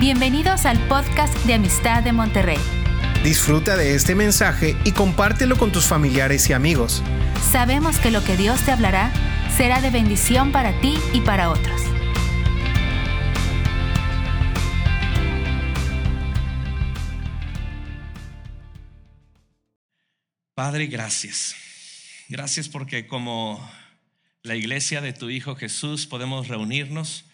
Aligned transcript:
Bienvenidos 0.00 0.66
al 0.66 0.78
podcast 0.88 1.32
de 1.46 1.54
Amistad 1.54 2.02
de 2.02 2.12
Monterrey. 2.12 2.58
Disfruta 3.22 3.76
de 3.76 3.94
este 3.94 4.16
mensaje 4.16 4.76
y 4.84 4.90
compártelo 4.90 5.56
con 5.56 5.70
tus 5.70 5.86
familiares 5.86 6.50
y 6.50 6.52
amigos. 6.52 7.00
Sabemos 7.52 7.98
que 8.00 8.10
lo 8.10 8.22
que 8.24 8.36
Dios 8.36 8.60
te 8.64 8.72
hablará 8.72 9.12
será 9.56 9.80
de 9.80 9.90
bendición 9.90 10.50
para 10.50 10.78
ti 10.80 10.96
y 11.12 11.20
para 11.20 11.48
otros. 11.48 11.80
Padre, 20.54 20.86
gracias. 20.88 21.54
Gracias 22.28 22.68
porque 22.68 23.06
como 23.06 23.64
la 24.42 24.56
iglesia 24.56 25.00
de 25.00 25.12
tu 25.12 25.30
Hijo 25.30 25.54
Jesús 25.54 26.08
podemos 26.08 26.48
reunirnos, 26.48 27.26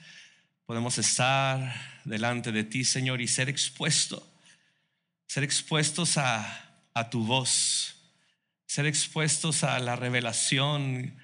podemos 0.66 0.98
estar 0.98 1.99
delante 2.04 2.52
de 2.52 2.64
ti, 2.64 2.84
Señor, 2.84 3.20
y 3.20 3.28
ser 3.28 3.48
expuestos, 3.48 4.22
ser 5.26 5.44
expuestos 5.44 6.18
a, 6.18 6.70
a 6.94 7.10
tu 7.10 7.24
voz, 7.24 7.96
ser 8.66 8.86
expuestos 8.86 9.64
a 9.64 9.78
la 9.78 9.96
revelación 9.96 11.16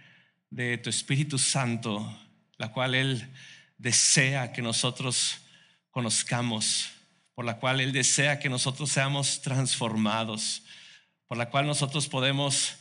de 0.50 0.78
tu 0.78 0.90
Espíritu 0.90 1.38
Santo, 1.38 2.18
la 2.58 2.72
cual 2.72 2.94
Él 2.94 3.28
desea 3.78 4.52
que 4.52 4.62
nosotros 4.62 5.38
conozcamos, 5.90 6.90
por 7.34 7.44
la 7.44 7.58
cual 7.58 7.80
Él 7.80 7.92
desea 7.92 8.38
que 8.38 8.48
nosotros 8.48 8.90
seamos 8.90 9.42
transformados, 9.42 10.62
por 11.26 11.36
la 11.36 11.50
cual 11.50 11.66
nosotros 11.66 12.08
podemos 12.08 12.76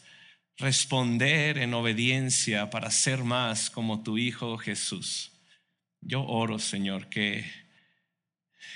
responder 0.58 1.58
en 1.58 1.74
obediencia 1.74 2.70
para 2.70 2.92
ser 2.92 3.24
más 3.24 3.70
como 3.70 4.04
tu 4.04 4.18
Hijo 4.18 4.58
Jesús. 4.58 5.32
Yo 6.02 6.24
oro, 6.24 6.60
Señor, 6.60 7.08
que, 7.08 7.46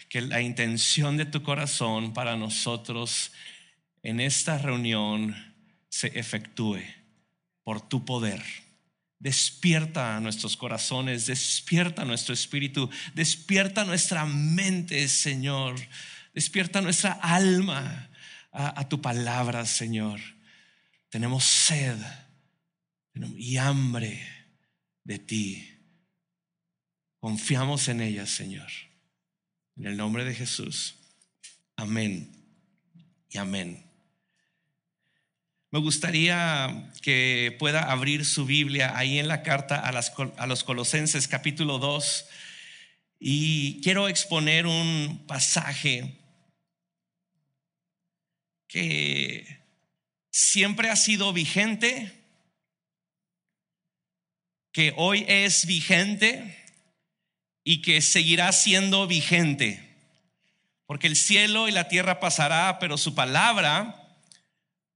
que 0.09 0.21
la 0.21 0.41
intención 0.41 1.17
de 1.17 1.25
tu 1.25 1.43
corazón 1.43 2.13
para 2.13 2.35
nosotros 2.35 3.32
en 4.04 4.20
esta 4.20 4.57
reunión 4.57 5.35
se 5.90 6.07
efectúe 6.20 6.79
por 7.63 7.81
tu 7.81 8.05
poder. 8.05 8.43
Despierta 9.20 10.20
nuestros 10.20 10.55
corazones, 10.55 11.26
despierta 11.26 12.05
nuestro 12.05 12.34
espíritu, 12.34 12.90
despierta 13.13 13.84
nuestra 13.84 14.26
mente, 14.26 15.07
Señor. 15.07 15.76
Despierta 16.34 16.81
nuestra 16.81 17.12
alma 17.13 18.09
a, 18.51 18.79
a 18.79 18.87
tu 18.87 19.01
palabra, 19.01 19.65
Señor. 19.65 20.21
Tenemos 21.09 21.43
sed 21.43 21.98
y 23.35 23.57
hambre 23.57 24.26
de 25.03 25.20
ti. 25.20 25.70
Confiamos 27.20 27.87
en 27.90 28.01
ella, 28.01 28.26
Señor. 28.26 28.70
En 29.80 29.88
el 29.88 29.96
nombre 29.96 30.26
de 30.26 30.35
Jesús. 30.35 30.96
Amén 31.77 32.30
y 33.30 33.38
amén. 33.38 33.90
Me 35.71 35.80
gustaría 35.80 36.91
que 37.02 37.55
pueda 37.60 37.90
abrir 37.90 38.26
su 38.26 38.46
Biblia 38.46 38.98
ahí 38.98 39.20
en 39.20 39.30
la 39.30 39.41
carta 39.41 39.77
a, 39.77 39.88
a, 39.88 40.48
los 40.48 40.63
Colosenses 40.66 41.30
capítulo 41.30 41.80
2 41.80 42.26
y 43.21 43.80
quiero 43.82 44.10
exponer 44.10 44.68
un 44.68 45.24
pasaje 45.27 46.20
que 48.68 49.62
siempre 50.30 50.90
ha 50.90 50.98
sido 50.98 51.32
vigente, 51.32 52.12
que 54.74 54.93
hoy 54.98 55.24
es 55.30 55.66
vigente 55.66 56.59
y 57.70 57.84
que 57.84 58.01
seguirá 58.01 58.51
siendo 58.51 59.05
vigente. 59.05 59.79
Porque 60.87 61.05
el 61.05 61.15
cielo 61.15 61.67
y 61.67 61.71
la 61.71 61.87
tierra 61.87 62.20
pasará, 62.20 62.79
pero 62.79 62.98
su 62.98 63.13
palabra 63.13 64.07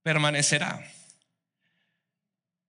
permanecerá. 0.02 0.84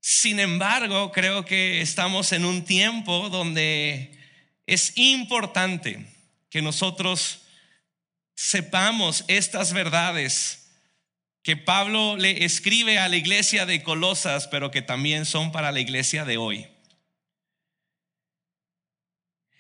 Sin 0.01 0.41
embargo, 0.41 1.11
creo 1.11 1.47
que 1.47 1.81
estamos 1.81 2.33
en 2.33 2.45
un 2.45 2.67
tiempo 2.67 3.31
donde 3.31 4.15
es 4.67 4.93
importante 4.97 6.07
que 6.51 6.61
nosotros 6.61 7.41
sepamos 8.35 9.25
estas 9.27 9.73
verdades 9.73 10.69
que 11.43 11.57
Pablo 11.57 12.19
le 12.19 12.45
escribe 12.45 12.99
a 12.99 13.09
la 13.09 13.17
iglesia 13.17 13.65
de 13.65 13.83
Colosas, 13.83 14.49
pero 14.49 14.71
que 14.71 14.83
también 14.83 15.25
son 15.25 15.51
para 15.51 15.73
la 15.73 15.81
iglesia 15.81 16.27
de 16.27 16.37
hoy. 16.37 16.74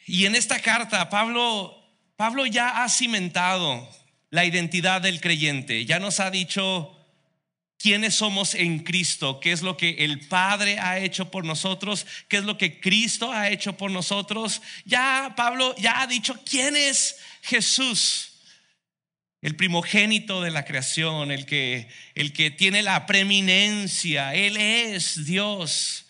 Y 0.06 0.26
en 0.26 0.34
esta 0.34 0.60
carta 0.60 1.08
Pablo 1.08 1.80
Pablo 2.16 2.46
ya 2.46 2.84
ha 2.84 2.88
cimentado 2.88 3.88
la 4.30 4.44
identidad 4.44 5.00
del 5.00 5.20
creyente, 5.20 5.84
ya 5.84 5.98
nos 5.98 6.20
ha 6.20 6.30
dicho 6.30 6.96
quiénes 7.76 8.14
somos 8.14 8.54
en 8.54 8.80
Cristo, 8.80 9.40
qué 9.40 9.50
es 9.50 9.62
lo 9.62 9.76
que 9.76 9.90
el 10.04 10.20
Padre 10.28 10.78
ha 10.78 10.98
hecho 10.98 11.30
por 11.30 11.44
nosotros, 11.44 12.06
qué 12.28 12.36
es 12.36 12.44
lo 12.44 12.56
que 12.56 12.80
Cristo 12.80 13.32
ha 13.32 13.50
hecho 13.50 13.76
por 13.76 13.90
nosotros. 13.90 14.62
Ya 14.84 15.34
Pablo 15.36 15.74
ya 15.76 16.02
ha 16.02 16.06
dicho 16.06 16.38
quién 16.44 16.76
es 16.76 17.16
Jesús 17.42 18.30
el 19.44 19.56
primogénito 19.56 20.40
de 20.40 20.50
la 20.50 20.64
creación, 20.64 21.30
el 21.30 21.44
que, 21.44 21.86
el 22.14 22.32
que 22.32 22.50
tiene 22.50 22.80
la 22.80 23.04
preeminencia, 23.04 24.34
Él 24.34 24.56
es 24.56 25.26
Dios. 25.26 26.03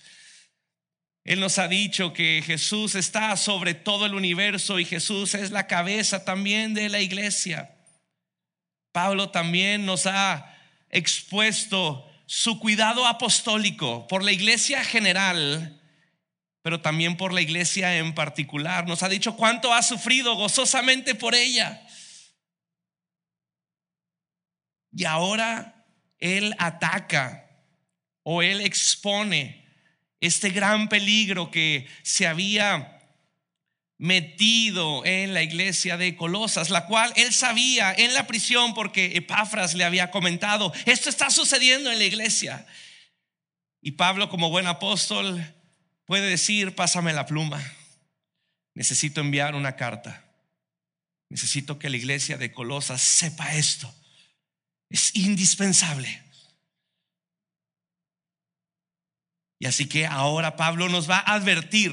Él 1.24 1.40
nos 1.40 1.58
ha 1.58 1.68
dicho 1.68 2.12
que 2.12 2.42
Jesús 2.44 2.94
está 2.94 3.34
sobre 3.38 3.72
todo 3.72 4.04
el 4.04 4.14
universo 4.14 4.78
y 4.78 4.84
Jesús 4.84 5.34
es 5.34 5.50
la 5.50 5.66
cabeza 5.66 6.24
también 6.24 6.74
de 6.74 6.90
la 6.90 7.00
iglesia. 7.00 7.74
Pablo 8.92 9.30
también 9.30 9.86
nos 9.86 10.04
ha 10.04 10.54
expuesto 10.90 12.06
su 12.26 12.60
cuidado 12.60 13.06
apostólico 13.06 14.06
por 14.06 14.22
la 14.22 14.32
iglesia 14.32 14.84
general, 14.84 15.80
pero 16.60 16.82
también 16.82 17.16
por 17.16 17.32
la 17.32 17.40
iglesia 17.40 17.96
en 17.96 18.14
particular. 18.14 18.86
Nos 18.86 19.02
ha 19.02 19.08
dicho 19.08 19.34
cuánto 19.34 19.72
ha 19.72 19.82
sufrido 19.82 20.34
gozosamente 20.36 21.14
por 21.14 21.34
ella. 21.34 21.86
Y 24.92 25.04
ahora 25.06 25.86
Él 26.18 26.54
ataca 26.58 27.50
o 28.22 28.42
Él 28.42 28.60
expone 28.60 29.63
este 30.26 30.50
gran 30.50 30.88
peligro 30.88 31.50
que 31.50 31.86
se 32.02 32.26
había 32.26 33.00
metido 33.98 35.04
en 35.04 35.34
la 35.34 35.42
iglesia 35.42 35.96
de 35.96 36.16
Colosas, 36.16 36.70
la 36.70 36.86
cual 36.86 37.12
él 37.16 37.32
sabía 37.32 37.92
en 37.92 38.12
la 38.14 38.26
prisión 38.26 38.74
porque 38.74 39.16
Epafras 39.16 39.74
le 39.74 39.84
había 39.84 40.10
comentado, 40.10 40.72
esto 40.84 41.08
está 41.08 41.30
sucediendo 41.30 41.90
en 41.90 41.98
la 41.98 42.04
iglesia. 42.04 42.66
Y 43.80 43.92
Pablo 43.92 44.28
como 44.28 44.50
buen 44.50 44.66
apóstol 44.66 45.44
puede 46.06 46.28
decir, 46.28 46.74
pásame 46.74 47.12
la 47.12 47.26
pluma, 47.26 47.62
necesito 48.74 49.20
enviar 49.20 49.54
una 49.54 49.76
carta, 49.76 50.24
necesito 51.28 51.78
que 51.78 51.90
la 51.90 51.96
iglesia 51.96 52.36
de 52.36 52.52
Colosas 52.52 53.00
sepa 53.00 53.54
esto 53.54 53.94
es 54.94 55.14
indispensable. 55.16 56.22
Y 59.64 59.66
así 59.66 59.86
que 59.86 60.04
ahora 60.04 60.56
Pablo 60.56 60.90
nos 60.90 61.08
va 61.08 61.20
a 61.20 61.36
advertir, 61.36 61.90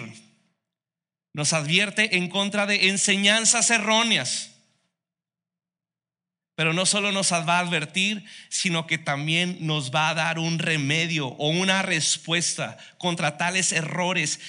nos 1.31 1.53
advierte 1.53 2.17
en 2.17 2.27
contra 2.27 2.65
de 2.65 2.89
enseñanzas 2.89 3.69
erróneas. 3.69 4.49
Pero 6.55 6.73
no 6.73 6.85
solo 6.85 7.13
nos 7.13 7.31
va 7.31 7.59
a 7.59 7.59
advertir, 7.59 8.25
sino 8.49 8.87
que 8.87 8.97
también 8.97 9.55
nos 9.61 9.95
va 9.95 10.09
a 10.09 10.13
dar 10.13 10.37
un 10.37 10.59
remedio 10.59 11.27
o 11.27 11.47
una 11.47 11.81
respuesta 11.81 12.77
contra 12.97 13.37
tales 13.37 13.71
errores 13.71 14.41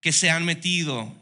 que 0.00 0.10
se 0.10 0.30
han 0.30 0.46
metido 0.46 1.14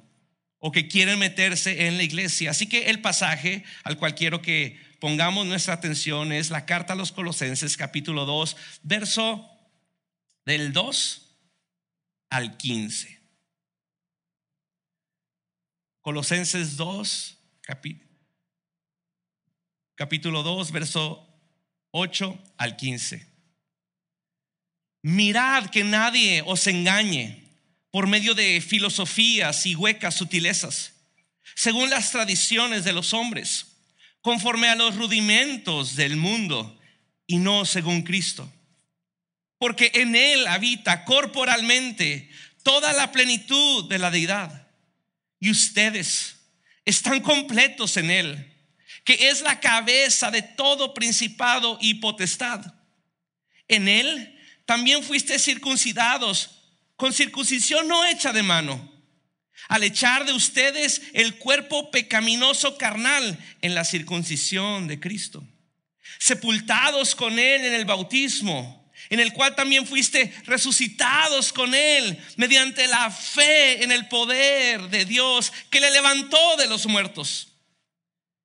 o 0.60 0.70
que 0.70 0.86
quieren 0.86 1.18
meterse 1.18 1.88
en 1.88 1.96
la 1.96 2.04
iglesia. 2.04 2.52
Así 2.52 2.68
que 2.68 2.90
el 2.90 3.00
pasaje 3.00 3.64
al 3.82 3.98
cual 3.98 4.14
quiero 4.14 4.40
que 4.40 4.78
pongamos 5.00 5.46
nuestra 5.46 5.74
atención 5.74 6.30
es 6.30 6.50
la 6.50 6.64
carta 6.64 6.92
a 6.92 6.96
los 6.96 7.10
Colosenses 7.10 7.76
capítulo 7.76 8.24
2, 8.24 8.56
verso 8.84 9.57
del 10.48 10.72
2 10.72 11.20
al 12.30 12.56
15. 12.56 13.20
Colosenses 16.00 16.78
2, 16.78 17.36
capítulo 19.94 20.42
2, 20.42 20.72
verso 20.72 21.28
8 21.90 22.54
al 22.56 22.76
15. 22.76 23.26
Mirad 25.02 25.68
que 25.68 25.84
nadie 25.84 26.42
os 26.46 26.66
engañe 26.66 27.44
por 27.90 28.06
medio 28.06 28.34
de 28.34 28.62
filosofías 28.62 29.66
y 29.66 29.74
huecas 29.74 30.14
sutilezas, 30.14 30.94
según 31.54 31.90
las 31.90 32.10
tradiciones 32.10 32.84
de 32.84 32.94
los 32.94 33.12
hombres 33.12 33.66
conforme 34.22 34.68
a 34.68 34.76
los 34.76 34.96
rudimentos 34.96 35.94
del 35.94 36.16
mundo 36.16 36.80
y 37.26 37.36
no 37.36 37.66
según 37.66 38.00
Cristo. 38.00 38.50
Porque 39.58 39.90
en 39.94 40.14
Él 40.14 40.46
habita 40.46 41.04
corporalmente 41.04 42.30
toda 42.62 42.92
la 42.92 43.12
plenitud 43.12 43.88
de 43.88 43.98
la 43.98 44.10
deidad. 44.10 44.68
Y 45.40 45.50
ustedes, 45.50 46.38
están 46.88 47.20
completos 47.20 47.98
en 47.98 48.10
Él, 48.10 48.52
que 49.04 49.28
es 49.28 49.42
la 49.42 49.60
cabeza 49.60 50.30
de 50.30 50.40
todo 50.40 50.94
principado 50.94 51.76
y 51.82 51.94
potestad. 51.94 52.64
En 53.68 53.88
Él 53.88 54.40
también 54.64 55.02
fuiste 55.02 55.38
circuncidados 55.38 56.50
con 56.96 57.12
circuncisión 57.12 57.86
no 57.88 58.06
hecha 58.06 58.32
de 58.32 58.42
mano, 58.42 58.90
al 59.68 59.84
echar 59.84 60.24
de 60.24 60.32
ustedes 60.32 61.02
el 61.12 61.36
cuerpo 61.36 61.90
pecaminoso 61.90 62.78
carnal 62.78 63.38
en 63.60 63.74
la 63.74 63.84
circuncisión 63.84 64.88
de 64.88 64.98
Cristo, 64.98 65.46
sepultados 66.18 67.14
con 67.14 67.38
Él 67.38 67.66
en 67.66 67.74
el 67.74 67.84
bautismo 67.84 68.77
en 69.10 69.20
el 69.20 69.32
cual 69.32 69.54
también 69.54 69.86
fuiste 69.86 70.32
resucitados 70.44 71.52
con 71.52 71.74
Él 71.74 72.18
mediante 72.36 72.86
la 72.86 73.10
fe 73.10 73.82
en 73.82 73.92
el 73.92 74.06
poder 74.08 74.88
de 74.88 75.04
Dios 75.04 75.52
que 75.70 75.80
le 75.80 75.90
levantó 75.90 76.56
de 76.56 76.66
los 76.66 76.86
muertos. 76.86 77.48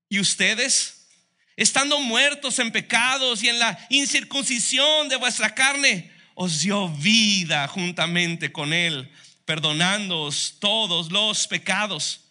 Y 0.09 0.19
ustedes, 0.19 1.07
estando 1.55 1.99
muertos 1.99 2.59
en 2.59 2.71
pecados 2.71 3.43
y 3.43 3.49
en 3.49 3.59
la 3.59 3.77
incircuncisión 3.89 5.09
de 5.09 5.17
vuestra 5.17 5.53
carne, 5.53 6.11
os 6.35 6.61
dio 6.61 6.89
vida 6.89 7.67
juntamente 7.67 8.51
con 8.51 8.73
Él, 8.73 9.11
perdonándoos 9.45 10.57
todos 10.59 11.11
los 11.11 11.47
pecados 11.47 12.21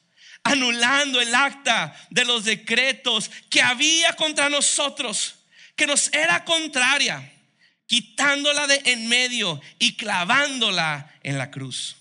anulando 0.44 1.20
el 1.20 1.32
acta 1.32 1.94
de 2.10 2.24
los 2.24 2.44
decretos 2.44 3.30
que 3.48 3.62
había 3.62 4.16
contra 4.16 4.48
nosotros, 4.48 5.36
que 5.76 5.86
nos 5.86 6.12
era 6.12 6.44
contraria 6.44 7.32
quitándola 7.92 8.66
de 8.66 8.80
en 8.86 9.06
medio 9.06 9.60
y 9.78 9.96
clavándola 9.96 11.14
en 11.22 11.36
la 11.36 11.50
cruz. 11.50 11.98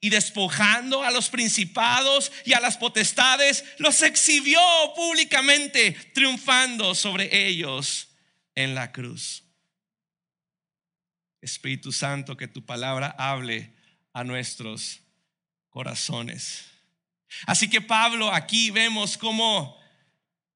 Y 0.00 0.08
despojando 0.08 1.02
a 1.02 1.10
los 1.10 1.28
principados 1.28 2.32
y 2.46 2.54
a 2.54 2.60
las 2.60 2.78
potestades, 2.78 3.62
los 3.76 4.00
exhibió 4.00 4.58
públicamente, 4.96 5.92
triunfando 6.14 6.94
sobre 6.94 7.46
ellos 7.46 8.08
en 8.54 8.74
la 8.74 8.90
cruz. 8.90 9.44
Espíritu 11.42 11.92
Santo, 11.92 12.34
que 12.34 12.48
tu 12.48 12.64
palabra 12.64 13.14
hable 13.18 13.74
a 14.14 14.24
nuestros 14.24 15.00
corazones. 15.68 16.64
Así 17.46 17.68
que 17.68 17.82
Pablo 17.82 18.32
aquí 18.32 18.70
vemos 18.70 19.18
cómo 19.18 19.78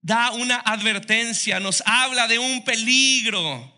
da 0.01 0.31
una 0.31 0.57
advertencia, 0.61 1.61
nos 1.61 1.83
habla 1.85 2.27
de 2.27 2.39
un 2.39 2.65
peligro 2.65 3.72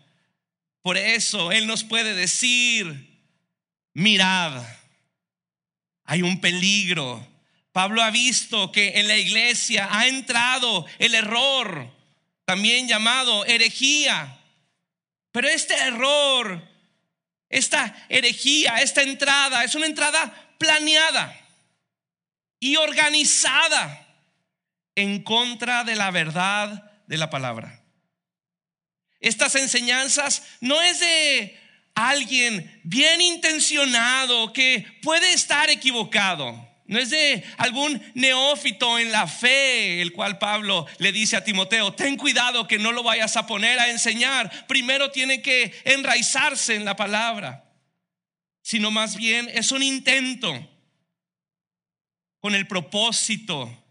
por 0.85 0.97
eso 0.99 1.51
Él 1.51 1.65
nos 1.65 1.83
puede 1.83 2.13
decir, 2.13 3.09
mirad, 3.95 4.63
hay 6.03 6.21
un 6.21 6.39
peligro. 6.39 7.27
Pablo 7.71 8.03
ha 8.03 8.11
visto 8.11 8.71
que 8.71 8.99
en 8.99 9.07
la 9.07 9.17
iglesia 9.17 9.89
ha 9.89 10.05
entrado 10.05 10.85
el 10.99 11.15
error, 11.15 11.91
también 12.45 12.87
llamado 12.87 13.47
herejía. 13.47 14.37
Pero 15.31 15.47
este 15.47 15.73
error, 15.73 16.61
esta 17.49 18.05
herejía, 18.07 18.75
esta 18.75 19.01
entrada, 19.01 19.63
es 19.63 19.73
una 19.73 19.87
entrada 19.87 20.53
planeada 20.59 21.35
y 22.59 22.75
organizada 22.75 24.07
en 24.93 25.23
contra 25.23 25.83
de 25.83 25.95
la 25.95 26.11
verdad 26.11 26.91
de 27.07 27.17
la 27.17 27.31
palabra. 27.31 27.84
Estas 29.19 29.55
enseñanzas 29.55 30.43
no 30.61 30.81
es 30.81 30.99
de 30.99 31.59
alguien 31.95 32.81
bien 32.83 33.21
intencionado 33.21 34.53
que 34.53 34.85
puede 35.01 35.33
estar 35.33 35.69
equivocado. 35.69 36.67
No 36.87 36.99
es 36.99 37.09
de 37.09 37.43
algún 37.57 37.99
neófito 38.13 38.99
en 38.99 39.11
la 39.11 39.25
fe, 39.25 40.01
el 40.01 40.13
cual 40.13 40.37
Pablo 40.37 40.85
le 40.99 41.11
dice 41.11 41.35
a 41.35 41.43
Timoteo, 41.43 41.93
ten 41.93 42.15
cuidado 42.15 42.67
que 42.67 42.77
no 42.77 42.91
lo 42.91 43.01
vayas 43.01 43.37
a 43.37 43.47
poner 43.47 43.79
a 43.79 43.89
enseñar. 43.89 44.67
Primero 44.67 45.09
tiene 45.09 45.41
que 45.41 45.73
enraizarse 45.83 46.75
en 46.75 46.85
la 46.85 46.95
palabra, 46.95 47.71
sino 48.61 48.91
más 48.91 49.15
bien 49.15 49.49
es 49.51 49.71
un 49.71 49.81
intento 49.81 50.69
con 52.39 52.53
el 52.53 52.67
propósito 52.67 53.83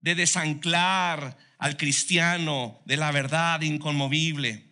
de 0.00 0.16
desanclar 0.16 1.38
al 1.62 1.76
cristiano 1.76 2.82
de 2.86 2.96
la 2.96 3.12
verdad 3.12 3.60
inconmovible. 3.60 4.64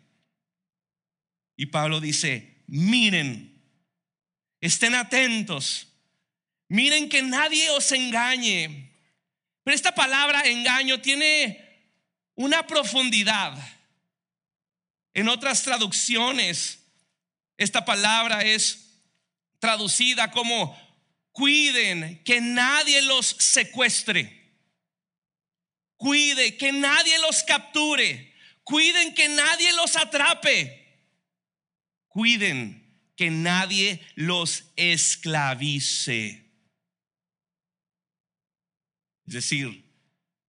Y 1.57 1.67
Pablo 1.67 2.01
dice, 2.01 2.65
miren, 2.67 3.63
estén 4.61 4.97
atentos, 4.97 5.87
miren 6.67 7.09
que 7.09 7.23
nadie 7.23 7.71
os 7.71 7.93
engañe. 7.93 8.91
Pero 9.63 9.73
esta 9.77 9.95
palabra 9.95 10.43
engaño 10.43 11.01
tiene 11.01 11.95
una 12.35 12.67
profundidad. 12.67 13.57
En 15.15 15.29
otras 15.29 15.63
traducciones, 15.63 16.81
esta 17.57 17.85
palabra 17.85 18.41
es 18.41 18.99
traducida 19.61 20.33
como 20.33 20.77
cuiden 21.31 22.21
que 22.25 22.41
nadie 22.41 23.01
los 23.03 23.27
secuestre. 23.27 24.40
Cuide 26.01 26.57
que 26.57 26.73
nadie 26.73 27.19
los 27.19 27.43
capture. 27.43 28.33
Cuiden 28.65 29.15
que 29.15 29.29
nadie 29.29 29.71
los 29.75 29.97
atrape. 29.97 30.99
Cuiden 32.09 33.13
que 33.19 33.29
nadie 33.29 34.01
los 34.15 34.65
esclavice. 34.77 36.43
Es 39.27 39.35
decir, 39.35 39.85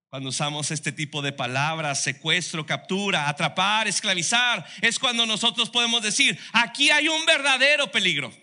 cuando 0.07 0.29
usamos 0.29 0.71
este 0.71 0.93
tipo 0.93 1.21
de 1.21 1.33
palabras, 1.33 2.01
secuestro, 2.01 2.65
captura, 2.65 3.27
atrapar, 3.27 3.89
esclavizar, 3.89 4.65
es 4.81 4.97
cuando 4.99 5.25
nosotros 5.25 5.69
podemos 5.69 6.01
decir, 6.01 6.39
aquí 6.53 6.91
hay 6.91 7.09
un 7.09 7.25
verdadero 7.25 7.91
peligro. 7.91 8.33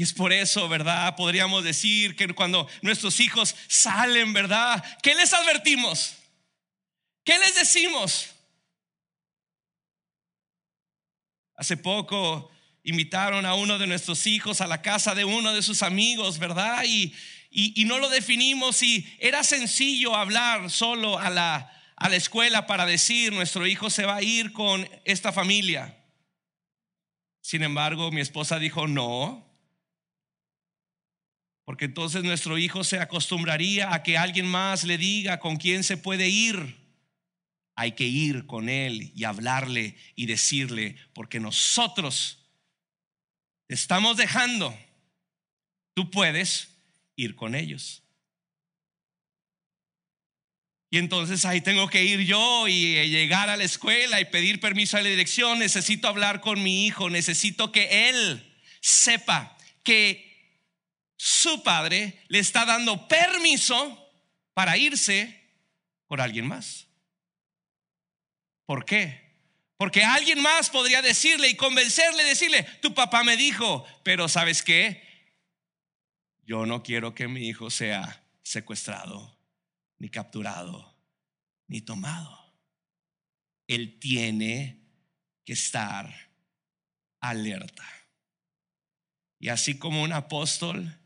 Y 0.00 0.02
es 0.02 0.14
por 0.14 0.32
eso, 0.32 0.66
¿verdad? 0.66 1.14
Podríamos 1.14 1.62
decir 1.62 2.16
que 2.16 2.26
cuando 2.28 2.66
nuestros 2.80 3.20
hijos 3.20 3.54
salen, 3.68 4.32
¿verdad? 4.32 4.82
¿Qué 5.02 5.14
les 5.14 5.34
advertimos? 5.34 6.14
¿Qué 7.22 7.38
les 7.38 7.54
decimos? 7.54 8.30
Hace 11.54 11.76
poco 11.76 12.50
invitaron 12.82 13.44
a 13.44 13.52
uno 13.52 13.78
de 13.78 13.86
nuestros 13.86 14.26
hijos 14.26 14.62
a 14.62 14.66
la 14.66 14.80
casa 14.80 15.14
de 15.14 15.26
uno 15.26 15.52
de 15.52 15.60
sus 15.60 15.82
amigos, 15.82 16.38
¿verdad? 16.38 16.82
Y, 16.86 17.14
y, 17.50 17.84
no 17.84 17.98
lo 17.98 18.08
definimos 18.08 18.82
y 18.82 19.06
era 19.18 19.44
sencillo 19.44 20.16
hablar 20.16 20.70
solo 20.70 21.18
a 21.18 21.28
la, 21.28 21.78
a 21.96 22.08
la 22.08 22.16
escuela 22.16 22.66
para 22.66 22.86
decir, 22.86 23.34
nuestro 23.34 23.66
hijo 23.66 23.90
se 23.90 24.06
va 24.06 24.16
a 24.16 24.22
ir 24.22 24.52
con 24.52 24.88
esta 25.04 25.30
familia. 25.30 26.02
Sin 27.42 27.62
embargo, 27.62 28.10
mi 28.10 28.22
esposa 28.22 28.58
dijo, 28.58 28.88
no, 28.88 29.49
porque 31.70 31.84
entonces 31.84 32.24
nuestro 32.24 32.58
hijo 32.58 32.82
se 32.82 32.98
acostumbraría 32.98 33.94
a 33.94 34.02
que 34.02 34.18
alguien 34.18 34.44
más 34.44 34.82
le 34.82 34.98
diga 34.98 35.38
con 35.38 35.56
quién 35.56 35.84
se 35.84 35.96
puede 35.96 36.28
ir. 36.28 36.76
Hay 37.76 37.92
que 37.92 38.02
ir 38.02 38.44
con 38.46 38.68
él 38.68 39.12
y 39.14 39.22
hablarle 39.22 39.94
y 40.16 40.26
decirle, 40.26 40.96
porque 41.12 41.38
nosotros 41.38 42.44
estamos 43.68 44.16
dejando, 44.16 44.76
tú 45.94 46.10
puedes 46.10 46.76
ir 47.14 47.36
con 47.36 47.54
ellos. 47.54 48.02
Y 50.90 50.98
entonces 50.98 51.44
ahí 51.44 51.60
tengo 51.60 51.86
que 51.86 52.02
ir 52.02 52.22
yo 52.22 52.66
y 52.66 52.94
llegar 53.08 53.48
a 53.48 53.56
la 53.56 53.62
escuela 53.62 54.20
y 54.20 54.24
pedir 54.24 54.58
permiso 54.58 54.96
a 54.96 55.02
la 55.02 55.08
dirección. 55.08 55.60
Necesito 55.60 56.08
hablar 56.08 56.40
con 56.40 56.60
mi 56.64 56.84
hijo, 56.86 57.10
necesito 57.10 57.70
que 57.70 58.08
él 58.08 58.60
sepa 58.80 59.56
que 59.84 60.29
su 61.22 61.62
padre 61.62 62.24
le 62.28 62.38
está 62.38 62.64
dando 62.64 63.06
permiso 63.06 64.10
para 64.54 64.78
irse 64.78 65.38
con 66.06 66.18
alguien 66.18 66.48
más. 66.48 66.86
¿Por 68.64 68.86
qué? 68.86 69.36
Porque 69.76 70.02
alguien 70.02 70.40
más 70.40 70.70
podría 70.70 71.02
decirle 71.02 71.50
y 71.50 71.56
convencerle, 71.56 72.24
decirle, 72.24 72.62
tu 72.80 72.94
papá 72.94 73.22
me 73.22 73.36
dijo, 73.36 73.84
pero 74.02 74.30
¿sabes 74.30 74.62
qué? 74.62 75.36
Yo 76.42 76.64
no 76.64 76.82
quiero 76.82 77.14
que 77.14 77.28
mi 77.28 77.46
hijo 77.46 77.68
sea 77.68 78.24
secuestrado, 78.42 79.38
ni 79.98 80.08
capturado, 80.08 80.96
ni 81.66 81.82
tomado. 81.82 82.54
Él 83.66 83.98
tiene 84.00 84.86
que 85.44 85.52
estar 85.52 86.30
alerta. 87.20 87.86
Y 89.38 89.50
así 89.50 89.78
como 89.78 90.02
un 90.02 90.14
apóstol 90.14 90.96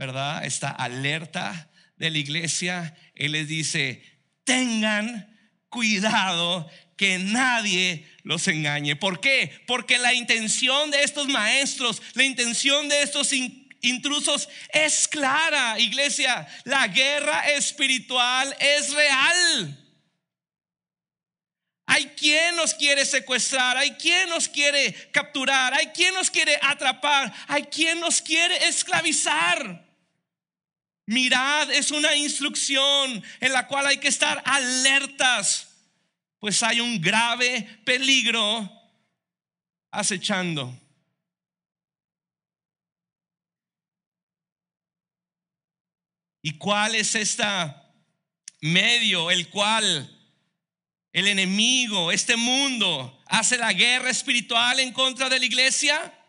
¿verdad? 0.00 0.46
Está 0.46 0.70
alerta 0.70 1.68
de 1.98 2.08
la 2.08 2.16
iglesia. 2.16 2.96
Él 3.14 3.32
les 3.32 3.48
dice, 3.48 4.02
tengan 4.44 5.38
cuidado 5.68 6.70
que 6.96 7.18
nadie 7.18 8.10
los 8.22 8.48
engañe. 8.48 8.96
¿Por 8.96 9.20
qué? 9.20 9.62
Porque 9.66 9.98
la 9.98 10.14
intención 10.14 10.90
de 10.90 11.02
estos 11.02 11.28
maestros, 11.28 12.00
la 12.14 12.24
intención 12.24 12.88
de 12.88 13.02
estos 13.02 13.30
intrusos 13.82 14.48
es 14.72 15.06
clara, 15.06 15.78
iglesia. 15.78 16.48
La 16.64 16.88
guerra 16.88 17.50
espiritual 17.50 18.56
es 18.58 18.94
real. 18.94 19.86
Hay 21.84 22.06
quien 22.16 22.56
nos 22.56 22.72
quiere 22.72 23.04
secuestrar, 23.04 23.76
hay 23.76 23.90
quien 23.96 24.30
nos 24.30 24.48
quiere 24.48 24.94
capturar, 25.12 25.74
hay 25.74 25.88
quien 25.88 26.14
nos 26.14 26.30
quiere 26.30 26.58
atrapar, 26.62 27.34
hay 27.48 27.64
quien 27.64 28.00
nos 28.00 28.22
quiere 28.22 28.66
esclavizar. 28.66 29.89
Mirad, 31.06 31.72
es 31.72 31.90
una 31.90 32.14
instrucción 32.14 33.22
en 33.40 33.52
la 33.52 33.66
cual 33.66 33.86
hay 33.86 33.98
que 33.98 34.08
estar 34.08 34.42
alertas, 34.44 35.68
pues 36.38 36.62
hay 36.62 36.80
un 36.80 37.00
grave 37.00 37.80
peligro 37.84 38.70
acechando. 39.90 40.78
¿Y 46.42 46.52
cuál 46.52 46.94
es 46.94 47.14
este 47.14 47.44
medio 48.60 49.30
el 49.30 49.48
cual 49.50 50.16
el 51.12 51.26
enemigo, 51.26 52.12
este 52.12 52.36
mundo, 52.36 53.20
hace 53.26 53.58
la 53.58 53.72
guerra 53.72 54.10
espiritual 54.10 54.80
en 54.80 54.92
contra 54.92 55.28
de 55.28 55.38
la 55.38 55.44
iglesia? 55.44 56.19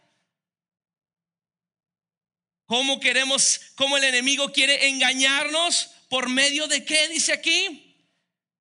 ¿Cómo 2.72 3.01
queremos, 3.01 3.60
cómo 3.75 3.98
el 3.98 4.06
enemigo 4.06 4.54
quiere 4.54 4.88
engañarnos? 4.88 5.90
¿Por 6.08 6.30
medio 6.30 6.70
de 6.70 6.86
qué 6.86 7.10
dice 7.10 7.34
aquí? 7.34 7.98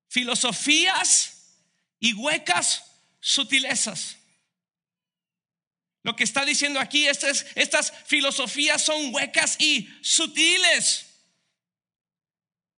Filosofías 0.09 1.45
y 1.97 2.11
huecas 2.11 2.83
sutilezas. 3.21 4.17
Lo 6.03 6.13
que 6.17 6.25
está 6.25 6.43
diciendo 6.43 6.81
aquí, 6.81 7.07
estas, 7.07 7.45
estas 7.55 7.93
filosofías 8.05 8.83
son 8.83 9.15
huecas 9.15 9.55
y 9.61 9.87
sutiles. 10.01 11.05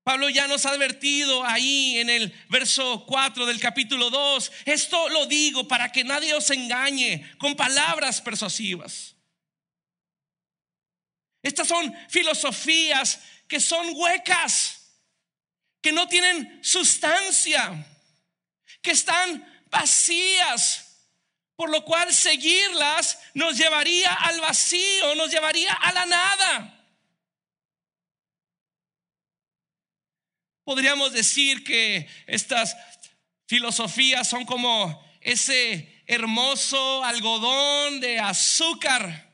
Pablo 0.03 0.29
ya 0.29 0.47
nos 0.49 0.67
ha 0.67 0.73
advertido 0.73 1.47
ahí 1.47 1.97
en 1.97 2.11
el 2.11 2.31
verso 2.51 3.07
4 3.07 3.47
del 3.47 3.59
capítulo 3.59 4.11
2, 4.11 4.53
esto 4.67 5.09
lo 5.09 5.25
digo 5.25 5.67
para 5.67 5.93
que 5.93 6.05
nadie 6.05 6.35
os 6.35 6.51
engañe 6.51 7.27
con 7.39 7.57
palabras 7.57 8.21
persuasivas. 8.21 9.12
Estas 11.43 11.69
son 11.69 11.95
filosofías 12.09 13.21
que 13.49 13.61
son 13.61 13.91
huecas, 13.95 14.83
que 15.81 15.93
no 15.93 16.07
tienen 16.09 16.61
sustancia, 16.63 17.87
que 18.81 18.93
están 18.93 19.65
vacías, 19.67 20.93
por 21.57 21.71
lo 21.71 21.85
cual 21.85 22.13
seguirlas 22.13 23.19
nos 23.35 23.59
llevaría 23.59 24.13
al 24.13 24.41
vacío, 24.41 25.15
nos 25.17 25.31
llevaría 25.31 25.73
a 25.73 25.93
la 25.93 26.07
nada. 26.07 26.79
Podríamos 30.65 31.13
decir 31.13 31.65
que 31.65 32.09
estas 32.27 32.77
filosofías 33.47 34.29
son 34.29 34.45
como 34.45 35.05
ese 35.21 36.03
hermoso 36.07 37.05
algodón 37.05 38.01
de 38.01 38.21
azúcar, 38.21 39.32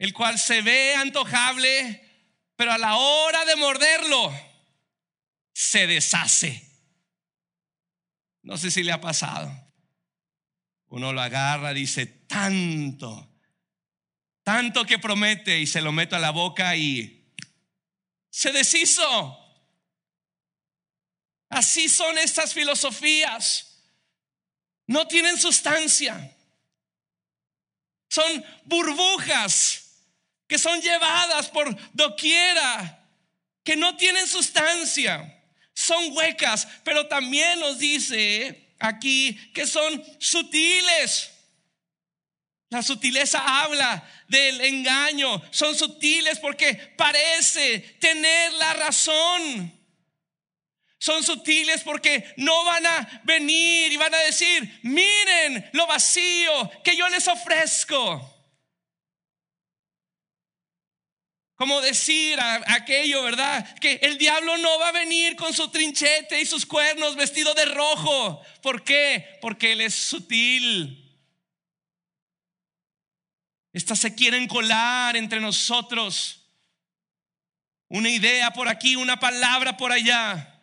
el 0.00 0.14
cual 0.14 0.38
se 0.38 0.62
ve 0.62 0.94
antojable, 0.94 2.02
pero 2.56 2.72
a 2.72 2.78
la 2.78 2.96
hora 2.96 3.44
de 3.44 3.54
morderlo 3.56 4.32
se 5.52 5.86
deshace. 5.86 6.66
No 8.40 8.56
sé 8.56 8.70
si 8.70 8.82
le 8.82 8.92
ha 8.92 9.00
pasado. 9.02 9.52
Uno 10.86 11.12
lo 11.12 11.20
agarra, 11.20 11.74
dice, 11.74 12.06
tanto, 12.06 13.30
tanto 14.42 14.86
que 14.86 14.98
promete 14.98 15.60
y 15.60 15.66
se 15.66 15.82
lo 15.82 15.92
meto 15.92 16.16
a 16.16 16.18
la 16.18 16.30
boca 16.30 16.74
y 16.76 17.30
se 18.30 18.52
deshizo. 18.52 19.38
Así 21.50 21.90
son 21.90 22.16
estas 22.16 22.54
filosofías. 22.54 23.84
No 24.86 25.06
tienen 25.06 25.36
sustancia. 25.36 26.34
Son 28.08 28.42
burbujas 28.64 29.88
que 30.50 30.58
son 30.58 30.82
llevadas 30.82 31.48
por 31.48 31.76
doquiera, 31.92 33.06
que 33.62 33.76
no 33.76 33.96
tienen 33.96 34.26
sustancia. 34.26 35.40
Son 35.72 36.12
huecas, 36.16 36.66
pero 36.82 37.06
también 37.06 37.60
nos 37.60 37.78
dice 37.78 38.74
aquí 38.80 39.38
que 39.54 39.64
son 39.64 40.04
sutiles. 40.18 41.30
La 42.68 42.82
sutileza 42.82 43.62
habla 43.62 44.02
del 44.26 44.60
engaño. 44.62 45.40
Son 45.52 45.78
sutiles 45.78 46.40
porque 46.40 46.74
parece 46.74 47.78
tener 48.00 48.52
la 48.54 48.74
razón. 48.74 49.72
Son 50.98 51.22
sutiles 51.22 51.82
porque 51.84 52.34
no 52.38 52.64
van 52.64 52.86
a 52.86 53.22
venir 53.22 53.92
y 53.92 53.96
van 53.96 54.14
a 54.16 54.18
decir, 54.18 54.80
miren 54.82 55.70
lo 55.74 55.86
vacío 55.86 56.72
que 56.82 56.96
yo 56.96 57.08
les 57.08 57.28
ofrezco. 57.28 58.39
Como 61.60 61.82
decir 61.82 62.38
aquello, 62.40 63.22
¿verdad? 63.22 63.78
Que 63.80 64.00
el 64.00 64.16
diablo 64.16 64.56
no 64.56 64.78
va 64.78 64.88
a 64.88 64.92
venir 64.92 65.36
con 65.36 65.52
su 65.52 65.68
trinchete 65.68 66.40
y 66.40 66.46
sus 66.46 66.64
cuernos 66.64 67.16
vestido 67.16 67.52
de 67.52 67.66
rojo. 67.66 68.40
¿Por 68.62 68.82
qué? 68.82 69.38
Porque 69.42 69.72
él 69.72 69.82
es 69.82 69.94
sutil. 69.94 71.20
Estas 73.74 73.98
se 73.98 74.14
quieren 74.14 74.48
colar 74.48 75.18
entre 75.18 75.38
nosotros. 75.38 76.46
Una 77.88 78.08
idea 78.08 78.54
por 78.54 78.66
aquí, 78.66 78.96
una 78.96 79.20
palabra 79.20 79.76
por 79.76 79.92
allá. 79.92 80.62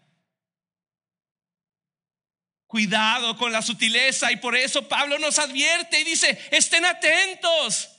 Cuidado 2.66 3.38
con 3.38 3.52
la 3.52 3.62
sutileza 3.62 4.32
y 4.32 4.38
por 4.38 4.56
eso 4.56 4.88
Pablo 4.88 5.20
nos 5.20 5.38
advierte 5.38 6.00
y 6.00 6.06
dice, 6.06 6.40
estén 6.50 6.86
atentos. 6.86 7.97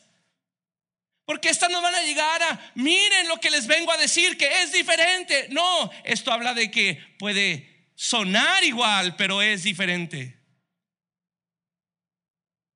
Porque 1.28 1.50
estas 1.50 1.68
no 1.68 1.82
van 1.82 1.94
a 1.94 2.00
llegar 2.04 2.42
a, 2.42 2.72
miren 2.74 3.28
lo 3.28 3.38
que 3.38 3.50
les 3.50 3.66
vengo 3.66 3.92
a 3.92 3.98
decir, 3.98 4.38
que 4.38 4.62
es 4.62 4.72
diferente. 4.72 5.48
No, 5.50 5.90
esto 6.02 6.32
habla 6.32 6.54
de 6.54 6.70
que 6.70 6.94
puede 7.18 7.90
sonar 7.94 8.64
igual, 8.64 9.14
pero 9.14 9.42
es 9.42 9.62
diferente. 9.62 10.40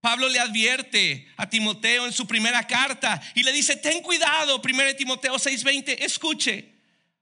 Pablo 0.02 0.28
le 0.28 0.38
advierte 0.38 1.32
a 1.38 1.48
Timoteo 1.48 2.04
en 2.04 2.12
su 2.12 2.26
primera 2.26 2.66
carta 2.66 3.22
y 3.34 3.42
le 3.42 3.52
dice, 3.52 3.76
ten 3.76 4.02
cuidado, 4.02 4.60
1 4.62 4.96
Timoteo 4.96 5.36
6:20, 5.36 6.04
escuche, 6.04 6.74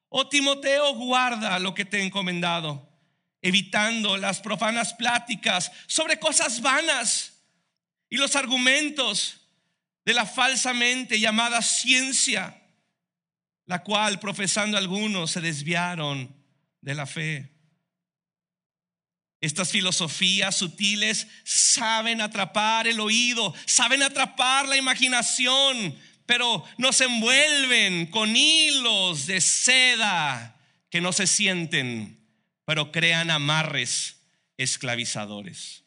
oh 0.08 0.28
Timoteo, 0.28 0.94
guarda 0.94 1.60
lo 1.60 1.74
que 1.74 1.84
te 1.84 2.00
he 2.00 2.02
encomendado, 2.02 2.90
evitando 3.40 4.16
las 4.16 4.40
profanas 4.40 4.94
pláticas 4.94 5.70
sobre 5.86 6.18
cosas 6.18 6.60
vanas 6.60 7.34
y 8.08 8.16
los 8.16 8.34
argumentos 8.34 9.39
de 10.04 10.14
la 10.14 10.26
falsamente 10.26 11.20
llamada 11.20 11.62
ciencia, 11.62 12.62
la 13.66 13.82
cual 13.82 14.18
profesando 14.18 14.76
algunos 14.76 15.30
se 15.30 15.40
desviaron 15.40 16.34
de 16.80 16.94
la 16.94 17.06
fe. 17.06 17.52
Estas 19.40 19.70
filosofías 19.70 20.56
sutiles 20.56 21.26
saben 21.44 22.20
atrapar 22.20 22.86
el 22.86 23.00
oído, 23.00 23.54
saben 23.64 24.02
atrapar 24.02 24.68
la 24.68 24.76
imaginación, 24.76 25.96
pero 26.26 26.64
nos 26.76 27.00
envuelven 27.00 28.06
con 28.06 28.36
hilos 28.36 29.26
de 29.26 29.40
seda 29.40 30.58
que 30.90 31.00
no 31.00 31.12
se 31.12 31.26
sienten, 31.26 32.20
pero 32.66 32.92
crean 32.92 33.30
amarres 33.30 34.20
esclavizadores. 34.58 35.79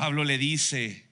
Pablo 0.00 0.24
le 0.24 0.38
dice 0.38 1.10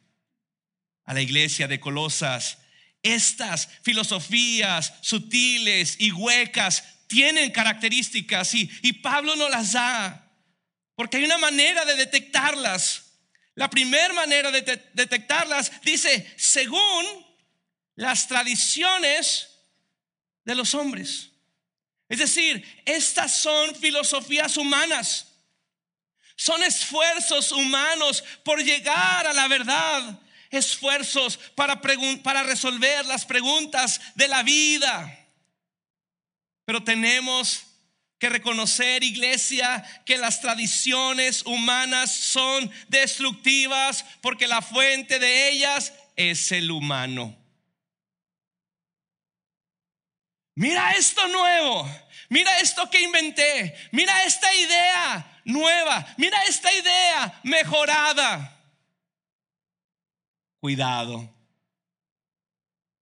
a 1.04 1.12
la 1.12 1.20
iglesia 1.20 1.68
de 1.68 1.78
Colosas, 1.78 2.56
estas 3.02 3.68
filosofías 3.82 4.94
sutiles 5.02 5.96
y 5.98 6.10
huecas 6.10 6.82
tienen 7.06 7.50
características 7.50 8.54
y, 8.54 8.92
Pablo 9.02 9.36
no 9.36 9.50
las 9.50 9.72
da, 9.72 10.32
porque 10.94 11.18
hay 11.18 11.24
una 11.24 11.36
manera 11.36 11.84
de 11.84 11.96
detectarlas. 11.96 13.12
La 13.56 13.68
primera 13.68 14.14
manera 14.14 14.50
de 14.50 14.62
detectarlas 14.94 15.70
dice, 15.82 16.26
según 16.38 17.04
las 17.94 18.26
tradiciones 18.26 19.50
de 20.46 20.54
los 20.54 20.74
hombres. 20.74 21.28
Es 22.08 22.20
decir, 22.20 22.82
estas 22.86 23.34
son 23.34 23.74
filosofías 23.74 24.56
humanas. 24.56 25.27
Son 26.38 26.62
esfuerzos 26.62 27.50
humanos 27.50 28.22
por 28.44 28.62
llegar 28.62 29.26
a 29.26 29.32
la 29.32 29.48
verdad. 29.48 30.20
Esfuerzos 30.50 31.36
para, 31.56 31.80
para 32.22 32.44
resolver 32.44 33.04
las 33.06 33.26
preguntas 33.26 34.00
de 34.14 34.28
la 34.28 34.44
vida. 34.44 35.26
Pero 36.64 36.84
tenemos 36.84 37.64
que 38.20 38.28
reconocer, 38.28 39.02
iglesia, 39.02 39.84
que 40.06 40.16
las 40.16 40.40
tradiciones 40.40 41.42
humanas 41.42 42.14
son 42.14 42.70
destructivas 42.86 44.04
porque 44.20 44.46
la 44.46 44.62
fuente 44.62 45.18
de 45.18 45.48
ellas 45.48 45.92
es 46.14 46.52
el 46.52 46.70
humano. 46.70 47.36
Mira 50.54 50.92
esto 50.92 51.26
nuevo, 51.26 51.88
mira 52.28 52.60
esto 52.60 52.88
que 52.90 53.00
inventé, 53.00 53.74
mira 53.90 54.22
esta 54.24 54.52
idea 54.54 55.37
nueva, 55.48 56.06
mira 56.16 56.38
esta 56.44 56.72
idea 56.72 57.40
mejorada. 57.42 58.54
Cuidado, 60.60 61.34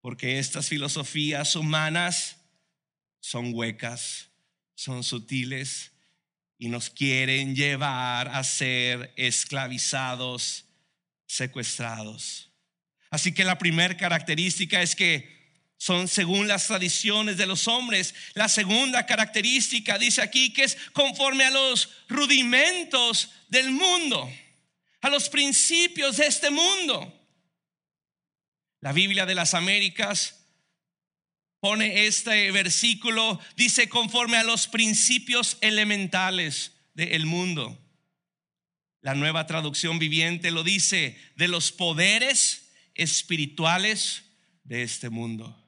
porque 0.00 0.38
estas 0.38 0.68
filosofías 0.68 1.56
humanas 1.56 2.36
son 3.20 3.52
huecas 3.52 4.30
son 4.76 5.02
sutiles 5.02 5.92
y 6.58 6.68
nos 6.68 6.90
quieren 6.90 7.56
llevar 7.56 8.28
a 8.28 8.44
ser 8.44 9.12
esclavizados, 9.16 10.66
secuestrados. 11.26 12.50
Así 13.10 13.32
que 13.32 13.44
la 13.44 13.58
primera 13.58 13.96
característica 13.96 14.80
es 14.82 14.94
que 14.94 15.35
son 15.78 16.08
según 16.08 16.48
las 16.48 16.66
tradiciones 16.66 17.36
de 17.36 17.46
los 17.46 17.68
hombres. 17.68 18.14
La 18.34 18.48
segunda 18.48 19.06
característica 19.06 19.98
dice 19.98 20.22
aquí 20.22 20.52
que 20.52 20.64
es 20.64 20.76
conforme 20.92 21.44
a 21.44 21.50
los 21.50 21.90
rudimentos 22.08 23.30
del 23.48 23.70
mundo, 23.70 24.30
a 25.00 25.10
los 25.10 25.28
principios 25.28 26.16
de 26.16 26.26
este 26.26 26.50
mundo. 26.50 27.12
La 28.80 28.92
Biblia 28.92 29.26
de 29.26 29.34
las 29.34 29.54
Américas 29.54 30.46
pone 31.60 32.06
este 32.06 32.50
versículo, 32.52 33.40
dice 33.56 33.88
conforme 33.88 34.36
a 34.36 34.44
los 34.44 34.68
principios 34.68 35.58
elementales 35.60 36.72
del 36.94 37.26
mundo. 37.26 37.78
La 39.00 39.14
nueva 39.14 39.46
traducción 39.46 39.98
viviente 39.98 40.50
lo 40.50 40.64
dice 40.64 41.16
de 41.36 41.48
los 41.48 41.70
poderes 41.70 42.70
espirituales 42.94 44.24
de 44.64 44.82
este 44.82 45.10
mundo. 45.10 45.65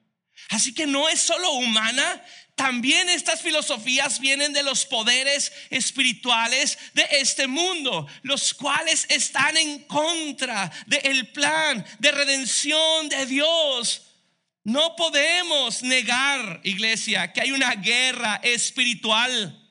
Así 0.48 0.72
que 0.72 0.86
no 0.86 1.08
es 1.08 1.20
solo 1.20 1.52
humana, 1.52 2.24
también 2.54 3.08
estas 3.08 3.42
filosofías 3.42 4.18
vienen 4.18 4.52
de 4.52 4.62
los 4.62 4.86
poderes 4.86 5.52
espirituales 5.70 6.78
de 6.94 7.06
este 7.12 7.46
mundo, 7.46 8.06
los 8.22 8.54
cuales 8.54 9.06
están 9.10 9.56
en 9.56 9.84
contra 9.84 10.70
del 10.86 11.30
plan 11.32 11.84
de 11.98 12.10
redención 12.10 13.08
de 13.08 13.26
Dios 13.26 14.02
no 14.68 14.96
podemos 14.96 15.82
negar, 15.82 16.60
iglesia, 16.62 17.32
que 17.32 17.40
hay 17.40 17.52
una 17.52 17.74
guerra 17.74 18.38
espiritual. 18.42 19.66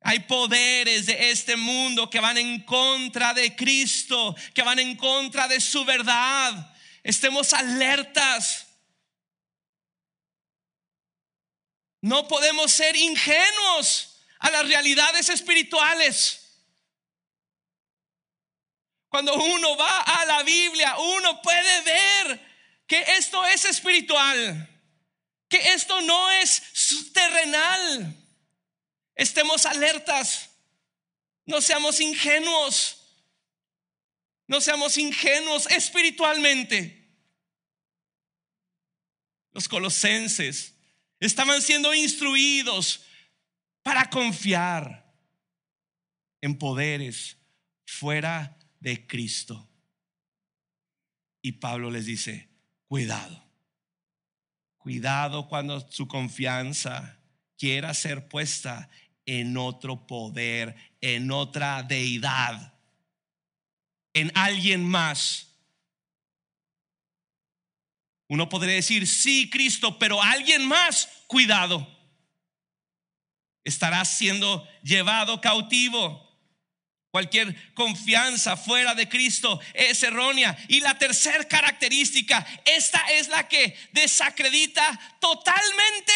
Hay 0.00 0.20
poderes 0.20 1.04
de 1.04 1.30
este 1.30 1.56
mundo 1.56 2.08
que 2.08 2.20
van 2.20 2.38
en 2.38 2.60
contra 2.60 3.34
de 3.34 3.54
Cristo, 3.54 4.34
que 4.54 4.62
van 4.62 4.78
en 4.78 4.96
contra 4.96 5.46
de 5.46 5.60
su 5.60 5.84
verdad. 5.84 6.74
Estemos 7.02 7.52
alertas. 7.52 8.61
No 12.02 12.26
podemos 12.26 12.72
ser 12.72 12.96
ingenuos 12.96 14.20
a 14.40 14.50
las 14.50 14.66
realidades 14.66 15.28
espirituales. 15.28 16.40
Cuando 19.08 19.34
uno 19.34 19.76
va 19.76 20.00
a 20.00 20.24
la 20.24 20.42
Biblia, 20.42 20.96
uno 20.98 21.40
puede 21.42 21.80
ver 21.82 22.52
que 22.88 23.00
esto 23.18 23.46
es 23.46 23.64
espiritual, 23.66 24.68
que 25.48 25.58
esto 25.74 26.00
no 26.00 26.30
es 26.32 27.12
terrenal. 27.12 28.16
Estemos 29.14 29.64
alertas, 29.64 30.50
no 31.46 31.60
seamos 31.60 32.00
ingenuos, 32.00 32.96
no 34.48 34.60
seamos 34.60 34.98
ingenuos 34.98 35.70
espiritualmente. 35.70 37.14
Los 39.52 39.68
colosenses 39.68 40.71
estaban 41.26 41.62
siendo 41.62 41.94
instruidos 41.94 43.04
para 43.82 44.10
confiar 44.10 45.12
en 46.40 46.58
poderes 46.58 47.36
fuera 47.86 48.58
de 48.80 49.06
Cristo. 49.06 49.68
Y 51.40 51.52
Pablo 51.52 51.90
les 51.90 52.06
dice, 52.06 52.48
Cuidado. 52.86 53.42
Cuidado 54.76 55.48
cuando 55.48 55.80
su 55.90 56.08
confianza 56.08 57.20
quiera 57.56 57.94
ser 57.94 58.28
puesta 58.28 58.90
en 59.24 59.56
otro 59.56 60.06
poder, 60.06 60.74
en 61.00 61.30
otra 61.30 61.84
deidad, 61.84 62.74
en 64.12 64.32
alguien 64.34 64.84
más. 64.84 65.51
Uno 68.32 68.48
podría 68.48 68.76
decir, 68.76 69.06
sí, 69.06 69.50
Cristo, 69.50 69.98
pero 69.98 70.22
alguien 70.22 70.66
más, 70.66 71.06
cuidado. 71.26 71.86
Estará 73.62 74.02
siendo 74.06 74.66
llevado 74.82 75.38
cautivo. 75.42 76.34
Cualquier 77.10 77.74
confianza 77.74 78.56
fuera 78.56 78.94
de 78.94 79.06
Cristo 79.06 79.60
es 79.74 80.02
errónea. 80.02 80.56
Y 80.68 80.80
la 80.80 80.96
tercera 80.96 81.46
característica, 81.46 82.46
esta 82.64 83.00
es 83.10 83.28
la 83.28 83.46
que 83.48 83.76
desacredita 83.92 85.18
totalmente 85.20 86.14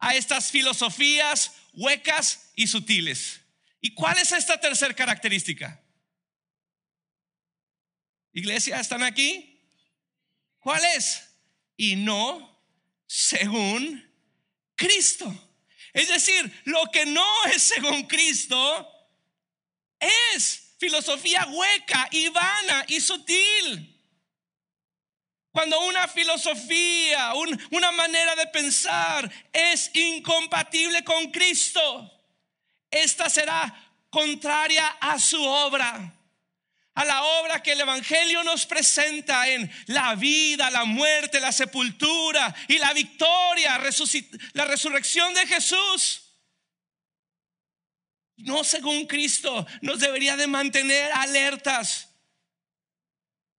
a 0.00 0.14
estas 0.16 0.50
filosofías 0.50 1.50
huecas 1.72 2.52
y 2.56 2.66
sutiles. 2.66 3.40
¿Y 3.80 3.94
cuál 3.94 4.18
es 4.18 4.32
esta 4.32 4.60
tercera 4.60 4.92
característica? 4.92 5.82
Iglesia, 8.34 8.78
¿están 8.80 9.02
aquí? 9.02 9.53
¿Cuál 10.64 10.82
es? 10.96 11.22
Y 11.76 11.94
no 11.94 12.58
según 13.06 14.02
Cristo. 14.74 15.30
Es 15.92 16.08
decir, 16.08 16.62
lo 16.64 16.86
que 16.90 17.04
no 17.04 17.44
es 17.52 17.62
según 17.62 18.04
Cristo 18.04 18.90
es 20.00 20.74
filosofía 20.78 21.46
hueca 21.50 22.08
y 22.12 22.28
vana 22.30 22.82
y 22.88 22.98
sutil. 22.98 23.90
Cuando 25.52 25.84
una 25.84 26.08
filosofía, 26.08 27.34
una 27.70 27.92
manera 27.92 28.34
de 28.34 28.46
pensar 28.46 29.30
es 29.52 29.94
incompatible 29.94 31.04
con 31.04 31.30
Cristo, 31.30 32.10
esta 32.90 33.28
será 33.28 33.92
contraria 34.08 34.96
a 34.98 35.18
su 35.18 35.44
obra 35.44 36.23
a 36.94 37.04
la 37.04 37.22
obra 37.22 37.62
que 37.62 37.72
el 37.72 37.80
Evangelio 37.80 38.42
nos 38.44 38.66
presenta 38.66 39.48
en 39.48 39.70
la 39.86 40.14
vida, 40.14 40.70
la 40.70 40.84
muerte, 40.84 41.40
la 41.40 41.52
sepultura 41.52 42.54
y 42.68 42.78
la 42.78 42.92
victoria, 42.92 43.80
la 44.52 44.64
resurrección 44.64 45.34
de 45.34 45.46
Jesús. 45.46 46.22
No 48.36 48.64
según 48.64 49.06
Cristo, 49.06 49.66
nos 49.80 50.00
debería 50.00 50.36
de 50.36 50.46
mantener 50.46 51.10
alertas 51.12 52.13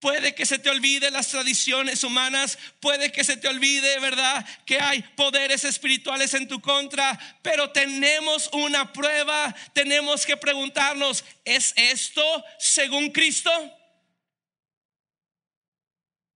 Puede 0.05 0.35
que 0.35 0.45
se 0.45 0.59
te 0.59 0.69
olvide 0.69 1.09
las 1.09 1.29
tradiciones 1.29 2.03
humanas, 2.03 2.59
puede 2.79 3.11
que 3.11 3.23
se 3.23 3.37
te 3.37 3.47
olvide, 3.47 3.99
¿verdad? 3.99 4.45
Que 4.63 4.79
hay 4.79 5.01
poderes 5.01 5.65
espirituales 5.65 6.35
en 6.35 6.47
tu 6.47 6.61
contra, 6.61 7.17
pero 7.41 7.71
tenemos 7.71 8.47
una 8.53 8.93
prueba, 8.93 9.55
tenemos 9.73 10.23
que 10.23 10.37
preguntarnos, 10.37 11.25
¿es 11.43 11.73
esto 11.75 12.21
según 12.59 13.09
Cristo? 13.09 13.49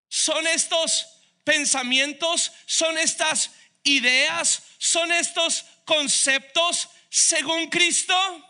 ¿Son 0.07 0.47
estos 0.47 1.05
pensamientos, 1.43 2.51
son 2.65 2.97
estas 2.97 3.51
ideas, 3.83 4.63
son 4.79 5.11
estos 5.11 5.63
conceptos 5.85 6.89
según 7.11 7.69
Cristo? 7.69 8.48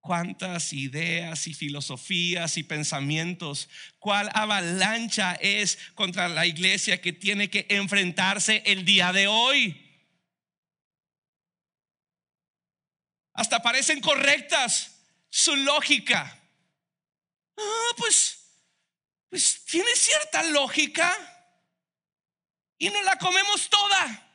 Cuántas 0.00 0.72
ideas 0.72 1.46
y 1.46 1.54
filosofías 1.54 2.56
y 2.56 2.62
pensamientos, 2.62 3.68
cuál 3.98 4.30
avalancha 4.34 5.34
es 5.34 5.78
contra 5.94 6.28
la 6.28 6.46
iglesia 6.46 7.00
que 7.00 7.12
tiene 7.12 7.50
que 7.50 7.66
enfrentarse 7.68 8.62
el 8.66 8.84
día 8.84 9.12
de 9.12 9.26
hoy. 9.26 9.84
Hasta 13.34 13.62
parecen 13.62 14.00
correctas 14.00 14.98
su 15.28 15.54
lógica. 15.54 16.40
Ah, 17.56 17.94
pues, 17.96 18.38
pues 19.28 19.64
tiene 19.64 19.90
cierta 19.94 20.42
lógica 20.44 21.14
y 22.78 22.88
no 22.90 23.02
la 23.02 23.16
comemos 23.18 23.68
toda. 23.68 24.27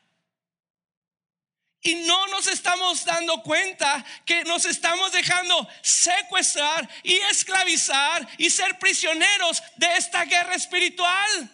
Y 1.84 1.96
no 1.96 2.28
nos 2.28 2.48
estamos 2.48 3.04
dando 3.04 3.44
cuenta 3.44 4.04
que 4.26 4.46
nos 4.46 4.64
estamos 4.64 5.12
dejando 5.12 5.68
secuestrar 5.82 6.90
y 7.04 7.14
esclavizar 7.14 8.26
y 8.38 8.50
ser 8.50 8.80
prisioneros 8.80 9.62
de 9.76 9.98
esta 9.98 10.24
guerra 10.24 10.56
espiritual. 10.56 11.52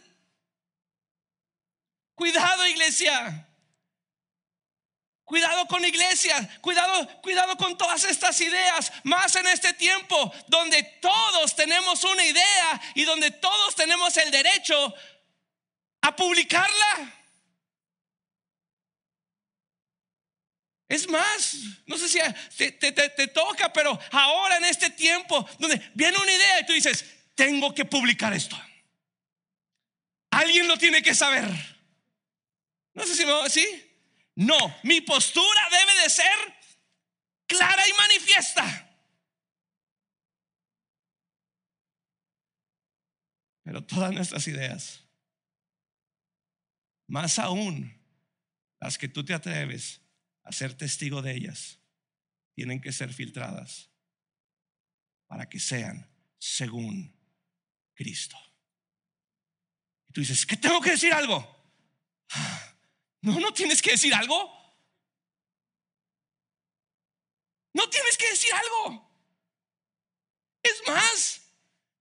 Cuidado, 2.14 2.68
iglesia. 2.68 3.48
Cuidado 5.26 5.68
con 5.68 5.86
iglesia, 5.86 6.60
cuidado, 6.60 7.22
cuidado 7.22 7.56
con 7.56 7.78
todas 7.78 8.04
estas 8.04 8.42
ideas, 8.42 8.92
más 9.04 9.36
en 9.36 9.46
este 9.46 9.74
tiempo 9.74 10.34
donde 10.48 10.82
todos 11.02 11.56
tenemos 11.56 12.04
una 12.04 12.26
idea 12.26 12.82
y 12.96 13.04
donde 13.04 13.30
todos 13.30 13.76
tenemos 13.76 14.18
el 14.18 14.32
derecho 14.32 14.94
a 16.02 16.16
publicarla. 16.16 17.19
Es 20.90 21.08
más, 21.08 21.56
no 21.86 22.00
sé 22.00 22.10
si 22.10 22.20
te, 22.72 23.28
toca, 23.28 23.72
pero 23.72 23.98
ahora 24.12 24.58
en 24.58 24.66
este 24.66 24.90
tiempo 24.90 25.48
donde 25.60 25.80
viene 25.94 26.18
una 26.18 26.34
idea 26.34 26.60
y 26.60 26.66
tú 26.66 26.74
dices, 26.74 27.06
tengo 27.36 27.76
que 27.76 27.86
publicar 27.86 28.34
esto. 28.34 28.60
Alguien 30.32 30.68
lo 30.68 30.78
tiene 30.78 31.04
que 31.04 31.14
saber. 31.14 31.48
No 32.96 33.06
sé 33.06 33.16
si 33.16 33.24
me 33.24 33.50
¿sí? 33.52 33.68
No, 34.34 34.58
mi 34.82 35.02
postura 35.02 35.62
debe 35.70 36.02
de 36.02 36.10
ser 36.10 36.56
clara 37.46 37.88
y 37.88 37.94
manifiesta. 37.94 38.98
Pero 43.64 43.84
todas 43.84 44.12
nuestras 44.12 44.48
ideas, 44.48 45.04
más 47.08 47.38
aún 47.38 47.96
las 48.80 48.98
que 48.98 49.08
tú 49.08 49.24
te 49.24 49.36
atreves 49.36 50.02
a 50.44 50.52
ser 50.52 50.76
testigo 50.76 51.22
de 51.22 51.36
ellas, 51.36 51.80
tienen 52.54 52.82
que 52.82 52.92
ser 52.92 53.14
filtradas 53.14 53.90
para 55.28 55.48
que 55.48 55.60
sean 55.60 56.10
según 56.38 57.16
Cristo. 57.94 58.38
Y 60.08 60.14
tú 60.14 60.22
dices, 60.22 60.46
¿qué 60.46 60.58
tengo 60.58 60.82
que 60.82 60.92
decir 60.92 61.14
algo? 61.14 61.58
No, 63.22 63.38
no 63.38 63.54
tienes 63.54 63.82
que 63.82 63.92
decir 63.92 64.14
algo. 64.14 64.50
No 67.74 67.90
tienes 67.90 68.18
que 68.18 68.30
decir 68.30 68.50
algo. 68.54 69.12
Es 70.64 70.82
más, 70.88 71.49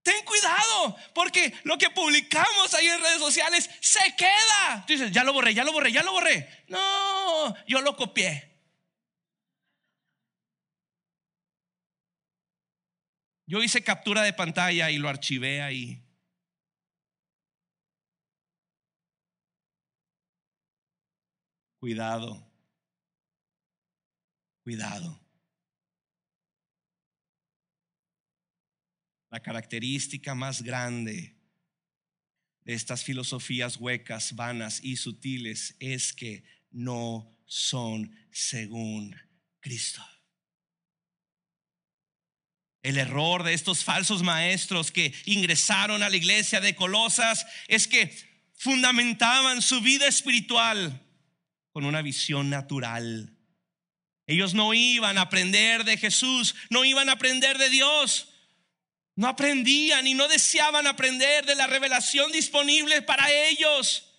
ten 0.09 0.25
cuidado, 0.25 0.95
porque 1.13 1.53
lo 1.63 1.77
que 1.77 1.89
publicamos 1.91 2.73
ahí 2.73 2.87
en 2.87 3.01
redes 3.01 3.19
sociales 3.19 3.69
se 3.79 4.15
queda. 4.15 4.83
Tú 4.87 4.93
dices, 4.93 5.11
ya 5.11 5.23
lo 5.23 5.33
borré, 5.33 5.53
ya 5.53 5.63
lo 5.63 5.71
borré, 5.71 5.91
ya 5.91 6.01
lo 6.01 6.11
borré. 6.11 6.49
No, 6.67 7.55
yo 7.67 7.81
lo 7.81 7.95
copié. 7.95 8.49
Yo 13.45 13.61
hice 13.61 13.83
captura 13.83 14.23
de 14.23 14.33
pantalla 14.33 14.89
y 14.89 14.97
lo 14.97 15.09
archivé 15.09 15.61
ahí. 15.61 16.03
Cuidado. 21.79 22.45
Cuidado. 24.63 25.19
La 29.29 29.41
característica 29.41 30.33
más 30.33 30.61
grande 30.63 31.35
de 32.63 32.73
estas 32.73 33.03
filosofías 33.03 33.77
huecas, 33.77 34.35
vanas 34.35 34.79
y 34.83 34.97
sutiles 34.97 35.75
es 35.79 36.13
que 36.13 36.43
no 36.71 37.35
son 37.45 38.15
según 38.31 39.15
Cristo. 39.59 40.03
El 42.81 42.97
error 42.97 43.43
de 43.43 43.53
estos 43.53 43.83
falsos 43.83 44.23
maestros 44.23 44.91
que 44.91 45.13
ingresaron 45.25 46.01
a 46.01 46.09
la 46.09 46.15
iglesia 46.15 46.61
de 46.61 46.75
Colosas 46.75 47.45
es 47.67 47.87
que 47.87 48.15
fundamentaban 48.55 49.61
su 49.61 49.81
vida 49.81 50.07
espiritual 50.07 51.05
con 51.71 51.85
una 51.85 52.01
visión 52.01 52.49
natural. 52.49 53.35
Ellos 54.27 54.53
no 54.53 54.73
iban 54.73 55.17
a 55.17 55.21
aprender 55.21 55.83
de 55.83 55.97
Jesús, 55.97 56.55
no 56.69 56.85
iban 56.85 57.09
a 57.09 57.13
aprender 57.13 57.57
de 57.57 57.69
Dios. 57.69 58.29
No 59.19 59.27
aprendían 59.27 60.07
y 60.07 60.13
no 60.13 60.29
deseaban 60.29 60.87
aprender 60.87 61.45
de 61.45 61.53
la 61.53 61.67
revelación 61.67 62.31
disponible 62.31 63.01
para 63.01 63.29
ellos. 63.29 64.09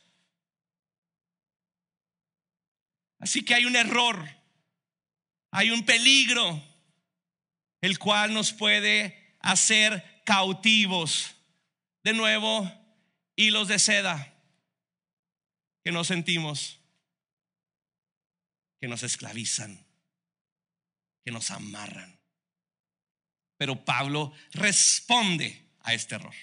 Así 3.18 3.42
que 3.42 3.54
hay 3.54 3.64
un 3.64 3.76
error, 3.76 4.28
hay 5.52 5.70
un 5.70 5.86
peligro, 5.86 6.62
el 7.80 7.98
cual 7.98 8.34
nos 8.34 8.52
puede 8.52 9.38
hacer 9.40 10.22
cautivos. 10.26 11.34
De 12.04 12.12
nuevo, 12.12 12.70
hilos 13.36 13.68
de 13.68 13.78
seda 13.78 14.34
que 15.82 15.92
nos 15.92 16.08
sentimos 16.08 16.78
que 18.78 18.86
nos 18.86 19.02
esclavizan, 19.02 19.82
que 21.24 21.30
nos 21.30 21.50
amarran. 21.50 22.19
Pero 23.60 23.84
Pablo 23.84 24.32
responde 24.52 25.66
a 25.82 25.92
este 25.92 26.14
error. 26.14 26.34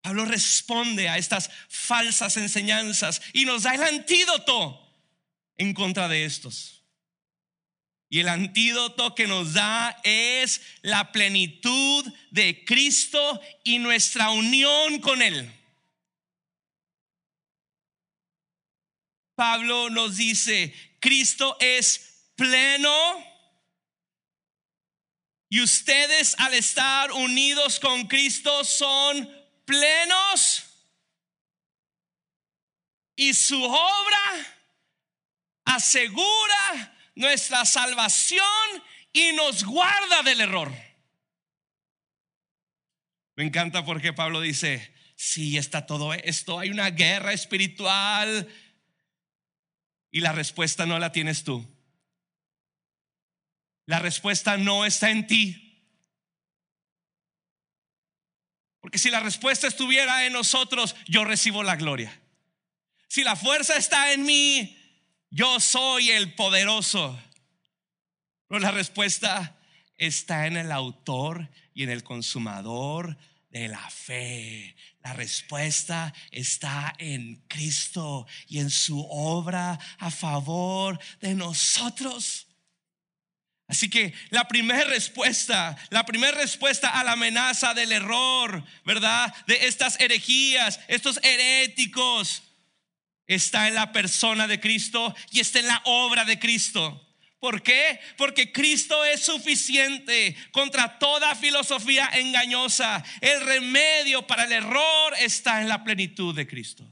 Pablo 0.00 0.24
responde 0.24 1.06
a 1.06 1.18
estas 1.18 1.50
falsas 1.68 2.38
enseñanzas 2.38 3.20
y 3.34 3.44
nos 3.44 3.64
da 3.64 3.74
el 3.74 3.82
antídoto 3.82 4.90
en 5.58 5.74
contra 5.74 6.08
de 6.08 6.24
estos. 6.24 6.82
Y 8.08 8.20
el 8.20 8.28
antídoto 8.30 9.14
que 9.14 9.26
nos 9.26 9.52
da 9.52 10.00
es 10.02 10.62
la 10.80 11.12
plenitud 11.12 12.10
de 12.30 12.64
Cristo 12.64 13.42
y 13.64 13.78
nuestra 13.78 14.30
unión 14.30 14.98
con 15.00 15.20
Él. 15.20 15.52
Pablo 19.34 19.90
nos 19.90 20.16
dice, 20.16 20.72
Cristo 21.00 21.54
es 21.60 22.30
pleno 22.34 23.28
y 25.48 25.60
ustedes 25.60 26.34
al 26.38 26.54
estar 26.54 27.12
unidos 27.12 27.80
con 27.80 28.06
Cristo 28.06 28.64
son 28.64 29.28
plenos 29.64 30.64
y 33.16 33.34
su 33.34 33.62
obra 33.62 34.56
asegura 35.64 36.96
nuestra 37.14 37.64
salvación 37.64 38.44
y 39.12 39.32
nos 39.32 39.64
guarda 39.64 40.22
del 40.22 40.40
error. 40.40 40.72
Me 43.36 43.44
encanta 43.44 43.84
porque 43.84 44.12
Pablo 44.12 44.40
dice, 44.40 44.94
si 45.16 45.56
está 45.56 45.86
todo 45.86 46.12
esto, 46.14 46.58
hay 46.58 46.70
una 46.70 46.90
guerra 46.90 47.32
espiritual, 47.32 48.48
y 50.10 50.20
la 50.20 50.32
respuesta 50.32 50.86
no 50.86 50.98
la 50.98 51.12
tienes 51.12 51.44
tú. 51.44 51.66
La 53.88 54.00
respuesta 54.00 54.58
no 54.58 54.84
está 54.84 55.08
en 55.08 55.26
ti. 55.26 55.82
Porque 58.82 58.98
si 58.98 59.08
la 59.08 59.20
respuesta 59.20 59.66
estuviera 59.66 60.26
en 60.26 60.34
nosotros, 60.34 60.94
yo 61.06 61.24
recibo 61.24 61.62
la 61.62 61.76
gloria. 61.76 62.20
Si 63.08 63.24
la 63.24 63.34
fuerza 63.34 63.78
está 63.78 64.12
en 64.12 64.24
mí, 64.24 64.76
yo 65.30 65.58
soy 65.58 66.10
el 66.10 66.34
poderoso. 66.34 67.18
Pero 68.46 68.60
la 68.60 68.72
respuesta 68.72 69.58
está 69.96 70.46
en 70.46 70.58
el 70.58 70.70
autor 70.70 71.48
y 71.72 71.84
en 71.84 71.88
el 71.88 72.04
consumador 72.04 73.16
de 73.48 73.68
la 73.68 73.88
fe. 73.88 74.76
La 75.02 75.14
respuesta 75.14 76.12
está 76.30 76.92
en 76.98 77.36
Cristo 77.48 78.26
y 78.48 78.58
en 78.58 78.68
su 78.68 79.00
obra 79.08 79.78
a 79.96 80.10
favor 80.10 81.00
de 81.22 81.34
nosotros. 81.34 82.47
Así 83.68 83.90
que 83.90 84.14
la 84.30 84.48
primera 84.48 84.84
respuesta, 84.84 85.76
la 85.90 86.06
primera 86.06 86.38
respuesta 86.38 86.88
a 86.88 87.04
la 87.04 87.12
amenaza 87.12 87.74
del 87.74 87.92
error, 87.92 88.64
¿verdad? 88.84 89.32
De 89.46 89.66
estas 89.66 90.00
herejías, 90.00 90.80
estos 90.88 91.20
heréticos, 91.22 92.42
está 93.26 93.68
en 93.68 93.74
la 93.74 93.92
persona 93.92 94.46
de 94.46 94.58
Cristo 94.58 95.14
y 95.30 95.40
está 95.40 95.60
en 95.60 95.68
la 95.68 95.82
obra 95.84 96.24
de 96.24 96.38
Cristo. 96.38 97.04
¿Por 97.38 97.62
qué? 97.62 98.00
Porque 98.16 98.50
Cristo 98.50 99.04
es 99.04 99.20
suficiente 99.20 100.34
contra 100.50 100.98
toda 100.98 101.36
filosofía 101.36 102.08
engañosa. 102.14 103.04
El 103.20 103.42
remedio 103.42 104.26
para 104.26 104.44
el 104.44 104.52
error 104.52 105.14
está 105.20 105.60
en 105.60 105.68
la 105.68 105.84
plenitud 105.84 106.34
de 106.34 106.48
Cristo. 106.48 106.90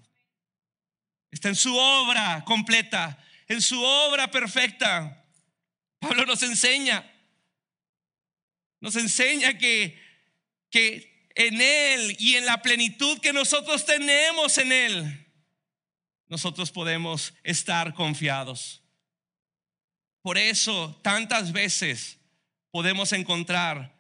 Está 1.33 1.49
en 1.49 1.57
su 1.57 1.75
obra 1.75 2.45
completa, 2.45 3.19
en 3.49 3.61
su 3.61 3.83
obra 3.83 4.31
perfecta. 4.31 5.26
Pablo 6.07 6.25
nos 6.25 6.43
enseña, 6.43 7.05
nos 8.81 8.95
enseña 8.95 9.59
que, 9.59 10.01
que 10.71 11.31
en 11.35 11.61
Él 11.61 12.17
y 12.21 12.37
en 12.37 12.47
la 12.47 12.63
plenitud 12.63 13.19
que 13.21 13.33
nosotros 13.33 13.85
tenemos 13.85 14.57
en 14.59 14.71
Él, 14.71 15.27
nosotros 16.29 16.71
podemos 16.71 17.35
estar 17.43 17.93
confiados. 17.95 18.83
Por 20.23 20.39
eso 20.39 20.99
tantas 21.03 21.53
veces 21.53 22.19
podemos 22.71 23.13
encontrar 23.13 23.97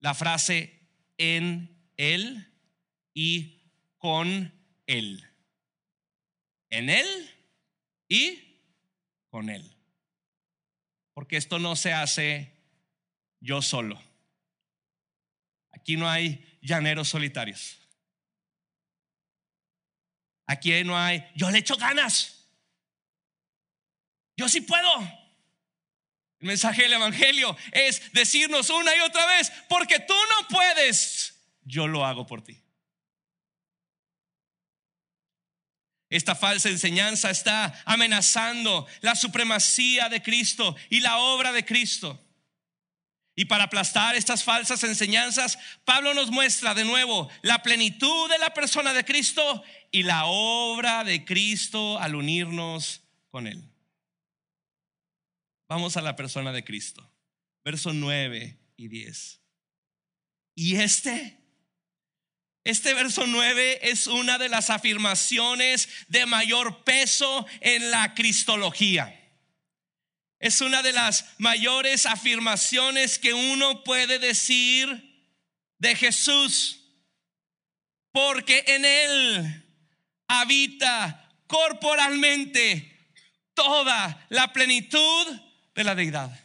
la 0.00 0.14
frase 0.14 0.80
en 1.16 1.92
Él 1.96 2.52
y 3.14 3.62
con 3.98 4.52
Él. 4.86 5.24
En 6.70 6.90
Él 6.90 7.06
y 8.08 8.58
con 9.28 9.48
Él. 9.48 9.77
Porque 11.18 11.36
esto 11.36 11.58
no 11.58 11.74
se 11.74 11.92
hace 11.92 12.52
yo 13.40 13.60
solo. 13.60 14.00
Aquí 15.72 15.96
no 15.96 16.08
hay 16.08 16.56
llaneros 16.62 17.08
solitarios. 17.08 17.76
Aquí 20.46 20.84
no 20.84 20.96
hay, 20.96 21.28
yo 21.34 21.50
le 21.50 21.58
echo 21.58 21.76
ganas. 21.76 22.46
Yo 24.36 24.48
sí 24.48 24.60
puedo. 24.60 24.88
El 26.38 26.46
mensaje 26.46 26.82
del 26.82 26.92
Evangelio 26.92 27.56
es 27.72 28.12
decirnos 28.12 28.70
una 28.70 28.94
y 28.94 29.00
otra 29.00 29.26
vez, 29.26 29.50
porque 29.68 29.98
tú 29.98 30.14
no 30.14 30.46
puedes, 30.46 31.36
yo 31.62 31.88
lo 31.88 32.06
hago 32.06 32.28
por 32.28 32.42
ti. 32.42 32.62
Esta 36.10 36.34
falsa 36.34 36.68
enseñanza 36.70 37.30
está 37.30 37.82
amenazando 37.84 38.86
la 39.00 39.14
supremacía 39.14 40.08
de 40.08 40.22
Cristo 40.22 40.74
y 40.88 41.00
la 41.00 41.18
obra 41.18 41.52
de 41.52 41.64
Cristo. 41.64 42.24
Y 43.38 43.44
para 43.44 43.64
aplastar 43.64 44.16
estas 44.16 44.42
falsas 44.42 44.82
enseñanzas, 44.82 45.58
Pablo 45.84 46.12
nos 46.12 46.30
muestra 46.30 46.74
de 46.74 46.84
nuevo 46.84 47.28
la 47.42 47.62
plenitud 47.62 48.28
de 48.28 48.38
la 48.38 48.52
persona 48.52 48.92
de 48.92 49.04
Cristo 49.04 49.62
y 49.92 50.02
la 50.02 50.24
obra 50.26 51.04
de 51.04 51.24
Cristo 51.24 51.98
al 52.00 52.16
unirnos 52.16 53.02
con 53.30 53.46
Él. 53.46 53.62
Vamos 55.68 55.96
a 55.96 56.00
la 56.00 56.16
persona 56.16 56.52
de 56.52 56.64
Cristo. 56.64 57.08
Verso 57.64 57.92
9 57.92 58.58
y 58.76 58.88
10. 58.88 59.40
Y 60.54 60.76
este, 60.76 61.37
este 62.68 62.92
verso 62.92 63.26
9 63.26 63.78
es 63.90 64.06
una 64.06 64.36
de 64.36 64.50
las 64.50 64.68
afirmaciones 64.68 65.88
de 66.08 66.26
mayor 66.26 66.84
peso 66.84 67.46
en 67.62 67.90
la 67.90 68.14
cristología. 68.14 69.18
Es 70.38 70.60
una 70.60 70.82
de 70.82 70.92
las 70.92 71.24
mayores 71.38 72.04
afirmaciones 72.04 73.18
que 73.18 73.32
uno 73.32 73.82
puede 73.84 74.18
decir 74.18 75.24
de 75.78 75.96
Jesús, 75.96 76.84
porque 78.12 78.62
en 78.66 78.84
Él 78.84 79.64
habita 80.26 81.26
corporalmente 81.46 83.14
toda 83.54 84.26
la 84.28 84.52
plenitud 84.52 85.40
de 85.74 85.84
la 85.84 85.94
deidad. 85.94 86.38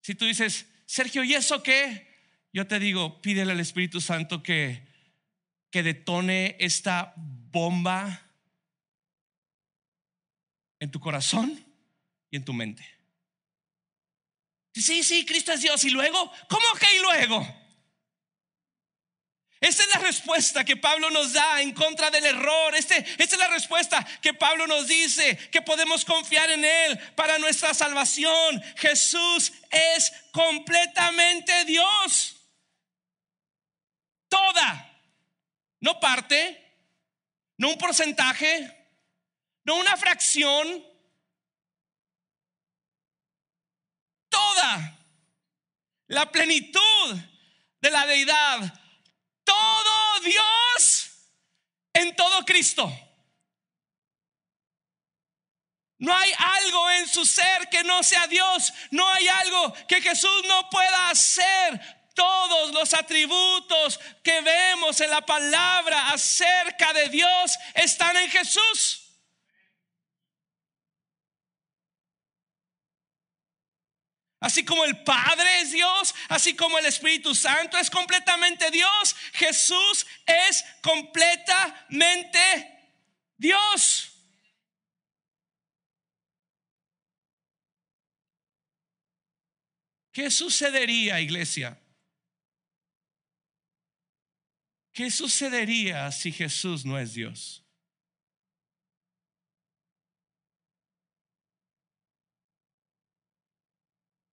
Si 0.00 0.16
tú 0.16 0.24
dices, 0.24 0.66
Sergio, 0.86 1.22
¿y 1.22 1.34
eso 1.34 1.62
qué? 1.62 2.12
Yo 2.52 2.66
te 2.66 2.80
digo, 2.80 3.22
pídele 3.22 3.52
al 3.52 3.60
Espíritu 3.60 4.00
Santo 4.00 4.42
que, 4.42 4.92
que 5.74 5.82
detone 5.82 6.54
esta 6.60 7.12
bomba 7.16 8.30
en 10.78 10.88
tu 10.88 11.00
corazón 11.00 11.66
y 12.30 12.36
en 12.36 12.44
tu 12.44 12.52
mente. 12.52 12.88
Sí, 14.72 15.02
sí, 15.02 15.26
Cristo 15.26 15.50
es 15.50 15.62
Dios. 15.62 15.82
¿Y 15.82 15.90
luego? 15.90 16.30
¿Cómo 16.48 16.64
que 16.78 16.96
y 16.96 17.00
luego? 17.00 17.44
Esta 19.58 19.82
es 19.82 19.88
la 19.88 19.98
respuesta 19.98 20.64
que 20.64 20.76
Pablo 20.76 21.10
nos 21.10 21.32
da 21.32 21.60
en 21.60 21.72
contra 21.72 22.08
del 22.08 22.24
error. 22.24 22.76
Este, 22.76 22.98
esta 22.98 23.34
es 23.34 23.38
la 23.38 23.48
respuesta 23.48 24.06
que 24.22 24.32
Pablo 24.32 24.68
nos 24.68 24.86
dice, 24.86 25.36
que 25.50 25.60
podemos 25.60 26.04
confiar 26.04 26.52
en 26.52 26.64
Él 26.64 26.96
para 27.16 27.36
nuestra 27.38 27.74
salvación. 27.74 28.62
Jesús 28.76 29.52
es 29.72 30.12
completamente 30.30 31.64
Dios. 31.64 32.36
Toda, 34.28 34.93
no 35.84 36.00
parte, 36.00 36.38
no 37.58 37.68
un 37.68 37.76
porcentaje, 37.76 38.88
no 39.64 39.76
una 39.76 39.98
fracción, 39.98 40.82
toda 44.30 44.98
la 46.06 46.32
plenitud 46.32 47.18
de 47.82 47.90
la 47.90 48.06
deidad 48.06 48.80
todo 49.44 50.20
Dios 50.20 51.10
en 51.92 52.16
todo 52.16 52.46
Cristo. 52.46 52.90
No 55.98 56.16
hay 56.16 56.32
algo 56.38 56.90
en 56.92 57.08
su 57.08 57.26
ser 57.26 57.68
que 57.70 57.84
no 57.84 58.02
sea 58.02 58.26
Dios. 58.26 58.72
No 58.90 59.06
hay 59.06 59.28
algo 59.28 59.74
que 59.86 60.00
Jesús 60.00 60.44
no 60.48 60.70
pueda 60.70 61.10
hacer. 61.10 62.03
Todos 62.14 62.72
los 62.72 62.94
atributos 62.94 63.98
que 64.22 64.40
vemos 64.40 65.00
en 65.00 65.10
la 65.10 65.26
palabra 65.26 66.10
acerca 66.10 66.92
de 66.92 67.08
Dios 67.08 67.58
están 67.74 68.16
en 68.16 68.30
Jesús. 68.30 69.00
Así 74.44 74.64
como 74.64 74.84
el 74.84 75.02
Padre 75.02 75.60
es 75.62 75.72
Dios, 75.72 76.14
así 76.28 76.54
como 76.54 76.78
el 76.78 76.84
Espíritu 76.84 77.34
Santo 77.34 77.78
es 77.78 77.88
completamente 77.88 78.70
Dios, 78.70 79.16
Jesús 79.32 80.06
es 80.26 80.64
completamente 80.82 82.38
Dios. 83.38 84.10
¿Qué 90.12 90.30
sucedería, 90.30 91.20
iglesia? 91.20 91.80
¿Qué 94.94 95.10
sucedería 95.10 96.10
si 96.12 96.30
Jesús 96.30 96.84
no 96.84 96.96
es 96.96 97.14
Dios? 97.14 97.64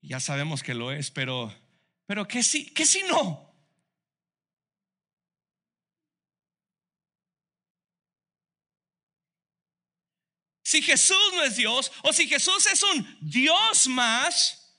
Ya 0.04 0.20
sabemos 0.20 0.62
que 0.62 0.76
lo 0.76 0.92
es, 0.92 1.10
pero, 1.10 1.52
pero 2.06 2.28
¿qué 2.28 2.44
si, 2.44 2.72
qué 2.72 2.86
si 2.86 3.02
no? 3.04 3.52
Si 10.64 10.84
Jesús 10.84 11.18
no 11.34 11.44
es 11.44 11.56
Dios, 11.56 11.92
o 12.04 12.14
si 12.14 12.28
Jesús 12.28 12.68
es 12.68 12.84
un 12.84 13.18
Dios 13.20 13.88
más, 13.88 14.78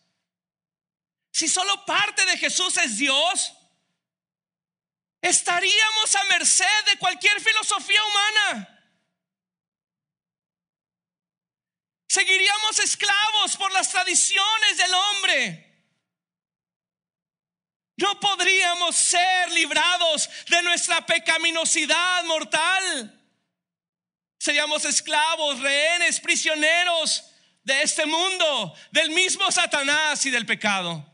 si 1.32 1.48
solo 1.48 1.84
parte 1.84 2.24
de 2.24 2.38
Jesús 2.38 2.76
es 2.76 2.98
Dios, 2.98 3.52
estaríamos 5.22 6.16
a 6.16 6.24
merced 6.24 6.84
de 6.86 6.98
cualquier 6.98 7.40
filosofía 7.40 8.00
humana. 8.04 8.68
Seguiríamos 12.08 12.78
esclavos 12.80 13.56
por 13.56 13.72
las 13.72 13.88
tradiciones 13.88 14.76
del 14.76 14.92
hombre. 14.92 15.72
No 17.96 18.18
podríamos 18.18 18.96
ser 18.96 19.50
librados 19.52 20.28
de 20.50 20.62
nuestra 20.62 21.06
pecaminosidad 21.06 22.24
mortal. 22.24 23.18
Seríamos 24.38 24.84
esclavos, 24.84 25.60
rehenes, 25.60 26.18
prisioneros 26.20 27.24
de 27.62 27.80
este 27.82 28.04
mundo, 28.06 28.74
del 28.90 29.10
mismo 29.10 29.50
Satanás 29.52 30.26
y 30.26 30.30
del 30.30 30.44
pecado. 30.44 31.06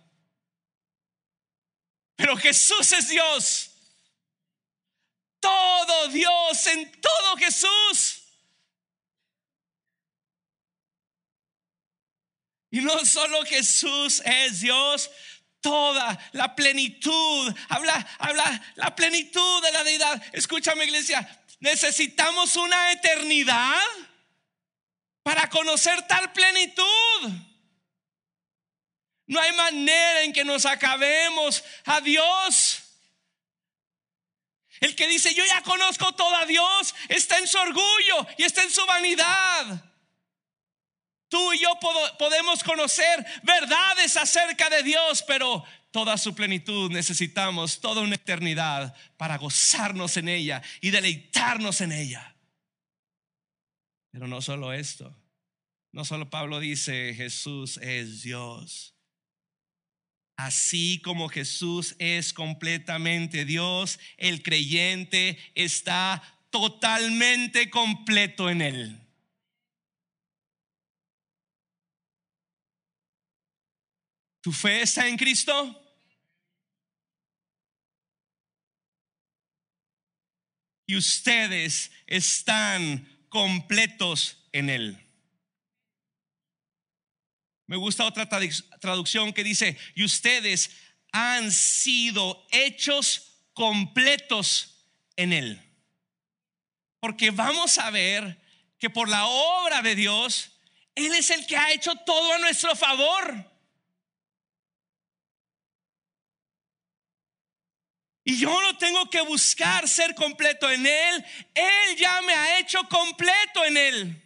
Pero 2.16 2.36
Jesús 2.36 2.90
es 2.92 3.08
Dios. 3.08 3.67
Todo 5.40 6.08
Dios 6.08 6.66
en 6.66 7.00
todo 7.00 7.36
Jesús. 7.36 8.22
Y 12.70 12.80
no 12.80 13.04
solo 13.04 13.44
Jesús 13.44 14.20
es 14.24 14.60
Dios, 14.60 15.10
toda 15.60 16.18
la 16.32 16.54
plenitud, 16.54 17.54
habla, 17.68 17.94
habla 18.18 18.74
la 18.76 18.94
plenitud 18.94 19.62
de 19.62 19.72
la 19.72 19.84
deidad. 19.84 20.22
Escúchame 20.32 20.84
iglesia, 20.84 21.26
necesitamos 21.60 22.56
una 22.56 22.92
eternidad 22.92 23.80
para 25.22 25.48
conocer 25.48 26.06
tal 26.06 26.32
plenitud. 26.32 26.86
No 29.26 29.40
hay 29.40 29.52
manera 29.52 30.22
en 30.22 30.32
que 30.32 30.44
nos 30.44 30.64
acabemos 30.64 31.62
a 31.84 32.00
Dios. 32.00 32.67
El 34.80 34.94
que 34.94 35.08
dice, 35.08 35.34
yo 35.34 35.44
ya 35.44 35.62
conozco 35.62 36.12
todo 36.14 36.34
a 36.36 36.46
Dios, 36.46 36.94
está 37.08 37.38
en 37.38 37.46
su 37.46 37.58
orgullo 37.58 38.26
y 38.36 38.44
está 38.44 38.62
en 38.62 38.70
su 38.70 38.84
vanidad. 38.86 39.84
Tú 41.28 41.52
y 41.52 41.58
yo 41.58 41.68
podemos 42.18 42.64
conocer 42.64 43.26
verdades 43.42 44.16
acerca 44.16 44.70
de 44.70 44.82
Dios, 44.82 45.22
pero 45.26 45.62
toda 45.90 46.16
su 46.16 46.34
plenitud 46.34 46.90
necesitamos 46.90 47.80
toda 47.80 48.00
una 48.00 48.14
eternidad 48.14 48.94
para 49.16 49.36
gozarnos 49.36 50.16
en 50.16 50.28
ella 50.28 50.62
y 50.80 50.90
deleitarnos 50.90 51.80
en 51.82 51.92
ella. 51.92 52.34
Pero 54.10 54.26
no 54.26 54.40
solo 54.40 54.72
esto, 54.72 55.14
no 55.92 56.04
solo 56.04 56.30
Pablo 56.30 56.60
dice 56.60 57.14
Jesús 57.14 57.76
es 57.78 58.22
Dios. 58.22 58.94
Así 60.38 61.00
como 61.02 61.28
Jesús 61.28 61.96
es 61.98 62.32
completamente 62.32 63.44
Dios, 63.44 63.98
el 64.16 64.40
creyente 64.44 65.36
está 65.56 66.22
totalmente 66.50 67.68
completo 67.70 68.48
en 68.48 68.62
Él. 68.62 69.00
¿Tu 74.40 74.52
fe 74.52 74.82
está 74.82 75.08
en 75.08 75.16
Cristo? 75.16 75.84
Y 80.86 80.96
ustedes 80.96 81.90
están 82.06 83.26
completos 83.28 84.48
en 84.52 84.70
Él. 84.70 85.07
Me 87.68 87.76
gusta 87.76 88.06
otra 88.06 88.26
traducción 88.80 89.34
que 89.34 89.44
dice, 89.44 89.76
y 89.94 90.02
ustedes 90.02 90.70
han 91.12 91.52
sido 91.52 92.46
hechos 92.50 93.44
completos 93.52 94.86
en 95.16 95.34
Él. 95.34 95.62
Porque 96.98 97.30
vamos 97.30 97.76
a 97.76 97.90
ver 97.90 98.40
que 98.78 98.88
por 98.88 99.10
la 99.10 99.26
obra 99.26 99.82
de 99.82 99.94
Dios, 99.94 100.50
Él 100.94 101.14
es 101.14 101.28
el 101.28 101.46
que 101.46 101.58
ha 101.58 101.70
hecho 101.70 101.94
todo 102.06 102.32
a 102.32 102.38
nuestro 102.38 102.74
favor. 102.74 103.52
Y 108.24 108.38
yo 108.38 108.62
no 108.62 108.78
tengo 108.78 109.10
que 109.10 109.20
buscar 109.20 109.86
ser 109.86 110.14
completo 110.14 110.70
en 110.70 110.86
Él. 110.86 111.26
Él 111.54 111.96
ya 111.98 112.22
me 112.22 112.32
ha 112.32 112.60
hecho 112.60 112.82
completo 112.88 113.62
en 113.66 113.76
Él. 113.76 114.22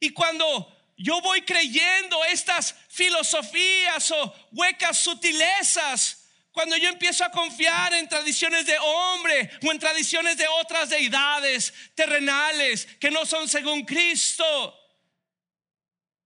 Y 0.00 0.10
cuando 0.10 0.79
yo 1.02 1.18
voy 1.22 1.40
creyendo 1.40 2.22
estas 2.26 2.74
filosofías 2.90 4.10
o 4.10 4.34
huecas 4.52 4.98
sutilezas. 4.98 6.28
Cuando 6.52 6.76
yo 6.76 6.90
empiezo 6.90 7.24
a 7.24 7.30
confiar 7.30 7.94
en 7.94 8.06
tradiciones 8.06 8.66
de 8.66 8.76
hombre 8.78 9.50
o 9.66 9.72
en 9.72 9.78
tradiciones 9.78 10.36
de 10.36 10.46
otras 10.46 10.90
deidades 10.90 11.72
terrenales 11.94 12.86
que 13.00 13.10
no 13.10 13.24
son 13.24 13.48
según 13.48 13.86
Cristo, 13.86 14.44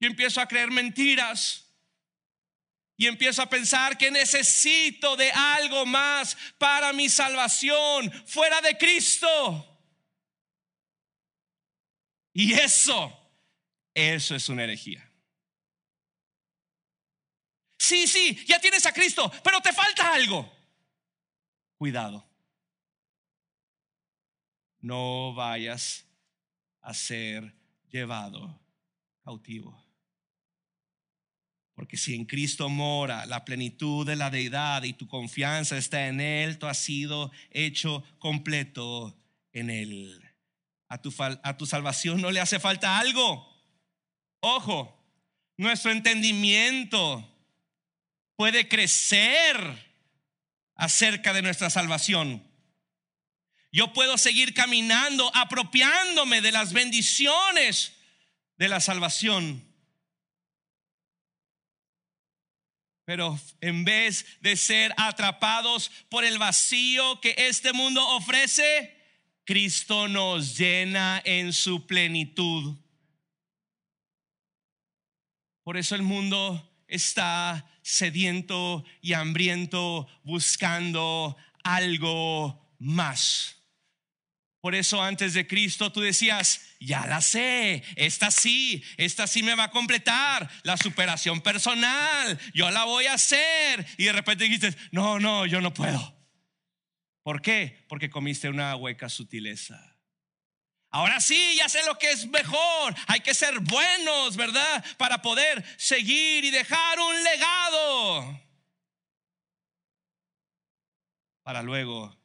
yo 0.01 0.09
empiezo 0.09 0.41
a 0.41 0.49
creer 0.49 0.73
mentiras. 0.73 1.61
Y 2.97 3.07
empiezo 3.07 3.43
a 3.43 3.49
pensar 3.51 3.99
que 3.99 4.11
necesito 4.11 5.17
de 5.17 5.31
algo 5.31 5.85
más 5.85 6.37
para 6.59 6.93
mi 6.93 7.09
salvación 7.09 8.11
fuera 8.27 8.61
de 8.61 8.77
Cristo. 8.77 9.81
Y 12.33 12.55
eso 12.55 13.24
eso 13.95 14.35
es 14.35 14.49
una 14.49 14.65
herejía. 14.65 15.09
Sí, 17.79 18.07
sí, 18.07 18.45
ya 18.47 18.59
tienes 18.61 18.87
a 18.87 18.93
Cristo, 18.93 19.31
pero 19.43 19.61
te 19.61 19.73
falta 19.73 20.15
algo. 20.15 20.51
Cuidado. 21.77 22.27
No 24.81 25.35
vayas 25.35 26.07
a 26.81 26.95
ser 26.95 27.55
llevado 27.91 28.59
cautivo. 29.23 29.85
Porque 31.75 31.97
si 31.97 32.15
en 32.15 32.25
Cristo 32.25 32.69
mora 32.69 33.27
la 33.27 33.45
plenitud 33.45 34.07
de 34.07 34.17
la 34.17 34.31
deidad 34.31 34.85
y 34.85 34.93
tu 34.93 35.09
confianza 35.09 35.77
está 35.77 36.07
en 36.07 36.21
Él, 36.21 36.59
tú 36.59 36.67
has 36.67 36.79
sido 36.79 37.33
hecho 37.51 38.05
completo 38.19 39.17
en 39.53 39.71
Él. 39.71 40.23
A 40.89 41.03
tu, 41.03 41.13
a 41.19 41.57
tu 41.57 41.67
salvación 41.67 42.21
no 42.21 42.31
le 42.31 42.41
hace 42.41 42.61
falta 42.61 42.99
algo. 42.99 43.54
Ojo, 44.47 44.95
nuestro 45.57 45.91
entendimiento 45.91 47.27
puede 48.37 48.69
crecer 48.69 49.57
acerca 50.75 51.33
de 51.33 51.41
nuestra 51.41 51.71
salvación. 51.71 52.47
Yo 53.73 53.95
puedo 53.95 54.19
seguir 54.19 54.53
caminando, 54.53 55.35
apropiándome 55.35 56.43
de 56.43 56.53
las 56.53 56.75
bendiciones 56.75 57.95
de 58.59 58.69
la 58.69 58.81
salvación. 58.81 59.67
Pero 63.07 63.41
en 63.63 63.87
vez 63.87 64.27
de 64.43 64.57
ser 64.57 64.93
atrapados 64.99 65.91
por 66.11 66.23
el 66.23 66.39
vacío 66.39 67.19
que 67.23 67.35
este 67.39 67.73
mundo 67.73 68.07
ofrece, 68.09 68.95
Cristo 69.47 70.07
nos 70.07 70.59
llena 70.59 71.23
en 71.25 71.55
su 71.55 71.87
plenitud. 71.87 72.84
Por 75.65 75.77
eso 75.77 75.95
el 75.95 76.03
mundo 76.03 76.71
está 76.87 77.69
sediento 77.83 78.85
y 79.01 79.15
hambriento 79.15 80.07
buscando 80.23 81.37
algo 81.65 82.71
más. 82.79 83.57
Por 84.61 84.75
eso 84.75 85.03
antes 85.03 85.35
de 85.35 85.47
Cristo 85.47 85.93
tú 85.93 86.01
decías, 86.01 86.63
ya 86.81 87.07
la 87.07 87.21
sé, 87.21 87.83
esta 87.97 88.31
sí, 88.31 88.83
esta 88.97 89.27
sí 89.27 89.43
me 89.43 89.55
va 89.55 89.65
a 89.65 89.71
completar, 89.71 90.51
la 90.63 90.79
superación 90.79 91.43
personal, 91.43 92.39
yo 92.55 92.71
la 92.71 92.85
voy 92.85 93.07
a 93.07 93.15
hacer. 93.15 93.87
Y 93.99 94.05
de 94.05 94.13
repente 94.13 94.45
dijiste, 94.45 94.75
no, 94.91 95.19
no, 95.19 95.45
yo 95.45 95.61
no 95.61 95.75
puedo. 95.75 96.17
¿Por 97.23 97.43
qué? 97.43 97.85
Porque 97.89 98.09
comiste 98.09 98.49
una 98.49 98.75
hueca 98.77 99.09
sutileza. 99.09 99.94
Ahora 100.95 101.21
sí, 101.21 101.57
ya 101.57 101.69
sé 101.69 101.85
lo 101.87 101.99
que 101.99 102.13
es 102.13 102.25
mejor. 102.29 102.95
Hay 103.09 103.19
que 103.19 103.35
ser 103.35 103.59
buenos, 103.59 104.37
¿verdad? 104.37 104.85
Para 104.97 105.21
poder 105.23 105.65
seguir 105.77 106.45
y 106.45 106.53
dejar 106.53 107.01
un 107.01 107.25
legado. 107.25 108.41
Para 111.43 111.65
luego 111.65 112.17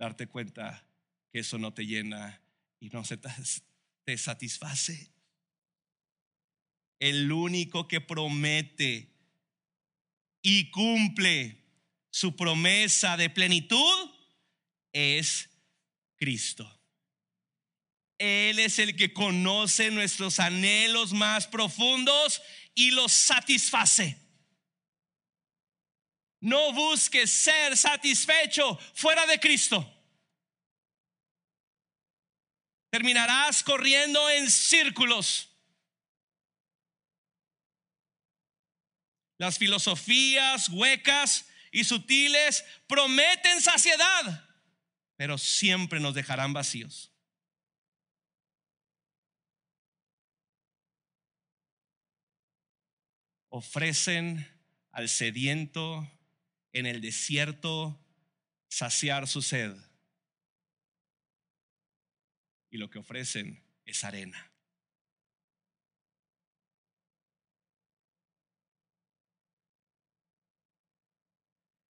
darte 0.00 0.26
cuenta 0.26 0.84
que 1.30 1.38
eso 1.38 1.58
no 1.58 1.72
te 1.72 1.86
llena 1.86 2.42
y 2.80 2.88
no 2.88 3.04
se 3.04 3.16
te 3.18 4.18
satisface. 4.18 5.12
El 6.98 7.30
único 7.30 7.86
que 7.86 8.00
promete 8.00 9.14
y 10.42 10.72
cumple 10.72 11.62
su 12.10 12.34
promesa 12.34 13.16
de 13.16 13.30
plenitud 13.30 14.10
es 14.92 15.48
Cristo. 16.16 16.79
Él 18.20 18.58
es 18.58 18.78
el 18.78 18.96
que 18.96 19.14
conoce 19.14 19.90
nuestros 19.90 20.40
anhelos 20.40 21.14
más 21.14 21.46
profundos 21.46 22.42
y 22.74 22.90
los 22.90 23.12
satisface. 23.12 24.20
No 26.40 26.74
busques 26.74 27.30
ser 27.30 27.78
satisfecho 27.78 28.78
fuera 28.94 29.24
de 29.24 29.40
Cristo. 29.40 29.90
Terminarás 32.90 33.62
corriendo 33.62 34.28
en 34.28 34.50
círculos. 34.50 35.48
Las 39.38 39.56
filosofías 39.56 40.68
huecas 40.68 41.46
y 41.72 41.84
sutiles 41.84 42.66
prometen 42.86 43.62
saciedad, 43.62 44.46
pero 45.16 45.38
siempre 45.38 46.00
nos 46.00 46.12
dejarán 46.12 46.52
vacíos. 46.52 47.09
Ofrecen 53.50 54.46
al 54.92 55.08
sediento 55.08 56.10
en 56.72 56.86
el 56.86 57.00
desierto 57.00 58.00
saciar 58.68 59.28
su 59.28 59.42
sed. 59.42 59.76
Y 62.70 62.78
lo 62.78 62.88
que 62.88 63.00
ofrecen 63.00 63.62
es 63.84 64.04
arena. 64.04 64.50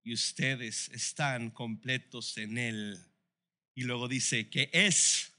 Y 0.04 0.14
ustedes 0.14 0.90
están 0.90 1.52
completos 1.52 2.38
en 2.38 2.58
él. 2.58 3.06
Y 3.76 3.84
luego 3.84 4.08
dice 4.08 4.50
que 4.50 4.70
es, 4.74 5.34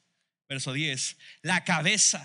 verso 0.49 0.73
10, 0.73 1.17
la 1.43 1.65
cabeza 1.65 2.23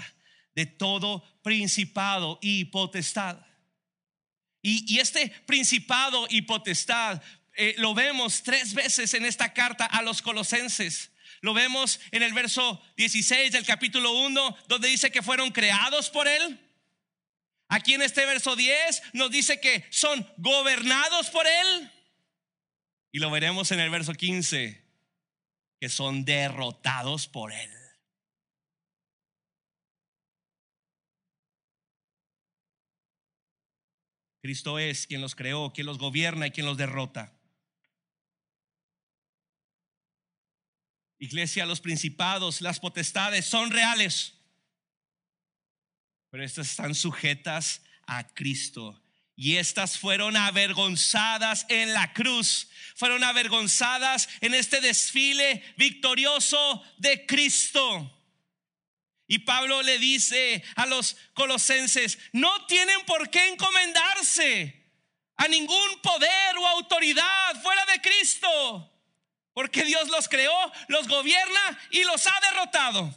de 0.53 0.65
todo 0.65 1.23
principado 1.41 2.37
y 2.41 2.65
potestad. 2.65 3.45
Y, 4.67 4.97
este 4.97 5.29
principado 5.45 6.25
y 6.27 6.41
potestad 6.41 7.21
eh, 7.53 7.75
lo 7.77 7.93
vemos 7.93 8.41
tres 8.41 8.73
veces 8.73 9.13
en 9.13 9.23
esta 9.23 9.53
carta 9.53 9.85
a 9.85 10.01
los 10.01 10.23
colosenses. 10.23 11.11
Lo 11.41 11.53
vemos 11.53 11.99
en 12.09 12.23
el 12.23 12.33
verso 12.33 12.81
16 12.97 13.51
del 13.51 13.63
capítulo 13.63 14.11
1, 14.13 14.57
donde 14.67 14.87
dice 14.87 15.11
que 15.11 15.21
fueron 15.21 15.51
creados 15.51 16.09
por 16.09 16.27
Él. 16.27 16.59
Aquí 17.67 17.93
en 17.93 18.01
este 18.01 18.25
verso 18.25 18.55
10 18.55 19.03
nos 19.13 19.29
dice 19.29 19.59
que 19.59 19.85
son 19.91 20.27
gobernados 20.37 21.29
por 21.29 21.45
Él. 21.45 21.91
Y 23.11 23.19
lo 23.19 23.29
veremos 23.29 23.69
en 23.69 23.79
el 23.79 23.91
verso 23.91 24.13
15, 24.13 24.83
que 25.79 25.89
son 25.89 26.25
derrotados 26.25 27.27
por 27.27 27.53
Él. 27.53 27.71
Cristo 34.45 34.77
es 34.77 35.07
quien 35.07 35.21
los 35.21 35.33
creó, 35.33 35.73
quien 35.73 35.87
los 35.87 35.97
gobierna 35.97 36.45
y 36.45 36.51
quien 36.51 36.67
los 36.67 36.77
derrota. 36.77 37.33
Iglesia, 41.17 41.65
los 41.65 41.81
principados, 41.81 42.61
las 42.61 42.79
potestades 42.79 43.47
son 43.47 43.71
reales, 43.71 44.35
pero 46.29 46.43
estas 46.43 46.69
están 46.69 46.93
sujetas 46.93 47.81
a 48.05 48.27
Cristo. 48.35 49.01
Y 49.35 49.55
estas 49.55 49.97
fueron 49.97 50.37
avergonzadas 50.37 51.65
en 51.67 51.93
la 51.93 52.13
cruz, 52.13 52.69
fueron 52.95 53.23
avergonzadas 53.23 54.29
en 54.41 54.53
este 54.53 54.79
desfile 54.79 55.63
victorioso 55.75 56.83
de 56.99 57.25
Cristo. 57.25 58.15
Y 59.27 59.39
Pablo 59.39 59.81
le 59.81 59.97
dice 59.97 60.63
a 60.75 60.85
los 60.85 61.17
colosenses, 61.33 62.19
no 62.31 62.65
tienen 62.67 63.03
por 63.05 63.29
qué 63.29 63.47
encomendarse 63.47 64.85
a 65.37 65.47
ningún 65.47 66.01
poder 66.01 66.57
o 66.57 66.67
autoridad 66.67 67.61
fuera 67.61 67.85
de 67.85 68.01
Cristo, 68.01 68.91
porque 69.53 69.83
Dios 69.83 70.09
los 70.09 70.29
creó, 70.29 70.55
los 70.87 71.07
gobierna 71.07 71.79
y 71.89 72.03
los 72.03 72.27
ha 72.27 72.39
derrotado. 72.51 73.13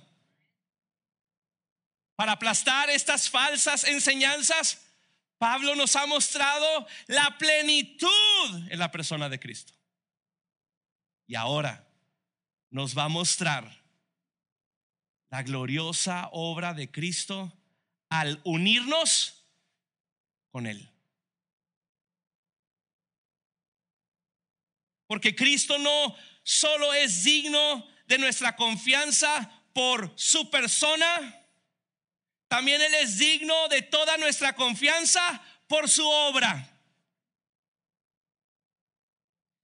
Para 2.17 2.33
aplastar 2.33 2.91
estas 2.91 3.29
falsas 3.29 3.85
enseñanzas, 3.85 4.81
Pablo 5.39 5.77
nos 5.77 5.95
ha 5.95 6.07
mostrado 6.07 6.87
la 7.07 7.39
plenitud 7.39 8.11
en 8.71 8.79
la 8.79 8.91
persona 8.91 9.29
de 9.29 9.39
Cristo. 9.39 9.73
Y 11.27 11.37
ahora 11.37 11.87
nos 12.71 12.97
va 12.97 13.05
a 13.05 13.09
mostrar 13.09 13.88
la 15.31 15.43
gloriosa 15.43 16.29
obra 16.33 16.75
de 16.75 16.91
Cristo 16.91 17.53
al 18.09 18.41
unirnos 18.45 19.45
con 20.51 20.67
Él. 20.67 20.91
Porque 25.07 25.35
Cristo 25.35 25.79
no 25.79 26.15
solo 26.43 26.93
es 26.95 27.25
digno 27.25 27.87
de 28.07 28.19
nuestra 28.19 28.57
confianza 28.57 29.51
por 29.73 30.13
su 30.17 30.51
persona, 30.51 31.47
también 32.49 32.81
Él 32.81 32.95
es 32.95 33.19
digno 33.19 33.69
de 33.69 33.83
toda 33.83 34.17
nuestra 34.17 34.55
confianza 34.55 35.43
por 35.67 35.89
su 35.89 36.07
obra. 36.07 36.75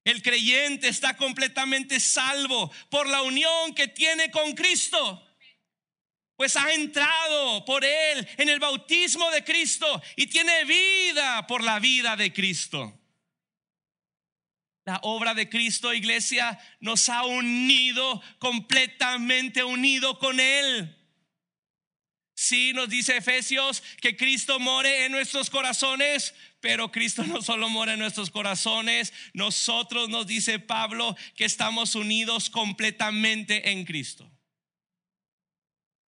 El 0.05 0.23
creyente 0.23 0.89
está 0.89 1.17
completamente 1.17 1.99
salvo 1.99 2.71
por 2.91 3.07
la 3.09 3.23
unión 3.23 3.75
que 3.75 3.89
tiene 3.89 4.31
con 4.31 4.53
Cristo 4.53 5.27
pues 6.37 6.57
ha 6.57 6.73
entrado 6.73 7.65
por 7.65 7.85
él 7.85 8.29
en 8.37 8.49
el 8.49 8.59
bautismo 8.59 9.31
de 9.31 9.45
Cristo 9.45 10.03
y 10.17 10.27
tiene 10.27 10.65
vida 10.65 11.47
por 11.47 11.63
la 11.63 11.79
vida 11.79 12.17
de 12.17 12.33
Cristo. 12.33 13.01
La 14.85 14.99
obra 15.03 15.33
de 15.33 15.49
Cristo, 15.49 15.95
iglesia, 15.95 16.59
nos 16.81 17.09
ha 17.09 17.25
unido, 17.25 18.21
completamente 18.39 19.65
unido 19.65 20.19
con 20.19 20.39
Él. 20.39 20.95
Sí, 22.35 22.73
nos 22.75 22.91
dice 22.91 23.17
Efesios 23.17 23.83
que 24.03 24.17
Cristo 24.17 24.59
more 24.59 25.07
en 25.07 25.13
nuestros 25.13 25.49
corazones, 25.49 26.35
pero 26.61 26.93
Cristo 26.93 27.25
no 27.25 27.41
solo 27.41 27.71
mora 27.71 27.95
en 27.95 28.01
nuestros 28.01 28.31
corazones, 28.31 29.15
nosotros 29.33 30.11
nos 30.11 30.27
dice 30.27 30.59
Pablo 30.59 31.17
que 31.35 31.47
estamos 31.47 31.95
unidos 31.95 32.51
completamente 32.51 33.71
en 33.71 33.87
Cristo. 33.87 34.34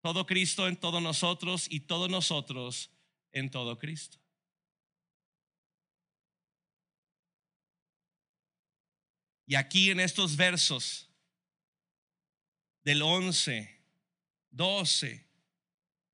Todo 0.06 0.24
Cristo 0.24 0.68
en 0.68 0.76
todos 0.76 1.02
nosotros 1.02 1.66
y 1.68 1.80
todos 1.80 2.08
nosotros 2.08 2.92
en 3.32 3.50
todo 3.50 3.76
Cristo. 3.76 4.20
Y 9.48 9.56
aquí 9.56 9.90
en 9.90 9.98
estos 9.98 10.36
versos 10.36 11.10
del 12.84 13.02
11, 13.02 13.80
12, 14.52 15.26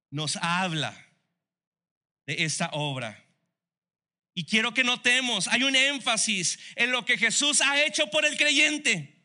nos 0.09 0.37
habla 0.37 0.97
de 2.25 2.45
esta 2.45 2.71
obra. 2.73 3.23
Y 4.33 4.47
quiero 4.47 4.73
que 4.73 4.85
notemos, 4.85 5.49
hay 5.49 5.65
un 5.65 5.77
énfasis 5.77 6.59
en 6.77 6.93
lo 6.93 7.05
que 7.05 7.19
Jesús 7.19 7.61
ha 7.61 7.85
hecho 7.85 8.07
por 8.07 8.25
el 8.25 8.39
creyente. 8.39 9.23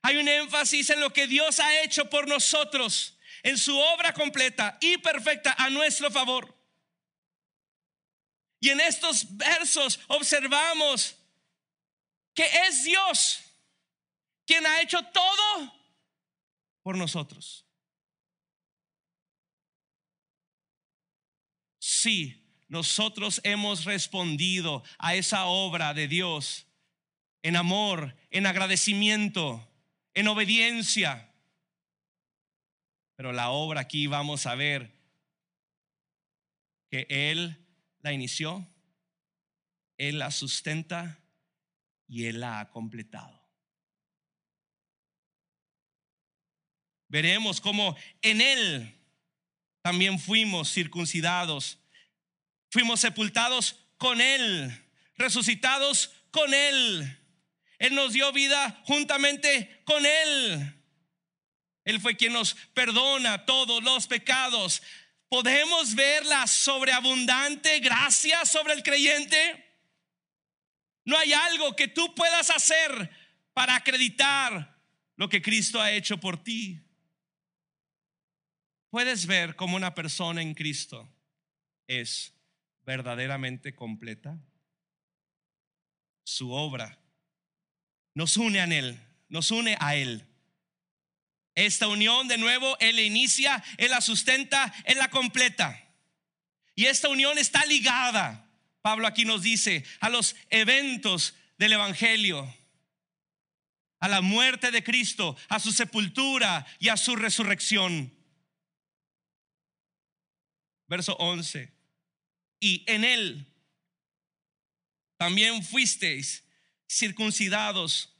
Hay 0.00 0.16
un 0.16 0.28
énfasis 0.28 0.88
en 0.88 1.00
lo 1.00 1.12
que 1.12 1.26
Dios 1.26 1.60
ha 1.60 1.82
hecho 1.82 2.08
por 2.08 2.26
nosotros 2.26 3.13
en 3.44 3.58
su 3.58 3.78
obra 3.78 4.12
completa 4.12 4.76
y 4.80 4.98
perfecta 4.98 5.54
a 5.56 5.70
nuestro 5.70 6.10
favor. 6.10 6.52
Y 8.58 8.70
en 8.70 8.80
estos 8.80 9.36
versos 9.36 10.00
observamos 10.08 11.16
que 12.34 12.46
es 12.66 12.84
Dios 12.84 13.40
quien 14.46 14.66
ha 14.66 14.80
hecho 14.80 15.02
todo 15.12 15.72
por 16.82 16.96
nosotros. 16.96 17.66
Sí, 21.78 22.42
nosotros 22.68 23.42
hemos 23.44 23.84
respondido 23.84 24.82
a 24.98 25.14
esa 25.14 25.44
obra 25.44 25.92
de 25.92 26.08
Dios 26.08 26.66
en 27.42 27.56
amor, 27.56 28.16
en 28.30 28.46
agradecimiento, 28.46 29.70
en 30.14 30.28
obediencia. 30.28 31.33
Pero 33.16 33.32
la 33.32 33.50
obra 33.50 33.80
aquí 33.80 34.06
vamos 34.06 34.46
a 34.46 34.54
ver 34.54 34.92
que 36.90 37.06
Él 37.08 37.64
la 38.00 38.12
inició, 38.12 38.66
Él 39.96 40.18
la 40.18 40.30
sustenta 40.30 41.20
y 42.06 42.26
Él 42.26 42.40
la 42.40 42.60
ha 42.60 42.70
completado. 42.70 43.42
Veremos 47.08 47.60
cómo 47.60 47.96
en 48.22 48.40
Él 48.40 49.00
también 49.82 50.18
fuimos 50.18 50.72
circuncidados, 50.72 51.78
fuimos 52.70 53.00
sepultados 53.00 53.86
con 53.98 54.20
Él, 54.20 54.72
resucitados 55.16 56.12
con 56.30 56.52
Él. 56.52 57.18
Él 57.78 57.94
nos 57.94 58.12
dio 58.12 58.32
vida 58.32 58.82
juntamente 58.86 59.82
con 59.84 60.04
Él. 60.04 60.83
Él 61.84 62.00
fue 62.00 62.16
quien 62.16 62.32
nos 62.32 62.54
perdona 62.72 63.44
todos 63.44 63.82
los 63.82 64.06
pecados. 64.06 64.82
¿Podemos 65.28 65.94
ver 65.94 66.24
la 66.26 66.46
sobreabundante 66.46 67.80
gracia 67.80 68.44
sobre 68.44 68.72
el 68.74 68.82
creyente? 68.82 69.64
No 71.04 71.18
hay 71.18 71.32
algo 71.32 71.76
que 71.76 71.88
tú 71.88 72.14
puedas 72.14 72.50
hacer 72.50 73.10
para 73.52 73.76
acreditar 73.76 74.78
lo 75.16 75.28
que 75.28 75.42
Cristo 75.42 75.80
ha 75.80 75.92
hecho 75.92 76.18
por 76.18 76.42
ti. 76.42 76.80
Puedes 78.90 79.26
ver 79.26 79.56
cómo 79.56 79.76
una 79.76 79.94
persona 79.94 80.40
en 80.40 80.54
Cristo 80.54 81.08
es 81.86 82.32
verdaderamente 82.82 83.74
completa. 83.74 84.38
Su 86.24 86.52
obra 86.52 86.98
nos 88.14 88.36
une 88.36 88.60
a 88.60 88.64
Él, 88.64 88.98
nos 89.28 89.50
une 89.50 89.76
a 89.80 89.96
Él. 89.96 90.26
Esta 91.54 91.86
unión 91.86 92.26
de 92.26 92.38
nuevo 92.38 92.76
Él 92.80 92.98
inicia, 92.98 93.62
Él 93.78 93.90
la 93.90 94.00
sustenta, 94.00 94.74
Él 94.84 94.98
la 94.98 95.10
completa. 95.10 95.80
Y 96.74 96.86
esta 96.86 97.08
unión 97.08 97.38
está 97.38 97.64
ligada, 97.66 98.50
Pablo 98.82 99.06
aquí 99.06 99.24
nos 99.24 99.42
dice, 99.42 99.84
a 100.00 100.08
los 100.08 100.34
eventos 100.50 101.34
del 101.56 101.74
Evangelio, 101.74 102.52
a 104.00 104.08
la 104.08 104.20
muerte 104.20 104.70
de 104.70 104.82
Cristo, 104.82 105.36
a 105.48 105.60
su 105.60 105.70
sepultura 105.70 106.66
y 106.80 106.88
a 106.88 106.96
su 106.96 107.14
resurrección. 107.14 108.12
Verso 110.88 111.14
11. 111.14 111.72
Y 112.60 112.84
en 112.86 113.04
Él 113.04 113.46
también 115.16 115.62
fuisteis 115.62 116.44
circuncidados, 116.88 118.14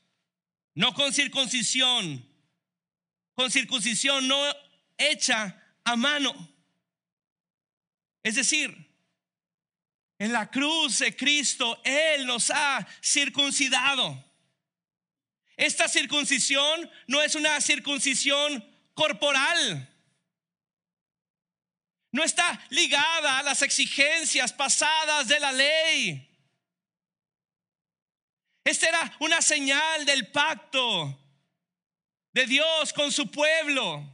no 0.74 0.94
con 0.94 1.12
circuncisión 1.12 2.33
con 3.34 3.50
circuncisión 3.50 4.26
no 4.28 4.38
hecha 4.96 5.60
a 5.84 5.96
mano. 5.96 6.32
Es 8.22 8.36
decir, 8.36 8.74
en 10.18 10.32
la 10.32 10.50
cruz 10.50 11.00
de 11.00 11.14
Cristo, 11.16 11.80
Él 11.84 12.26
nos 12.26 12.50
ha 12.50 12.86
circuncidado. 13.02 14.24
Esta 15.56 15.88
circuncisión 15.88 16.90
no 17.06 17.22
es 17.22 17.34
una 17.34 17.60
circuncisión 17.60 18.64
corporal. 18.94 19.90
No 22.12 22.22
está 22.22 22.64
ligada 22.70 23.38
a 23.38 23.42
las 23.42 23.62
exigencias 23.62 24.52
pasadas 24.52 25.26
de 25.28 25.40
la 25.40 25.52
ley. 25.52 26.30
Esta 28.64 28.88
era 28.88 29.16
una 29.18 29.42
señal 29.42 30.06
del 30.06 30.28
pacto 30.28 31.23
de 32.34 32.46
Dios 32.46 32.92
con 32.92 33.12
su 33.12 33.30
pueblo, 33.30 34.04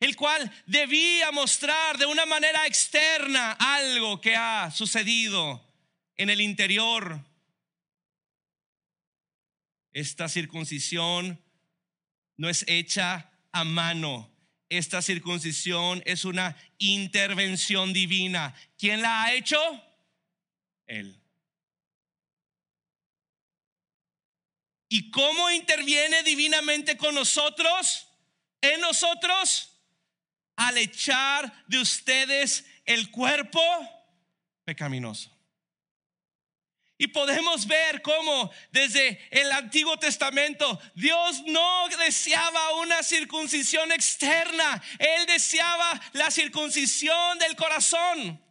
el 0.00 0.16
cual 0.16 0.52
debía 0.66 1.30
mostrar 1.30 1.96
de 1.96 2.06
una 2.06 2.26
manera 2.26 2.66
externa 2.66 3.52
algo 3.52 4.20
que 4.20 4.34
ha 4.34 4.70
sucedido 4.72 5.64
en 6.16 6.30
el 6.30 6.40
interior. 6.40 7.24
Esta 9.92 10.28
circuncisión 10.28 11.40
no 12.36 12.48
es 12.48 12.64
hecha 12.66 13.30
a 13.52 13.62
mano. 13.62 14.28
Esta 14.68 15.00
circuncisión 15.00 16.02
es 16.04 16.24
una 16.24 16.56
intervención 16.78 17.92
divina. 17.92 18.54
¿Quién 18.78 19.02
la 19.02 19.22
ha 19.22 19.34
hecho? 19.34 19.58
Él. 20.86 21.21
¿Y 24.92 25.10
cómo 25.10 25.50
interviene 25.50 26.22
divinamente 26.22 26.98
con 26.98 27.14
nosotros? 27.14 28.08
En 28.60 28.78
nosotros, 28.78 29.72
al 30.54 30.76
echar 30.76 31.64
de 31.66 31.78
ustedes 31.78 32.66
el 32.84 33.10
cuerpo 33.10 33.58
pecaminoso. 34.66 35.34
Y 36.98 37.06
podemos 37.06 37.66
ver 37.66 38.02
cómo 38.02 38.50
desde 38.70 39.18
el 39.30 39.50
Antiguo 39.52 39.98
Testamento 39.98 40.78
Dios 40.94 41.42
no 41.46 41.88
deseaba 41.96 42.74
una 42.74 43.02
circuncisión 43.02 43.92
externa, 43.92 44.82
Él 44.98 45.24
deseaba 45.24 45.98
la 46.12 46.30
circuncisión 46.30 47.38
del 47.38 47.56
corazón. 47.56 48.44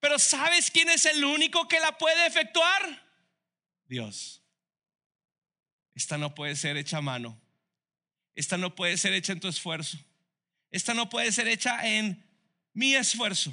Pero 0.00 0.18
¿sabes 0.18 0.72
quién 0.72 0.88
es 0.88 1.06
el 1.06 1.24
único 1.24 1.68
que 1.68 1.78
la 1.78 1.96
puede 1.96 2.26
efectuar? 2.26 3.06
Dios. 3.86 4.42
Esta 5.96 6.16
no 6.16 6.32
puede 6.32 6.54
ser 6.54 6.76
hecha 6.76 6.98
a 6.98 7.02
mano. 7.02 7.40
Esta 8.36 8.56
no 8.56 8.76
puede 8.76 8.96
ser 8.96 9.14
hecha 9.14 9.32
en 9.32 9.40
tu 9.40 9.48
esfuerzo. 9.48 9.98
Esta 10.70 10.94
no 10.94 11.10
puede 11.10 11.32
ser 11.32 11.48
hecha 11.48 11.84
en 11.84 12.24
mi 12.72 12.94
esfuerzo. 12.94 13.52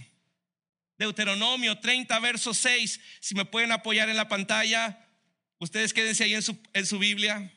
Deuteronomio 0.99 1.79
30, 1.79 2.19
verso 2.19 2.53
6. 2.53 2.99
Si 3.19 3.33
me 3.33 3.45
pueden 3.45 3.71
apoyar 3.71 4.09
en 4.09 4.17
la 4.17 4.27
pantalla, 4.27 5.07
ustedes 5.57 5.93
quédense 5.93 6.25
ahí 6.25 6.35
en 6.35 6.43
su, 6.43 6.61
en 6.73 6.85
su 6.85 6.99
Biblia. 6.99 7.51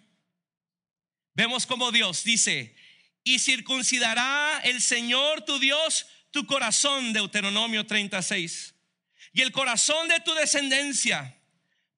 Vemos 1.34 1.66
como 1.66 1.92
Dios 1.92 2.24
dice, 2.24 2.74
y 3.24 3.40
circuncidará 3.40 4.60
el 4.64 4.80
Señor 4.80 5.44
tu 5.44 5.58
Dios 5.58 6.06
tu 6.30 6.46
corazón, 6.46 7.12
Deuteronomio 7.12 7.86
36, 7.86 8.74
y 9.32 9.40
el 9.40 9.52
corazón 9.52 10.06
de 10.06 10.20
tu 10.20 10.34
descendencia, 10.34 11.34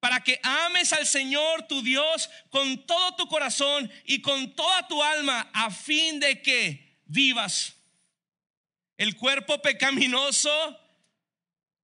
para 0.00 0.22
que 0.22 0.38
ames 0.42 0.92
al 0.92 1.06
Señor 1.06 1.66
tu 1.66 1.82
Dios 1.82 2.30
con 2.50 2.86
todo 2.86 3.16
tu 3.16 3.28
corazón 3.28 3.90
y 4.04 4.22
con 4.22 4.54
toda 4.54 4.86
tu 4.86 5.02
alma, 5.02 5.50
a 5.52 5.70
fin 5.70 6.20
de 6.20 6.40
que 6.42 7.00
vivas. 7.06 7.74
El 8.96 9.16
cuerpo 9.16 9.60
pecaminoso 9.60 10.50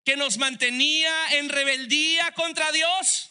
que 0.05 0.17
nos 0.17 0.39
mantenía 0.39 1.13
en 1.33 1.49
rebeldía 1.49 2.33
contra 2.33 2.71
Dios 2.73 3.31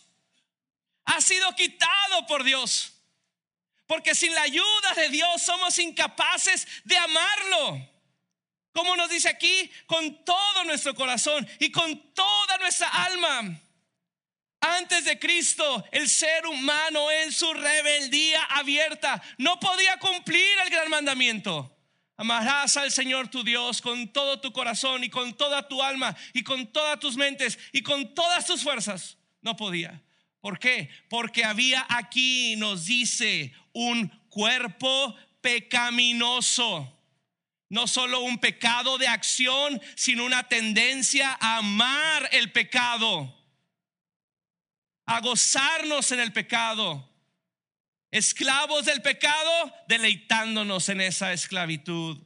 ha 1.05 1.21
sido 1.21 1.53
quitado 1.55 2.25
por 2.27 2.43
Dios. 2.43 2.93
Porque 3.85 4.15
sin 4.15 4.33
la 4.33 4.41
ayuda 4.43 4.93
de 4.95 5.09
Dios 5.09 5.41
somos 5.41 5.77
incapaces 5.79 6.67
de 6.83 6.97
amarlo. 6.97 7.89
Como 8.73 8.95
nos 8.95 9.09
dice 9.09 9.29
aquí, 9.29 9.69
con 9.85 10.25
todo 10.25 10.63
nuestro 10.63 10.95
corazón 10.95 11.47
y 11.59 11.71
con 11.71 12.13
toda 12.13 12.57
nuestra 12.57 12.87
alma. 13.05 13.61
Antes 14.65 15.03
de 15.03 15.19
Cristo, 15.19 15.83
el 15.91 16.07
ser 16.07 16.47
humano 16.47 17.11
en 17.11 17.33
su 17.33 17.53
rebeldía 17.53 18.43
abierta 18.45 19.21
no 19.37 19.59
podía 19.59 19.97
cumplir 19.97 20.47
el 20.63 20.69
gran 20.69 20.89
mandamiento. 20.89 21.77
Amarás 22.15 22.77
al 22.77 22.89
Señor 22.89 23.27
tu 23.27 23.43
Dios 23.43 23.81
con 23.81 24.13
todo 24.13 24.39
tu 24.39 24.53
corazón 24.53 25.03
y 25.03 25.09
con 25.09 25.33
toda 25.33 25.67
tu 25.67 25.83
alma 25.83 26.15
y 26.31 26.43
con 26.43 26.71
todas 26.71 26.97
tus 26.97 27.17
mentes 27.17 27.59
y 27.73 27.81
con 27.81 28.15
todas 28.15 28.45
tus 28.45 28.63
fuerzas. 28.63 29.17
No 29.41 29.57
podía. 29.57 30.01
¿Por 30.39 30.57
qué? 30.57 30.89
Porque 31.09 31.43
había 31.43 31.85
aquí, 31.89 32.55
nos 32.55 32.85
dice, 32.85 33.51
un 33.73 34.07
cuerpo 34.29 35.13
pecaminoso. 35.41 36.89
No 37.67 37.85
solo 37.85 38.21
un 38.21 38.37
pecado 38.37 38.97
de 38.97 39.09
acción, 39.09 39.81
sino 39.95 40.23
una 40.23 40.47
tendencia 40.47 41.37
a 41.41 41.57
amar 41.57 42.29
el 42.31 42.53
pecado, 42.53 43.42
a 45.05 45.21
gozarnos 45.21 46.11
en 46.11 46.19
el 46.19 46.33
pecado 46.33 47.09
esclavos 48.13 48.85
del 48.85 49.01
pecado, 49.01 49.73
deleitándonos 49.87 50.87
en 50.89 51.01
esa 51.01 51.33
esclavitud. 51.33 52.21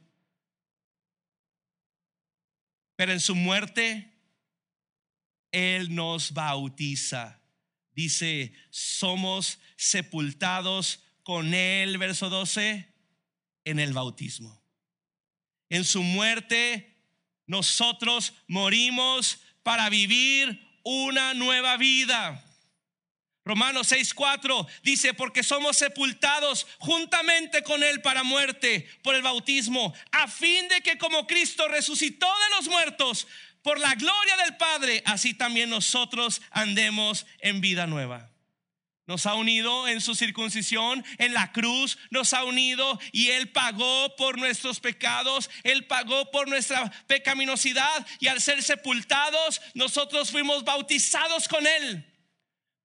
Pero 2.94 3.12
en 3.12 3.20
su 3.20 3.34
muerte, 3.34 4.12
Él 5.50 5.94
nos 5.94 6.34
bautiza. 6.34 7.40
Dice, 7.92 8.52
somos 8.68 9.60
sepultados 9.76 11.02
con 11.22 11.54
Él, 11.54 11.96
verso 11.96 12.28
12, 12.28 12.94
en 13.64 13.78
el 13.78 13.94
bautismo. 13.94 14.62
En 15.70 15.84
su 15.84 16.02
muerte, 16.02 17.02
nosotros 17.46 18.34
morimos 18.46 19.40
para 19.62 19.88
vivir 19.88 20.80
una 20.84 21.32
nueva 21.32 21.78
vida. 21.78 22.44
Romanos 23.48 23.90
6:4 23.90 24.66
dice, 24.82 25.14
porque 25.14 25.42
somos 25.42 25.78
sepultados 25.78 26.66
juntamente 26.78 27.62
con 27.62 27.82
Él 27.82 28.02
para 28.02 28.22
muerte 28.22 28.86
por 29.02 29.14
el 29.14 29.22
bautismo, 29.22 29.94
a 30.12 30.28
fin 30.28 30.68
de 30.68 30.82
que 30.82 30.98
como 30.98 31.26
Cristo 31.26 31.66
resucitó 31.66 32.26
de 32.26 32.56
los 32.56 32.68
muertos 32.68 33.26
por 33.62 33.80
la 33.80 33.94
gloria 33.94 34.36
del 34.44 34.56
Padre, 34.58 35.02
así 35.06 35.32
también 35.32 35.70
nosotros 35.70 36.42
andemos 36.50 37.24
en 37.38 37.62
vida 37.62 37.86
nueva. 37.86 38.30
Nos 39.06 39.24
ha 39.24 39.32
unido 39.32 39.88
en 39.88 40.02
su 40.02 40.14
circuncisión, 40.14 41.02
en 41.16 41.32
la 41.32 41.50
cruz, 41.50 41.96
nos 42.10 42.34
ha 42.34 42.44
unido 42.44 43.00
y 43.12 43.30
Él 43.30 43.50
pagó 43.50 44.14
por 44.16 44.36
nuestros 44.36 44.78
pecados, 44.78 45.48
Él 45.62 45.86
pagó 45.86 46.30
por 46.30 46.48
nuestra 46.48 46.90
pecaminosidad 47.06 48.06
y 48.20 48.26
al 48.26 48.42
ser 48.42 48.62
sepultados, 48.62 49.62
nosotros 49.72 50.30
fuimos 50.30 50.64
bautizados 50.64 51.48
con 51.48 51.66
Él. 51.66 52.04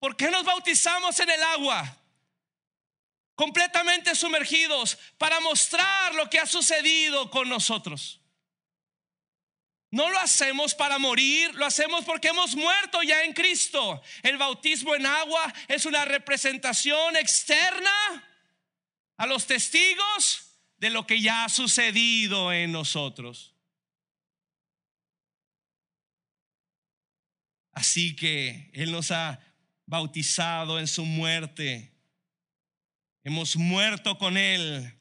¿Por 0.03 0.17
qué 0.17 0.29
nos 0.29 0.43
bautizamos 0.43 1.17
en 1.21 1.29
el 1.29 1.41
agua? 1.41 1.97
Completamente 3.35 4.13
sumergidos 4.15 4.97
para 5.17 5.39
mostrar 5.39 6.13
lo 6.15 6.29
que 6.29 6.39
ha 6.39 6.45
sucedido 6.45 7.29
con 7.29 7.47
nosotros. 7.47 8.19
No 9.91 10.09
lo 10.09 10.19
hacemos 10.19 10.75
para 10.75 10.97
morir, 10.97 11.55
lo 11.55 11.65
hacemos 11.65 12.03
porque 12.03 12.27
hemos 12.27 12.53
muerto 12.53 13.01
ya 13.01 13.23
en 13.23 13.31
Cristo. 13.31 14.01
El 14.23 14.37
bautismo 14.37 14.93
en 14.93 15.05
agua 15.05 15.53
es 15.69 15.85
una 15.85 16.03
representación 16.03 17.15
externa 17.15 17.89
a 19.15 19.25
los 19.25 19.47
testigos 19.47 20.59
de 20.79 20.89
lo 20.89 21.07
que 21.07 21.21
ya 21.21 21.45
ha 21.45 21.49
sucedido 21.49 22.51
en 22.51 22.73
nosotros. 22.73 23.55
Así 27.71 28.17
que 28.17 28.69
Él 28.73 28.91
nos 28.91 29.09
ha 29.09 29.39
bautizado 29.93 30.79
en 30.79 30.87
su 30.87 31.05
muerte. 31.05 31.93
Hemos 33.23 33.55
muerto 33.55 34.17
con 34.17 34.37
Él. 34.37 34.91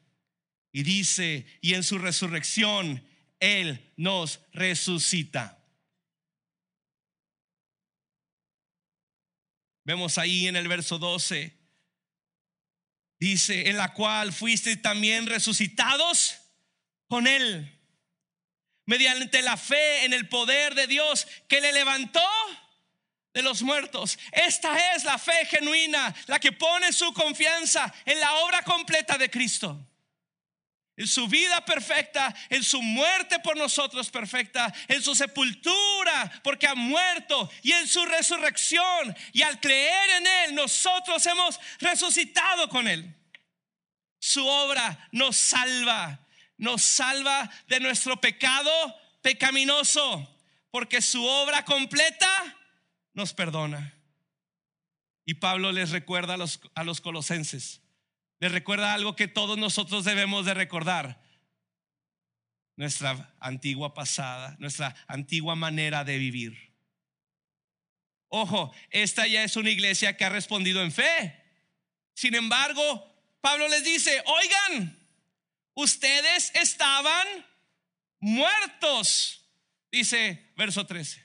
Y 0.70 0.82
dice, 0.82 1.46
y 1.62 1.72
en 1.72 1.82
su 1.82 1.96
resurrección, 1.96 3.02
Él 3.40 3.90
nos 3.96 4.40
resucita. 4.52 5.64
Vemos 9.84 10.18
ahí 10.18 10.46
en 10.46 10.56
el 10.56 10.68
verso 10.68 10.98
12, 10.98 11.58
dice, 13.18 13.70
en 13.70 13.78
la 13.78 13.94
cual 13.94 14.30
fuiste 14.30 14.76
también 14.76 15.26
resucitados 15.26 16.36
con 17.08 17.26
Él, 17.26 17.80
mediante 18.84 19.40
la 19.40 19.56
fe 19.56 20.04
en 20.04 20.12
el 20.12 20.28
poder 20.28 20.74
de 20.74 20.86
Dios 20.86 21.26
que 21.48 21.62
le 21.62 21.72
levantó 21.72 22.20
de 23.34 23.42
los 23.42 23.62
muertos. 23.62 24.18
Esta 24.30 24.94
es 24.94 25.04
la 25.04 25.18
fe 25.18 25.46
genuina, 25.46 26.14
la 26.26 26.38
que 26.38 26.52
pone 26.52 26.92
su 26.92 27.12
confianza 27.12 27.92
en 28.04 28.20
la 28.20 28.32
obra 28.34 28.62
completa 28.62 29.16
de 29.16 29.30
Cristo. 29.30 29.78
En 30.94 31.06
su 31.06 31.26
vida 31.26 31.64
perfecta, 31.64 32.34
en 32.50 32.62
su 32.62 32.82
muerte 32.82 33.38
por 33.38 33.56
nosotros 33.56 34.10
perfecta, 34.10 34.72
en 34.88 35.02
su 35.02 35.14
sepultura 35.14 36.30
porque 36.44 36.66
ha 36.66 36.74
muerto 36.74 37.50
y 37.62 37.72
en 37.72 37.88
su 37.88 38.04
resurrección. 38.04 39.16
Y 39.32 39.40
al 39.42 39.58
creer 39.58 40.10
en 40.18 40.26
Él, 40.26 40.54
nosotros 40.54 41.24
hemos 41.26 41.58
resucitado 41.80 42.68
con 42.68 42.86
Él. 42.86 43.16
Su 44.18 44.46
obra 44.46 45.08
nos 45.12 45.36
salva, 45.36 46.20
nos 46.58 46.82
salva 46.82 47.50
de 47.66 47.80
nuestro 47.80 48.20
pecado 48.20 48.70
pecaminoso, 49.22 50.28
porque 50.70 51.00
su 51.00 51.24
obra 51.24 51.64
completa 51.64 52.61
nos 53.14 53.32
perdona. 53.34 53.94
Y 55.24 55.34
Pablo 55.34 55.72
les 55.72 55.90
recuerda 55.90 56.34
a 56.34 56.36
los, 56.36 56.60
a 56.74 56.84
los 56.84 57.00
colosenses, 57.00 57.80
les 58.40 58.50
recuerda 58.50 58.92
algo 58.92 59.14
que 59.14 59.28
todos 59.28 59.56
nosotros 59.56 60.04
debemos 60.04 60.44
de 60.44 60.54
recordar. 60.54 61.22
Nuestra 62.74 63.34
antigua 63.38 63.94
pasada, 63.94 64.56
nuestra 64.58 64.96
antigua 65.06 65.54
manera 65.54 66.04
de 66.04 66.18
vivir. 66.18 66.72
Ojo, 68.28 68.74
esta 68.90 69.26
ya 69.26 69.44
es 69.44 69.56
una 69.56 69.70
iglesia 69.70 70.16
que 70.16 70.24
ha 70.24 70.30
respondido 70.30 70.82
en 70.82 70.90
fe. 70.90 71.38
Sin 72.14 72.34
embargo, 72.34 73.12
Pablo 73.40 73.68
les 73.68 73.84
dice, 73.84 74.22
oigan, 74.24 74.98
ustedes 75.74 76.50
estaban 76.54 77.26
muertos, 78.20 79.46
dice 79.90 80.52
verso 80.56 80.86
13. 80.86 81.21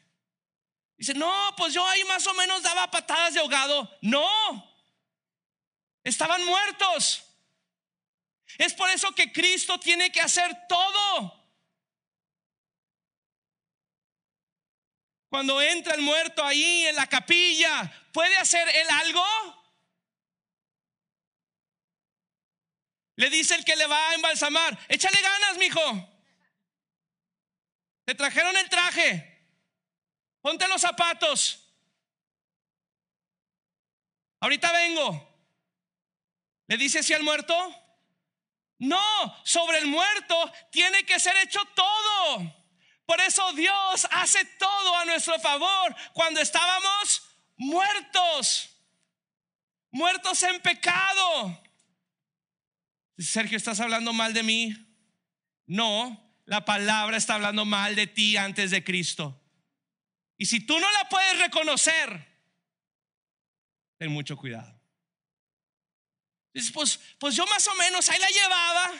Dice, 0.98 1.14
no, 1.14 1.54
pues 1.56 1.74
yo 1.74 1.86
ahí 1.86 2.04
más 2.06 2.26
o 2.26 2.34
menos 2.34 2.64
daba 2.64 2.90
patadas 2.90 3.36
de 3.36 3.40
ahogado. 3.40 3.90
No, 4.02 4.28
estaban 6.04 6.44
muertos. 6.44 7.24
Es 8.58 8.74
por 8.74 8.90
eso 8.90 9.14
que 9.14 9.32
Cristo 9.32 9.80
tiene 9.80 10.12
que 10.12 10.22
hacer 10.22 10.66
todo. 10.68 11.38
Cuando 15.30 15.62
entra 15.62 15.94
el 15.94 16.02
muerto 16.02 16.44
ahí 16.44 16.88
en 16.88 16.96
la 16.96 17.06
capilla, 17.06 17.92
¿puede 18.12 18.36
hacer 18.38 18.68
él 18.70 18.88
algo? 18.90 19.24
Le 23.18 23.30
dice 23.30 23.56
el 23.56 23.66
que 23.66 23.76
le 23.76 23.86
va 23.86 24.10
a 24.10 24.16
embalsamar, 24.16 24.80
échale 24.88 25.22
ganas, 25.22 25.58
mijo. 25.58 25.82
Te 28.06 28.16
trajeron 28.16 28.56
el 28.58 28.70
traje. 28.70 29.37
Ponte 30.42 30.68
los 30.68 30.82
zapatos. 30.82 31.68
Ahorita 34.40 34.72
vengo. 34.72 35.28
¿Le 36.68 36.78
dice 36.78 37.00
así 37.00 37.14
al 37.14 37.24
muerto? 37.24 37.56
No, 38.80 39.02
sobre 39.44 39.80
el 39.80 39.88
muerto 39.88 40.52
tiene 40.72 41.06
que 41.06 41.20
ser 41.20 41.36
hecho 41.38 41.60
todo. 41.74 42.54
Por 43.06 43.20
eso 43.22 43.54
Dios 43.54 44.08
hace 44.12 44.44
todo 44.60 44.98
a 44.98 45.06
nuestro 45.06 45.40
favor 45.40 45.96
cuando 46.14 46.42
estábamos 46.42 47.24
muertos, 47.56 48.70
muertos 49.92 50.44
en 50.44 50.62
pecado. 50.62 51.64
Sergio, 53.18 53.58
¿estás 53.58 53.80
hablando 53.80 54.14
mal 54.14 54.34
de 54.34 54.44
mí? 54.44 54.76
No, 55.66 56.36
la 56.46 56.66
palabra 56.66 57.18
está 57.18 57.36
hablando 57.36 57.66
mal 57.66 57.96
de 57.96 58.08
ti 58.08 58.38
antes 58.38 58.72
de 58.72 58.84
Cristo. 58.84 59.42
Y 60.38 60.46
si 60.46 60.66
tú 60.66 60.80
no 60.80 60.92
la 60.92 61.10
puedes 61.10 61.40
reconocer, 61.40 62.26
ten 63.98 64.12
mucho 64.12 64.38
cuidado. 64.38 64.80
Dices, 66.54 66.72
pues, 66.72 67.00
pues 67.20 67.36
yo 67.36 67.46
más 67.48 67.68
o 67.68 67.76
menos 67.76 68.10
ahí 68.10 68.20
la 68.20 68.30
llevaba. 68.30 68.92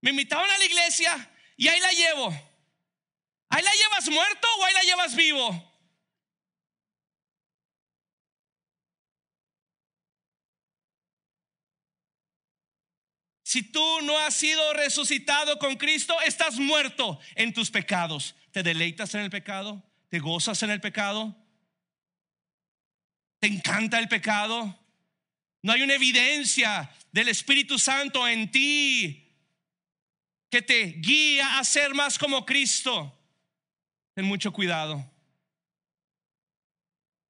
Me 0.00 0.10
invitaban 0.10 0.50
a 0.50 0.58
la 0.58 0.64
iglesia 0.64 1.30
y 1.56 1.68
ahí 1.68 1.80
la 1.80 1.92
llevo. 1.92 2.28
¿Ahí 3.48 3.62
la 3.62 3.72
llevas 3.72 4.08
muerto 4.08 4.48
o 4.58 4.64
ahí 4.64 4.74
la 4.74 4.82
llevas 4.82 5.14
vivo? 5.14 5.72
Si 13.42 13.62
tú 13.62 14.00
no 14.02 14.18
has 14.18 14.34
sido 14.34 14.72
resucitado 14.72 15.58
con 15.60 15.76
Cristo, 15.76 16.20
estás 16.22 16.56
muerto 16.56 17.20
en 17.36 17.54
tus 17.54 17.70
pecados. 17.70 18.34
¿Te 18.54 18.62
deleitas 18.62 19.12
en 19.16 19.22
el 19.22 19.30
pecado? 19.30 19.82
¿Te 20.08 20.20
gozas 20.20 20.62
en 20.62 20.70
el 20.70 20.80
pecado? 20.80 21.36
¿Te 23.40 23.48
encanta 23.48 23.98
el 23.98 24.06
pecado? 24.06 24.78
No 25.62 25.72
hay 25.72 25.82
una 25.82 25.94
evidencia 25.94 26.88
del 27.10 27.26
Espíritu 27.26 27.80
Santo 27.80 28.28
en 28.28 28.52
ti 28.52 29.28
que 30.48 30.62
te 30.62 30.84
guía 31.00 31.58
a 31.58 31.64
ser 31.64 31.94
más 31.94 32.16
como 32.16 32.46
Cristo. 32.46 33.20
Ten 34.14 34.24
mucho 34.24 34.52
cuidado. 34.52 35.04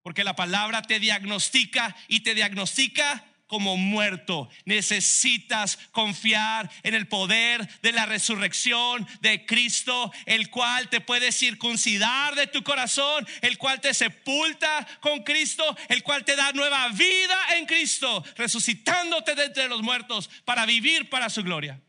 Porque 0.03 0.25
la 0.25 0.37
palabra 0.37 0.83
te 0.83 1.01
diagnostica 1.01 1.97
y 2.07 2.21
te 2.21 2.35
diagnostica 2.35 3.25
como 3.55 3.77
muerto. 3.77 4.49
Necesitas 4.65 5.79
confiar 5.93 6.69
en 6.83 6.95
el 6.95 7.07
poder 7.07 7.69
de 7.83 7.93
la 7.93 8.05
resurrección 8.05 9.07
de 9.21 9.47
Cristo, 9.47 10.11
el 10.27 10.51
cual 10.51 10.89
te 10.89 11.01
puede 11.01 11.31
circuncidar 11.31 12.35
de 12.35 12.49
tu 12.49 12.65
corazón, 12.65 13.25
el 13.43 13.57
cual 13.57 13.81
te 13.81 13.95
sepulta 13.95 14.85
con 15.01 15.23
Cristo, 15.23 15.65
el 15.89 16.03
cual 16.03 16.25
te 16.25 16.35
da 16.35 16.51
nueva 16.51 16.89
vida 16.89 17.39
en 17.57 17.67
Cristo, 17.67 18.25
resucitándote 18.35 19.37
de 19.37 19.45
entre 19.45 19.69
los 19.69 19.83
muertos 19.83 20.29
para 20.45 20.67
vivir 20.67 21.09
para 21.09 21.31
su 21.31 21.45
gloria. 21.45 21.81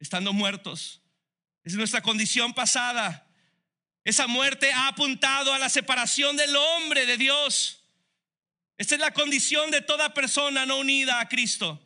Estando 0.00 0.32
muertos. 0.32 1.00
Es 1.62 1.74
nuestra 1.74 2.02
condición 2.02 2.54
pasada. 2.54 3.24
Esa 4.02 4.26
muerte 4.26 4.72
ha 4.72 4.88
apuntado 4.88 5.54
a 5.54 5.60
la 5.60 5.68
separación 5.68 6.36
del 6.36 6.56
hombre 6.56 7.06
de 7.06 7.18
Dios. 7.18 7.77
Esta 8.78 8.94
es 8.94 9.00
la 9.00 9.10
condición 9.10 9.72
de 9.72 9.82
toda 9.82 10.14
persona 10.14 10.64
no 10.64 10.78
unida 10.78 11.20
a 11.20 11.28
Cristo. 11.28 11.84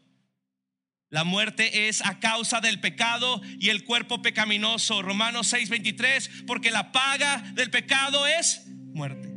La 1.09 1.25
muerte 1.25 1.89
es 1.89 2.05
a 2.05 2.21
causa 2.21 2.61
del 2.61 2.81
pecado 2.81 3.41
y 3.59 3.71
el 3.71 3.85
cuerpo 3.85 4.21
pecaminoso. 4.21 5.01
Romanos 5.01 5.53
6:23, 5.53 6.45
porque 6.47 6.71
la 6.71 6.93
paga 6.93 7.39
del 7.55 7.71
pecado 7.71 8.27
es 8.27 8.67
muerte. 8.67 9.29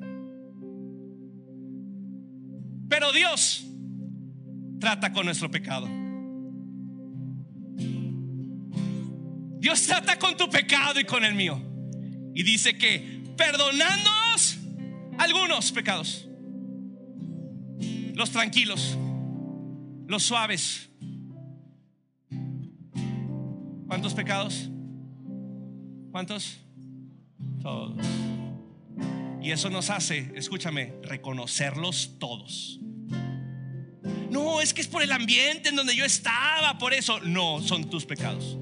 Pero 2.89 3.13
Dios 3.13 3.65
trata 4.79 5.13
con 5.13 5.25
nuestro 5.25 5.49
pecado. 5.49 5.87
Dios 9.59 9.81
trata 9.83 10.19
con 10.19 10.35
tu 10.35 10.49
pecado 10.49 10.99
y 10.99 11.05
con 11.05 11.23
el 11.23 11.35
mío. 11.35 11.61
Y 12.35 12.43
dice 12.43 12.77
que 12.77 13.23
perdonándonos 13.37 14.57
algunos 15.17 15.71
pecados 15.71 16.27
los 18.15 18.31
tranquilos, 18.31 18.97
los 20.07 20.23
suaves. 20.23 20.89
¿Cuántos 23.87 24.13
pecados? 24.13 24.69
¿Cuántos? 26.11 26.57
Todos. 27.61 27.97
Y 29.41 29.51
eso 29.51 29.69
nos 29.69 29.89
hace, 29.89 30.31
escúchame, 30.35 30.93
reconocerlos 31.03 32.17
todos. 32.17 32.79
No, 34.31 34.59
es 34.59 34.73
que 34.73 34.81
es 34.81 34.87
por 34.87 35.03
el 35.03 35.11
ambiente 35.11 35.69
en 35.69 35.75
donde 35.75 35.95
yo 35.95 36.03
estaba, 36.03 36.77
por 36.77 36.93
eso. 36.93 37.19
No, 37.19 37.61
son 37.61 37.89
tus 37.89 38.05
pecados. 38.05 38.57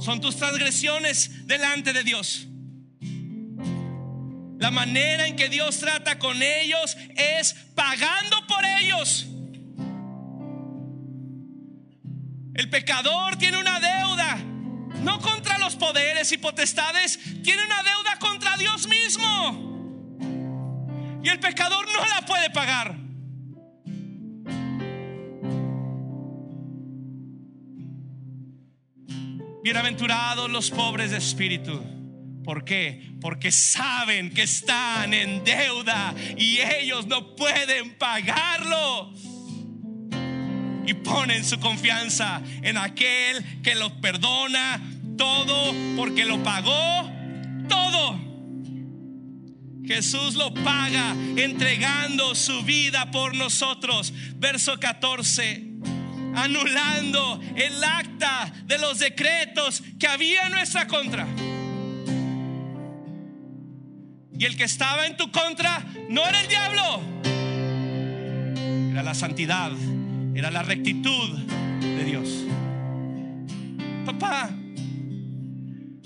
Son 0.00 0.20
tus 0.20 0.36
transgresiones 0.36 1.46
delante 1.46 1.92
de 1.92 2.04
Dios. 2.04 2.48
La 4.58 4.70
manera 4.70 5.26
en 5.26 5.36
que 5.36 5.48
Dios 5.48 5.78
trata 5.78 6.18
con 6.18 6.42
ellos 6.42 6.96
es 7.14 7.54
pagando 7.74 8.46
por 8.46 8.64
ellos. 8.64 9.26
El 12.54 12.70
pecador 12.70 13.36
tiene 13.36 13.58
una 13.58 13.78
deuda, 13.80 14.36
no 15.02 15.20
contra 15.20 15.58
los 15.58 15.76
poderes 15.76 16.32
y 16.32 16.38
potestades, 16.38 17.18
tiene 17.42 17.62
una 17.64 17.82
deuda 17.82 18.18
contra 18.18 18.56
Dios 18.56 18.88
mismo. 18.88 19.66
Y 21.22 21.28
el 21.28 21.38
pecador 21.38 21.86
no 21.92 22.06
la 22.06 22.24
puede 22.24 22.48
pagar. 22.50 22.96
Bienaventurados 29.62 30.48
los 30.48 30.70
pobres 30.70 31.10
de 31.10 31.18
espíritu 31.18 31.95
¿Por 32.46 32.64
qué? 32.64 33.02
Porque 33.20 33.50
saben 33.50 34.30
que 34.30 34.42
están 34.42 35.12
en 35.12 35.42
deuda 35.42 36.14
y 36.38 36.60
ellos 36.60 37.04
no 37.08 37.34
pueden 37.34 37.98
pagarlo. 37.98 39.12
Y 40.86 40.94
ponen 40.94 41.44
su 41.44 41.58
confianza 41.58 42.40
en 42.62 42.78
aquel 42.78 43.62
que 43.62 43.74
los 43.74 43.90
perdona 43.94 44.80
todo 45.18 45.74
porque 45.96 46.24
lo 46.24 46.40
pagó 46.44 47.10
todo. 47.68 48.16
Jesús 49.84 50.36
lo 50.36 50.54
paga 50.54 51.16
entregando 51.36 52.36
su 52.36 52.62
vida 52.62 53.10
por 53.10 53.34
nosotros. 53.34 54.14
Verso 54.36 54.78
14 54.78 55.64
anulando 56.36 57.40
el 57.56 57.82
acta 57.82 58.52
de 58.66 58.78
los 58.78 59.00
decretos 59.00 59.82
que 59.98 60.06
había 60.06 60.46
en 60.46 60.52
nuestra 60.52 60.86
contra. 60.86 61.26
Y 64.38 64.44
el 64.44 64.56
que 64.56 64.64
estaba 64.64 65.06
en 65.06 65.16
tu 65.16 65.30
contra 65.30 65.84
no 66.10 66.26
era 66.26 66.40
el 66.40 66.48
diablo, 66.48 67.00
era 68.90 69.02
la 69.02 69.14
santidad, 69.14 69.72
era 70.34 70.50
la 70.50 70.62
rectitud 70.62 71.38
de 71.80 72.04
Dios. 72.04 72.44
Papá, 74.04 74.50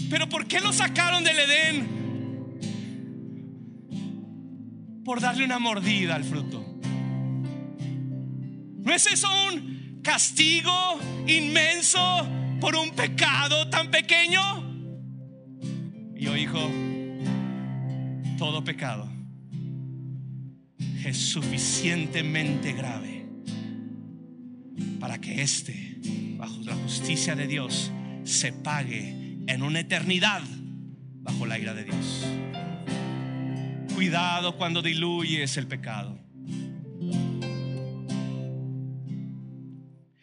pero 0.09 0.29
¿por 0.29 0.47
qué 0.47 0.61
lo 0.61 0.73
sacaron 0.73 1.25
del 1.25 1.39
Edén? 1.39 2.01
Por 5.05 5.21
darle 5.21 5.45
una 5.45 5.59
mordida 5.59 6.15
al 6.15 6.25
fruto. 6.25 6.65
¿No 8.79 8.95
es 8.95 9.07
eso 9.07 9.29
un 9.53 10.01
castigo 10.03 10.99
inmenso 11.27 12.29
por 12.61 12.77
un 12.77 12.91
pecado 12.91 13.69
tan 13.71 13.91
pequeño? 13.91 14.41
Y 16.15 16.25
yo, 16.25 16.37
hijo, 16.37 16.71
todo 18.41 18.65
pecado 18.65 19.07
es 21.05 21.19
suficientemente 21.19 22.73
grave 22.73 23.27
para 24.99 25.21
que 25.21 25.43
éste, 25.43 25.99
bajo 26.39 26.57
la 26.65 26.75
justicia 26.75 27.37
de 27.37 27.47
Dios, 27.47 27.93
se 28.25 28.55
pague 28.55 29.37
en 29.47 29.63
una 29.63 29.81
eternidad 29.81 30.41
bajo 31.21 31.45
la 31.45 31.59
ira 31.59 31.75
de 31.75 31.85
Dios. 31.85 32.25
Cuidado 33.95 34.57
cuando 34.57 34.81
diluyes 34.81 35.59
el 35.59 35.67
pecado. 35.67 36.19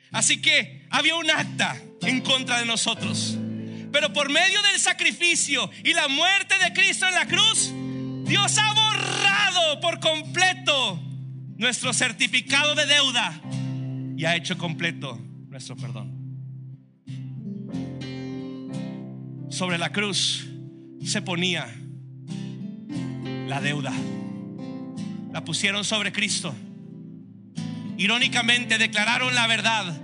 Así 0.10 0.42
que 0.42 0.88
había 0.90 1.14
un 1.14 1.30
acta 1.30 1.80
en 2.02 2.22
contra 2.22 2.62
de 2.62 2.66
nosotros. 2.66 3.38
Pero 3.92 4.12
por 4.12 4.32
medio 4.32 4.60
del 4.64 4.80
sacrificio 4.80 5.70
y 5.84 5.94
la 5.94 6.08
muerte 6.08 6.56
de 6.58 6.74
Cristo 6.74 7.08
en 7.08 7.14
la 7.14 7.28
cruz, 7.28 7.72
Dios 8.28 8.58
ha 8.58 8.74
borrado 8.74 9.80
por 9.80 10.00
completo 10.00 11.00
nuestro 11.58 11.94
certificado 11.94 12.76
de 12.76 12.86
deuda 12.86 13.42
y 14.18 14.26
ha 14.26 14.36
hecho 14.36 14.58
completo 14.58 15.20
nuestro 15.50 15.76
perdón. 15.76 16.18
Sobre 19.50 19.78
la 19.78 19.92
cruz 19.92 20.46
se 21.04 21.22
ponía 21.22 21.68
la 23.48 23.62
deuda. 23.62 23.94
La 25.32 25.44
pusieron 25.46 25.84
sobre 25.84 26.12
Cristo. 26.12 26.54
Irónicamente 27.98 28.78
declararon 28.78 29.34
la 29.34 29.48
verdad, 29.48 30.00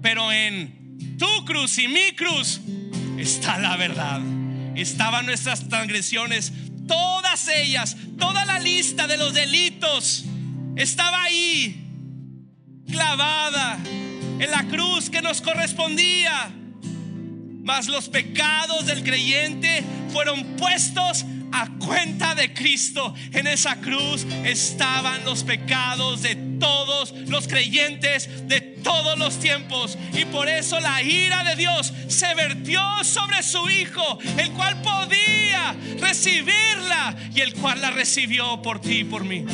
pero 0.00 0.32
en 0.32 1.16
tu 1.18 1.44
cruz 1.44 1.78
y 1.78 1.88
mi 1.88 2.12
cruz 2.16 2.60
está 3.18 3.58
la 3.58 3.76
verdad. 3.76 4.20
Estaban 4.76 5.26
nuestras 5.26 5.68
transgresiones, 5.68 6.52
todas 6.86 7.48
ellas, 7.48 7.96
toda 8.18 8.44
la 8.44 8.58
lista 8.58 9.06
de 9.06 9.16
los 9.16 9.34
delitos 9.34 10.24
estaba 10.76 11.22
ahí, 11.22 11.84
clavada 12.90 13.78
en 14.38 14.50
la 14.50 14.64
cruz 14.64 15.10
que 15.10 15.22
nos 15.22 15.40
correspondía. 15.40 16.52
Mas 17.62 17.86
los 17.88 18.08
pecados 18.08 18.86
del 18.86 19.02
creyente 19.02 19.82
fueron 20.10 20.56
puestos 20.56 21.24
a 21.52 21.68
cuenta 21.78 22.34
de 22.34 22.52
Cristo. 22.52 23.14
En 23.32 23.46
esa 23.46 23.80
cruz 23.80 24.26
estaban 24.44 25.24
los 25.24 25.44
pecados 25.44 26.22
de 26.22 26.34
todos 26.58 27.12
los 27.26 27.48
creyentes 27.48 28.46
de 28.48 28.73
todos 28.84 29.18
los 29.18 29.40
tiempos. 29.40 29.98
Y 30.12 30.24
por 30.26 30.48
eso 30.48 30.78
la 30.78 31.02
ira 31.02 31.42
de 31.42 31.56
Dios 31.56 31.92
se 32.06 32.32
vertió 32.34 32.80
sobre 33.02 33.42
su 33.42 33.68
Hijo, 33.68 34.18
el 34.38 34.52
cual 34.52 34.80
podía 34.82 35.74
recibirla 35.98 37.16
y 37.34 37.40
el 37.40 37.54
cual 37.54 37.80
la 37.80 37.90
recibió 37.90 38.62
por 38.62 38.80
ti 38.80 38.98
y 38.98 39.04
por 39.04 39.24
mí. 39.24 39.44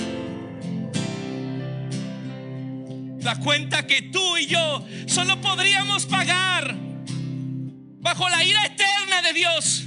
La 3.22 3.36
cuenta 3.36 3.86
que 3.86 4.02
tú 4.02 4.36
y 4.36 4.46
yo 4.46 4.84
solo 5.06 5.40
podríamos 5.40 6.04
pagar 6.04 6.74
bajo 8.00 8.28
la 8.28 8.44
ira 8.44 8.66
eterna 8.66 9.22
de 9.22 9.32
Dios 9.32 9.84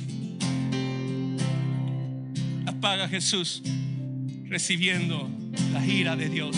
paga 2.84 3.08
Jesús 3.08 3.64
recibiendo 4.50 5.30
la 5.72 5.86
ira 5.86 6.18
de 6.18 6.28
Dios. 6.28 6.54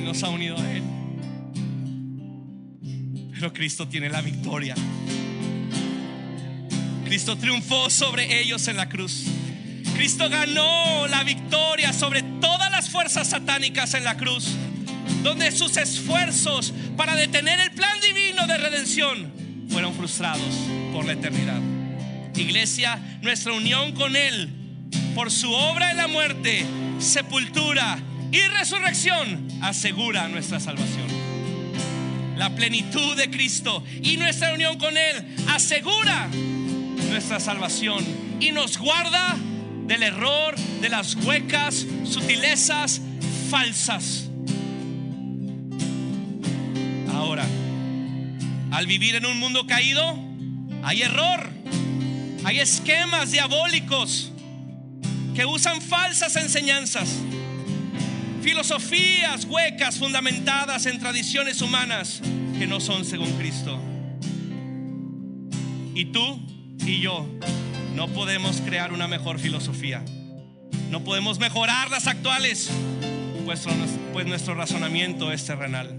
Nos 0.00 0.22
ha 0.22 0.28
unido 0.30 0.56
a 0.56 0.70
Él. 0.72 0.82
Pero 3.32 3.52
Cristo 3.52 3.86
tiene 3.86 4.08
la 4.08 4.20
victoria. 4.20 4.74
Cristo 7.04 7.36
triunfó 7.36 7.90
sobre 7.90 8.40
ellos 8.40 8.68
en 8.68 8.76
la 8.76 8.88
cruz. 8.88 9.24
Cristo 9.96 10.28
ganó 10.30 11.06
la 11.08 11.24
victoria 11.24 11.92
sobre 11.92 12.22
todas 12.40 12.70
las 12.70 12.88
fuerzas 12.90 13.28
satánicas 13.28 13.94
en 13.94 14.04
la 14.04 14.16
cruz, 14.16 14.54
donde 15.22 15.50
sus 15.50 15.76
esfuerzos 15.76 16.72
para 16.96 17.14
detener 17.14 17.60
el 17.60 17.72
plan 17.72 18.00
divino 18.00 18.46
de 18.46 18.56
redención 18.56 19.32
fueron 19.68 19.94
frustrados 19.94 20.54
por 20.92 21.04
la 21.04 21.12
eternidad. 21.12 21.60
Iglesia, 22.34 22.98
nuestra 23.22 23.52
unión 23.52 23.92
con 23.92 24.16
Él 24.16 24.48
por 25.14 25.30
su 25.30 25.52
obra 25.52 25.90
en 25.90 25.96
la 25.96 26.06
muerte, 26.06 26.64
sepultura 26.98 27.98
y 28.30 28.40
resurrección 28.58 29.48
asegura 29.62 30.28
nuestra 30.28 30.60
salvación. 30.60 31.06
La 32.36 32.54
plenitud 32.54 33.16
de 33.16 33.30
Cristo 33.30 33.82
y 34.02 34.16
nuestra 34.16 34.54
unión 34.54 34.78
con 34.78 34.96
Él 34.96 35.36
asegura 35.48 36.28
nuestra 37.10 37.40
salvación 37.40 38.04
y 38.40 38.52
nos 38.52 38.78
guarda 38.78 39.36
del 39.86 40.02
error, 40.02 40.54
de 40.80 40.88
las 40.88 41.14
huecas, 41.16 41.86
sutilezas 42.04 43.00
falsas. 43.50 44.28
Ahora, 47.14 47.44
al 48.70 48.86
vivir 48.86 49.16
en 49.16 49.26
un 49.26 49.38
mundo 49.38 49.66
caído, 49.66 50.16
hay 50.84 51.02
error, 51.02 51.50
hay 52.44 52.60
esquemas 52.60 53.32
diabólicos 53.32 54.30
que 55.34 55.44
usan 55.44 55.80
falsas 55.80 56.36
enseñanzas, 56.36 57.08
filosofías 58.48 59.44
huecas 59.44 59.98
fundamentadas 59.98 60.86
en 60.86 60.98
tradiciones 60.98 61.60
humanas 61.60 62.22
que 62.58 62.66
no 62.66 62.80
son 62.80 63.04
según 63.04 63.30
Cristo. 63.32 63.78
Y 65.94 66.06
tú 66.06 66.40
y 66.86 66.98
yo 66.98 67.28
no 67.94 68.08
podemos 68.08 68.62
crear 68.62 68.94
una 68.94 69.06
mejor 69.06 69.38
filosofía. 69.38 70.02
No 70.90 71.04
podemos 71.04 71.38
mejorar 71.38 71.90
las 71.90 72.06
actuales, 72.06 72.70
pues, 73.44 73.66
pues 74.14 74.26
nuestro 74.26 74.54
razonamiento 74.54 75.30
es 75.30 75.44
terrenal. 75.44 75.98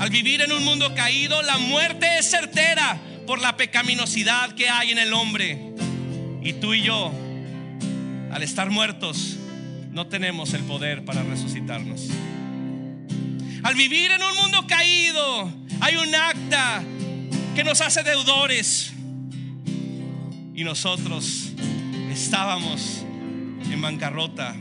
Al 0.00 0.10
vivir 0.10 0.42
en 0.42 0.52
un 0.52 0.62
mundo 0.62 0.94
caído, 0.94 1.40
la 1.40 1.56
muerte 1.56 2.18
es 2.18 2.30
certera 2.30 2.98
por 3.26 3.40
la 3.40 3.56
pecaminosidad 3.56 4.52
que 4.52 4.68
hay 4.68 4.90
en 4.90 4.98
el 4.98 5.14
hombre. 5.14 5.72
Y 6.42 6.52
tú 6.52 6.74
y 6.74 6.82
yo, 6.82 7.10
al 8.30 8.42
estar 8.42 8.68
muertos, 8.68 9.37
no 9.98 10.06
tenemos 10.06 10.54
el 10.54 10.62
poder 10.62 11.04
para 11.04 11.24
resucitarnos. 11.24 12.08
Al 13.64 13.74
vivir 13.74 14.12
en 14.12 14.22
un 14.22 14.36
mundo 14.36 14.64
caído, 14.68 15.52
hay 15.80 15.96
un 15.96 16.14
acta 16.14 16.84
que 17.56 17.64
nos 17.64 17.80
hace 17.80 18.04
deudores. 18.04 18.92
Y 20.54 20.62
nosotros 20.62 21.50
estábamos 22.12 23.04
en 23.72 23.82
bancarrota. 23.82 24.54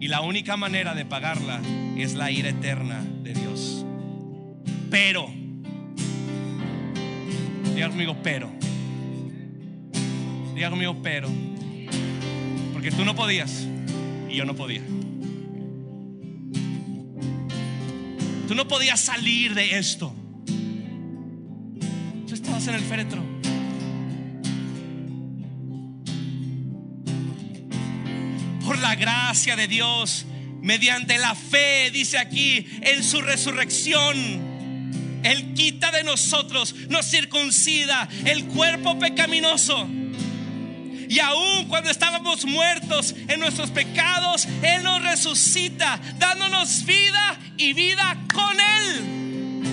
Y 0.00 0.08
la 0.08 0.20
única 0.20 0.58
manera 0.58 0.94
de 0.94 1.06
pagarla 1.06 1.62
es 1.96 2.12
la 2.12 2.30
ira 2.30 2.50
eterna 2.50 3.02
de 3.22 3.32
Dios. 3.32 3.86
Pero, 4.90 5.30
diga 7.74 7.88
conmigo, 7.88 8.14
pero. 8.22 8.52
Diga 10.54 10.68
conmigo, 10.68 10.94
pero. 11.02 11.30
Porque 12.74 12.90
tú 12.90 13.02
no 13.02 13.14
podías 13.14 13.66
y 14.28 14.36
yo 14.36 14.44
no 14.44 14.54
podía. 14.54 14.82
Tú 18.48 18.54
no 18.54 18.68
podías 18.68 19.00
salir 19.00 19.54
de 19.54 19.78
esto. 19.78 20.14
Tú 22.26 22.34
estabas 22.34 22.66
en 22.68 22.74
el 22.74 22.82
féretro. 22.82 23.22
Por 28.64 28.78
la 28.78 28.94
gracia 28.94 29.56
de 29.56 29.66
Dios, 29.68 30.26
mediante 30.62 31.18
la 31.18 31.34
fe, 31.34 31.90
dice 31.90 32.18
aquí, 32.18 32.66
en 32.82 33.02
su 33.02 33.20
resurrección 33.20 34.56
él 35.26 35.54
quita 35.54 35.90
de 35.90 36.04
nosotros, 36.04 36.74
nos 36.88 37.06
circuncida 37.06 38.08
el 38.24 38.44
cuerpo 38.46 38.96
pecaminoso. 38.98 39.88
Y 41.08 41.18
aún 41.20 41.66
cuando 41.68 41.90
estábamos 41.90 42.44
muertos 42.44 43.14
en 43.28 43.40
nuestros 43.40 43.70
pecados, 43.70 44.46
Él 44.62 44.82
nos 44.82 45.02
resucita, 45.02 46.00
dándonos 46.18 46.84
vida 46.84 47.38
y 47.56 47.72
vida 47.72 48.16
con 48.32 48.56
Él. 48.60 49.66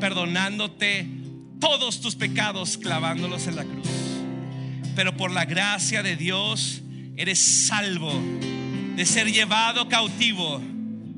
Perdonándote 0.00 1.08
todos 1.60 2.00
tus 2.00 2.14
pecados, 2.14 2.78
clavándolos 2.78 3.46
en 3.46 3.56
la 3.56 3.64
cruz. 3.64 3.88
Pero 4.94 5.16
por 5.16 5.30
la 5.30 5.44
gracia 5.44 6.02
de 6.02 6.16
Dios, 6.16 6.82
eres 7.16 7.38
salvo 7.38 8.12
de 8.94 9.04
ser 9.04 9.30
llevado 9.30 9.88
cautivo, 9.88 10.62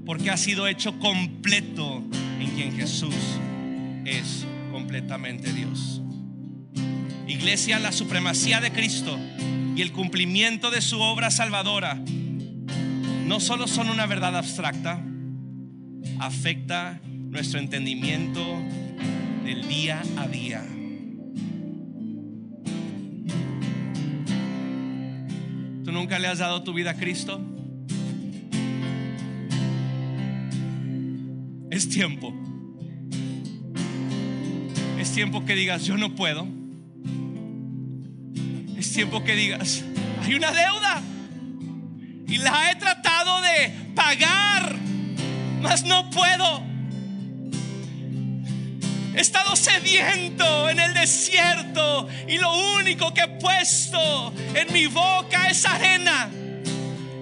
porque 0.06 0.30
has 0.30 0.40
sido 0.40 0.66
hecho 0.66 0.98
completo 0.98 2.02
en 2.40 2.50
quien 2.54 2.76
Jesús 2.76 3.14
es 4.04 4.46
completamente 4.72 5.52
Dios. 5.52 6.00
Iglesia, 7.28 7.78
la 7.78 7.92
supremacía 7.92 8.60
de 8.60 8.72
Cristo 8.72 9.18
y 9.76 9.82
el 9.82 9.92
cumplimiento 9.92 10.70
de 10.70 10.80
su 10.80 11.00
obra 11.00 11.30
salvadora 11.30 12.02
no 13.26 13.40
solo 13.40 13.66
son 13.66 13.90
una 13.90 14.06
verdad 14.06 14.36
abstracta, 14.36 15.00
afecta 16.18 17.00
nuestro 17.04 17.60
entendimiento 17.60 18.42
del 19.44 19.68
día 19.68 20.02
a 20.16 20.26
día. 20.26 20.64
nunca 25.98 26.18
le 26.20 26.28
has 26.28 26.38
dado 26.38 26.62
tu 26.62 26.72
vida 26.72 26.92
a 26.92 26.94
Cristo, 26.94 27.40
es 31.70 31.88
tiempo. 31.88 32.32
Es 34.98 35.12
tiempo 35.12 35.44
que 35.44 35.54
digas, 35.54 35.84
yo 35.84 35.96
no 35.96 36.14
puedo. 36.14 36.57
Tiempo 38.98 39.22
que 39.22 39.36
digas, 39.36 39.84
hay 40.24 40.34
una 40.34 40.50
deuda. 40.50 41.00
Y 42.26 42.38
la 42.38 42.72
he 42.72 42.74
tratado 42.74 43.40
de 43.42 43.92
pagar, 43.94 44.74
mas 45.60 45.84
no 45.84 46.10
puedo. 46.10 46.64
He 49.14 49.20
estado 49.20 49.54
sediento 49.54 50.68
en 50.68 50.80
el 50.80 50.94
desierto 50.94 52.08
y 52.26 52.38
lo 52.38 52.74
único 52.74 53.14
que 53.14 53.20
he 53.20 53.28
puesto 53.28 54.32
en 54.56 54.72
mi 54.72 54.88
boca 54.88 55.48
es 55.48 55.64
arena. 55.64 56.28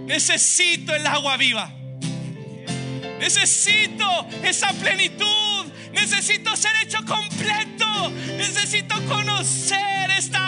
Necesito 0.07 0.95
el 0.95 1.07
agua 1.07 1.37
viva. 1.37 1.71
Necesito 3.21 4.27
esa 4.43 4.73
plenitud. 4.73 5.67
Necesito 5.93 6.57
ser 6.57 6.73
hecho 6.83 7.05
completo. 7.05 8.11
Necesito 8.39 8.95
conocer 9.07 10.11
esta 10.17 10.46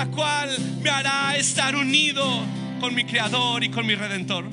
la 0.00 0.06
cual 0.06 0.56
me 0.82 0.88
hará 0.88 1.36
estar 1.36 1.76
unido 1.76 2.24
con 2.80 2.94
mi 2.94 3.04
Creador 3.04 3.62
y 3.62 3.68
con 3.68 3.86
mi 3.86 3.94
Redentor. 3.94 4.46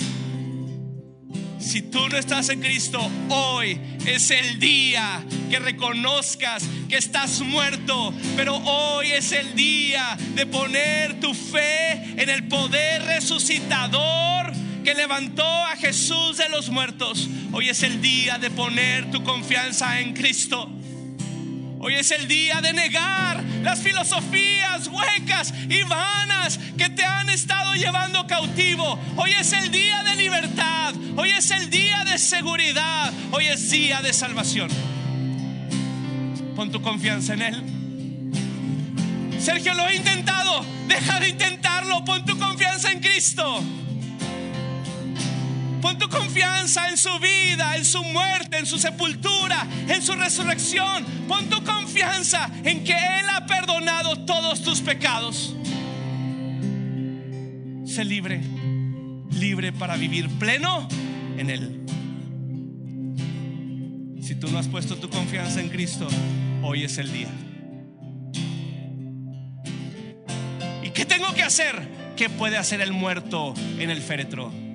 Si 1.57 1.83
tú 1.83 2.09
no 2.09 2.17
estás 2.17 2.49
en 2.49 2.59
Cristo, 2.59 2.99
hoy 3.29 3.79
es 4.05 4.29
el 4.31 4.59
día 4.59 5.23
que 5.49 5.59
reconozcas 5.59 6.65
que 6.89 6.97
estás 6.97 7.39
muerto, 7.39 8.13
pero 8.35 8.57
hoy 8.57 9.13
es 9.13 9.31
el 9.31 9.55
día 9.55 10.17
de 10.35 10.45
poner 10.47 11.21
tu 11.21 11.33
fe 11.33 11.93
en 12.21 12.27
el 12.27 12.49
poder 12.49 13.05
resucitador 13.05 14.51
que 14.83 14.95
levantó 14.95 15.45
a 15.45 15.77
Jesús 15.77 16.35
de 16.39 16.49
los 16.49 16.69
muertos. 16.69 17.29
Hoy 17.53 17.69
es 17.69 17.83
el 17.83 18.01
día 18.01 18.37
de 18.37 18.49
poner 18.49 19.09
tu 19.11 19.23
confianza 19.23 20.01
en 20.01 20.13
Cristo. 20.13 20.69
Hoy 21.79 21.95
es 21.95 22.11
el 22.11 22.27
día 22.27 22.59
de 22.61 22.73
negar 22.73 23.43
las 23.61 23.79
filosofías 23.79 24.87
huecas 24.87 25.53
y 25.69 25.83
vanas 25.83 26.59
que 26.77 26.89
te 26.89 27.05
han 27.05 27.29
estado 27.29 27.75
llevando 27.75 28.25
cautivo. 28.25 28.99
Hoy 29.15 29.31
es 29.39 29.53
el 29.53 29.71
día 29.71 30.03
de 30.03 30.15
libertad. 30.15 30.95
Hoy 31.15 31.29
es 31.29 31.51
el 31.51 31.69
día 31.69 32.03
de 32.03 32.17
seguridad. 32.17 33.13
Hoy 33.31 33.45
es 33.45 33.69
día 33.69 34.01
de 34.01 34.11
salvación. 34.11 34.69
Pon 36.55 36.71
tu 36.71 36.81
confianza 36.81 37.33
en 37.33 37.41
Él. 37.43 37.63
Sergio, 39.39 39.75
lo 39.75 39.87
he 39.87 39.95
intentado. 39.95 40.65
Deja 40.87 41.19
de 41.19 41.29
intentarlo. 41.29 42.03
Pon 42.03 42.25
tu 42.25 42.37
confianza 42.39 42.91
en 42.91 42.99
Cristo. 43.01 43.61
Pon 45.81 45.97
tu 45.97 46.09
confianza 46.09 46.89
en 46.89 46.97
su 46.97 47.19
vida, 47.19 47.75
en 47.75 47.85
su 47.85 48.03
muerte, 48.03 48.57
en 48.57 48.65
su 48.65 48.79
sepultura, 48.79 49.67
en 49.87 50.01
su 50.01 50.13
resurrección. 50.13 51.05
Pon 51.27 51.49
tu 51.49 51.63
confianza 51.63 52.49
en 52.63 52.83
que 52.83 52.93
Él 52.93 53.25
ha 53.29 53.45
perdonado 53.45 54.25
todos 54.25 54.61
tus 54.61 54.81
pecados. 54.81 55.55
Sé 57.85 58.05
libre, 58.05 58.41
libre 59.31 59.71
para 59.71 59.95
vivir 59.95 60.29
pleno 60.39 60.87
en 61.37 61.49
Él. 61.49 61.83
Si 64.21 64.35
tú 64.35 64.49
no 64.49 64.57
has 64.57 64.67
puesto 64.67 64.97
tu 64.97 65.09
confianza 65.09 65.61
en 65.61 65.69
Cristo, 65.69 66.07
hoy 66.63 66.83
es 66.83 66.97
el 66.97 67.13
día. 67.13 67.29
¿Y 70.83 70.89
qué 70.89 71.05
tengo 71.05 71.33
que 71.33 71.43
hacer? 71.43 71.87
¿Qué 72.17 72.29
puede 72.29 72.57
hacer 72.57 72.81
el 72.81 72.91
muerto 72.91 73.53
en 73.79 73.89
el 73.89 74.01
féretro? 74.01 74.66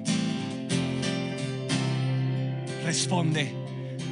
Responde. 2.93 3.51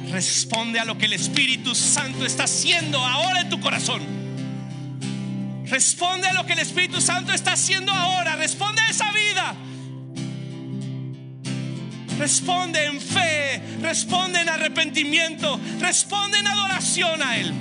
Responde 0.09 0.79
a 0.79 0.85
lo 0.85 0.97
que 0.97 1.05
el 1.05 1.13
Espíritu 1.13 1.75
Santo 1.75 2.25
está 2.25 2.45
haciendo 2.45 2.97
ahora 2.97 3.41
en 3.41 3.49
tu 3.49 3.59
corazón. 3.59 4.01
Responde 5.67 6.27
a 6.27 6.33
lo 6.33 6.47
que 6.47 6.53
el 6.53 6.59
Espíritu 6.59 6.99
Santo 6.99 7.31
está 7.31 7.53
haciendo 7.53 7.91
ahora. 7.91 8.35
Responde 8.37 8.81
a 8.81 8.89
esa 8.89 9.11
vida. 9.11 9.55
Responde 12.17 12.85
en 12.85 12.99
fe. 12.99 13.61
Responde 13.83 14.41
en 14.41 14.49
arrepentimiento. 14.49 15.59
Responde 15.79 16.39
en 16.39 16.47
adoración 16.47 17.21
a 17.21 17.37
Él. 17.37 17.53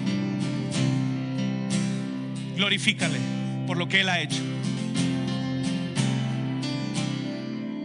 Glorifícale 2.56 3.18
por 3.66 3.76
lo 3.76 3.86
que 3.90 4.00
Él 4.00 4.08
ha 4.08 4.22
hecho. 4.22 4.40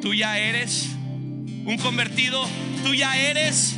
Tú 0.02 0.14
ya 0.14 0.40
eres 0.40 0.95
un 1.66 1.78
convertido, 1.78 2.48
tú 2.84 2.94
ya 2.94 3.18
eres 3.18 3.76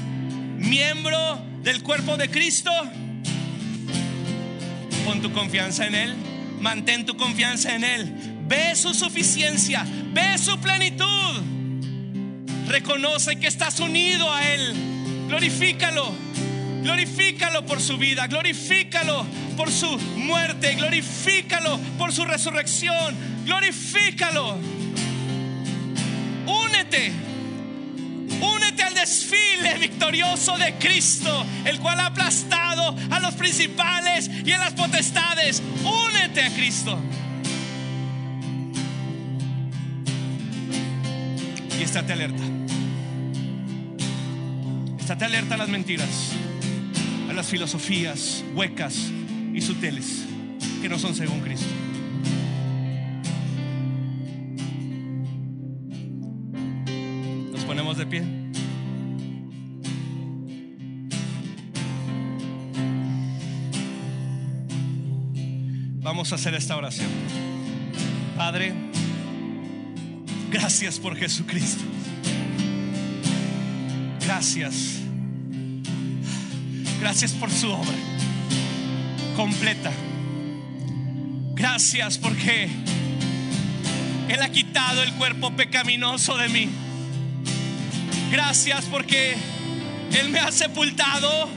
miembro 0.57 1.39
del 1.63 1.81
cuerpo 1.81 2.17
de 2.17 2.29
Cristo. 2.29 2.71
Pon 5.05 5.21
tu 5.21 5.31
confianza 5.31 5.87
en 5.87 5.95
Él, 5.95 6.15
mantén 6.59 7.05
tu 7.05 7.15
confianza 7.15 7.73
en 7.75 7.85
Él, 7.85 8.13
ve 8.45 8.75
su 8.75 8.93
suficiencia, 8.93 9.85
ve 10.13 10.37
su 10.37 10.59
plenitud. 10.59 11.07
Reconoce 12.67 13.37
que 13.37 13.47
estás 13.47 13.79
unido 13.79 14.31
a 14.33 14.45
Él, 14.45 14.73
glorifícalo, 15.29 16.13
glorifícalo 16.83 17.65
por 17.65 17.79
su 17.79 17.97
vida, 17.97 18.27
glorifícalo 18.27 19.25
por 19.55 19.71
su 19.71 19.97
muerte, 20.17 20.75
glorifícalo 20.75 21.79
por 21.97 22.11
su 22.11 22.25
resurrección, 22.25 23.15
glorifícalo. 23.45 24.57
Únete 26.47 27.26
desfile 29.07 29.77
victorioso 29.79 30.57
de 30.57 30.73
Cristo, 30.77 31.45
el 31.63 31.79
cual 31.79 31.99
ha 32.01 32.07
aplastado 32.07 32.93
a 33.09 33.19
los 33.21 33.35
principales 33.35 34.29
y 34.45 34.51
a 34.51 34.57
las 34.57 34.73
potestades. 34.73 35.63
Únete 35.83 36.43
a 36.43 36.53
Cristo. 36.53 36.99
Y 41.79 41.83
estate 41.83 42.13
alerta. 42.13 42.43
Estate 44.99 45.25
alerta 45.25 45.55
a 45.55 45.57
las 45.57 45.69
mentiras, 45.69 46.33
a 47.29 47.33
las 47.33 47.47
filosofías 47.47 48.43
huecas 48.53 49.09
y 49.53 49.61
sutiles 49.61 50.25
que 50.81 50.89
no 50.89 50.99
son 50.99 51.15
según 51.15 51.39
Cristo. 51.39 51.86
Vamos 66.17 66.31
a 66.31 66.35
hacer 66.35 66.55
esta 66.55 66.75
oración. 66.75 67.09
Padre, 68.35 68.73
gracias 70.49 70.97
por 70.97 71.15
Jesucristo. 71.15 71.83
Gracias. 74.21 74.95
Gracias 76.99 77.33
por 77.33 77.51
su 77.51 77.71
obra 77.71 77.93
completa. 79.35 79.91
Gracias 81.53 82.17
porque 82.17 82.67
Él 84.27 84.41
ha 84.41 84.49
quitado 84.49 85.03
el 85.03 85.13
cuerpo 85.13 85.55
pecaminoso 85.55 86.35
de 86.35 86.49
mí. 86.49 86.67
Gracias 88.31 88.85
porque 88.85 89.35
Él 90.19 90.29
me 90.29 90.39
ha 90.39 90.51
sepultado 90.51 91.47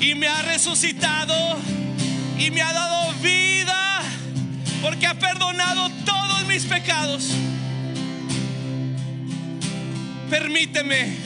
y 0.00 0.16
me 0.16 0.26
ha 0.26 0.42
resucitado 0.42 1.56
y 2.40 2.50
me 2.50 2.62
ha 2.62 2.72
dado 2.72 3.12
vida 3.20 4.00
porque 4.80 5.06
ha 5.06 5.14
perdonado 5.14 5.90
todos 6.06 6.46
mis 6.46 6.64
pecados. 6.64 7.34
Permíteme, 10.30 11.16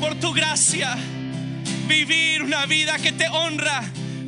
por 0.00 0.16
tu 0.16 0.32
gracia, 0.32 0.96
vivir 1.86 2.42
una 2.42 2.66
vida 2.66 2.98
que 2.98 3.12
te 3.12 3.28
honra. 3.28 3.80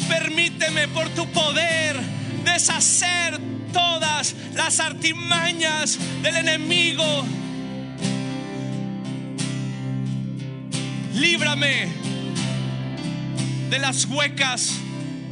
Permíteme, 0.08 0.86
por 0.88 1.08
tu 1.08 1.26
poder, 1.32 1.98
deshacer 2.44 3.40
todas 3.72 4.36
las 4.54 4.78
artimañas 4.78 5.98
del 6.22 6.36
enemigo. 6.36 7.24
Líbrame 11.14 11.88
de 13.70 13.78
las 13.80 14.04
huecas 14.04 14.81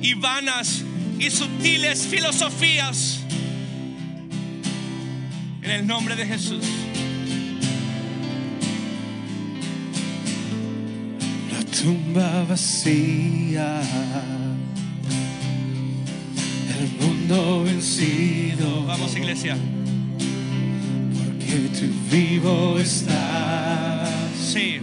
y 0.02 0.14
vanas 0.14 0.82
y 1.18 1.30
sutiles 1.30 2.06
filosofías. 2.06 3.20
En 5.62 5.70
el 5.70 5.86
nombre 5.86 6.16
de 6.16 6.26
Jesús. 6.26 6.64
La 11.52 11.64
tumba 11.82 12.44
vacía, 12.48 13.80
el 16.78 17.06
mundo 17.06 17.64
vencido. 17.64 18.86
Vamos 18.86 19.14
iglesia. 19.16 19.56
porque 21.18 21.68
tú 21.78 21.86
vivo 22.10 22.78
estás. 22.78 24.08
Sí. 24.52 24.80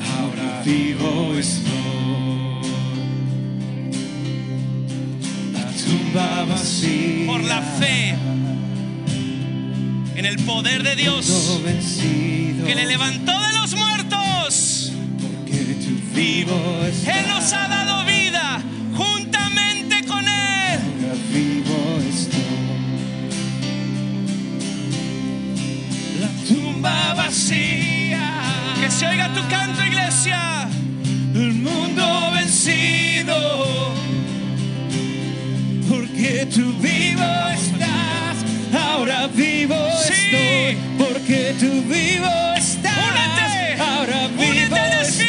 Ahora 0.00 0.62
vivo 0.64 1.34
estoy. 1.38 1.83
Vacía. 6.14 7.26
Por 7.26 7.42
la 7.42 7.60
fe 7.60 8.14
en 10.14 10.24
el 10.24 10.36
poder 10.44 10.84
de 10.84 10.94
Dios 10.94 11.60
vencido. 11.64 12.64
que 12.64 12.74
le 12.76 12.86
levantó 12.86 13.32
de 13.32 13.52
los 13.58 13.74
muertos. 13.74 14.92
Porque 15.20 15.74
tú 15.74 15.98
vivo 16.14 16.54
estás. 16.86 17.16
Él 17.16 17.28
nos 17.28 17.52
ha 17.52 17.66
dado 17.66 18.04
vida 18.04 18.62
juntamente 18.96 20.04
con 20.06 20.20
Él. 20.20 20.78
Ahora 21.02 21.14
vivo 21.32 21.98
estoy. 22.08 22.40
La 26.20 26.28
tumba 26.46 27.14
vacía. 27.14 28.40
Que 28.80 28.88
se 28.88 29.04
oiga 29.08 29.34
tu 29.34 29.40
canto, 29.48 29.84
iglesia. 29.84 30.68
El 31.34 31.54
mundo 31.54 32.30
vencido. 32.36 33.63
Porque 36.24 36.46
tú 36.46 36.72
vivo 36.80 37.22
estás. 37.52 38.36
Ahora 38.72 39.26
vivo 39.26 39.76
Sí. 40.06 40.14
estoy. 40.14 40.78
Porque 40.96 41.54
tú 41.60 41.82
vivo 41.86 42.30
estás. 42.56 42.96
Únete. 42.96 43.82
Ahora 43.82 44.28
vivo 44.28 44.50
Únete 44.50 45.02
estoy. 45.02 45.26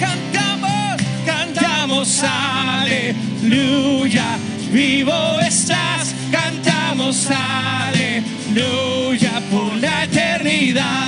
Cantamos, 0.00 1.02
cantamos, 1.26 2.22
aleluya. 2.24 4.38
Vivo 4.72 5.38
estás, 5.46 6.14
cantamos, 6.32 7.28
aleluya. 7.30 9.42
Por 9.50 9.76
la 9.76 10.04
eternidad, 10.04 11.03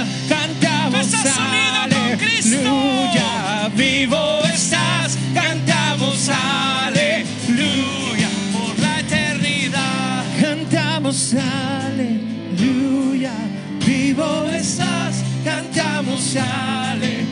Cantamos 11.26 11.44
aleluya, 11.82 13.32
vivo 13.84 14.46
estás, 14.52 15.24
cantamos 15.44 16.36
aleluya. 16.36 17.26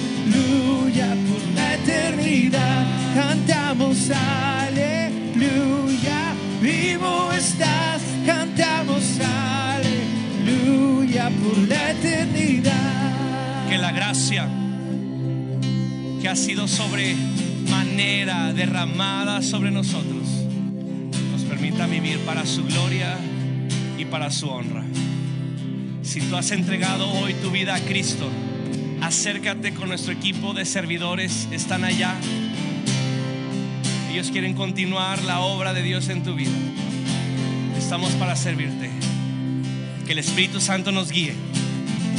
Por 1.28 1.40
la 1.54 1.74
eternidad, 1.74 2.86
cantamos 3.14 4.10
aleluya, 4.10 5.14
vivo 6.60 7.30
estás, 7.32 8.02
cantamos 8.26 9.20
aleluya. 10.42 11.30
Por 11.30 11.58
la 11.68 11.92
eternidad. 11.92 13.68
Que 13.68 13.78
la 13.78 13.92
gracia 13.92 14.48
que 16.20 16.28
ha 16.28 16.34
sido 16.34 16.66
sobre 16.66 17.14
manera 17.70 18.52
derramada 18.52 19.40
sobre 19.40 19.70
nosotros 19.70 20.26
nos 21.30 21.42
permita 21.42 21.86
vivir 21.86 22.18
para 22.20 22.44
su 22.44 22.64
gloria 22.64 23.16
para 24.14 24.30
su 24.30 24.48
honra. 24.48 24.84
Si 26.04 26.20
tú 26.20 26.36
has 26.36 26.52
entregado 26.52 27.10
hoy 27.14 27.34
tu 27.34 27.50
vida 27.50 27.74
a 27.74 27.80
Cristo, 27.80 28.30
acércate 29.00 29.74
con 29.74 29.88
nuestro 29.88 30.12
equipo 30.12 30.54
de 30.54 30.64
servidores, 30.64 31.48
están 31.50 31.82
allá. 31.82 32.14
Ellos 34.12 34.30
quieren 34.30 34.54
continuar 34.54 35.20
la 35.24 35.40
obra 35.40 35.74
de 35.74 35.82
Dios 35.82 36.10
en 36.10 36.22
tu 36.22 36.36
vida. 36.36 36.52
Estamos 37.76 38.12
para 38.12 38.36
servirte. 38.36 38.88
Que 40.06 40.12
el 40.12 40.20
Espíritu 40.20 40.60
Santo 40.60 40.92
nos 40.92 41.10
guíe 41.10 41.34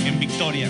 en 0.06 0.20
victoria 0.20 0.68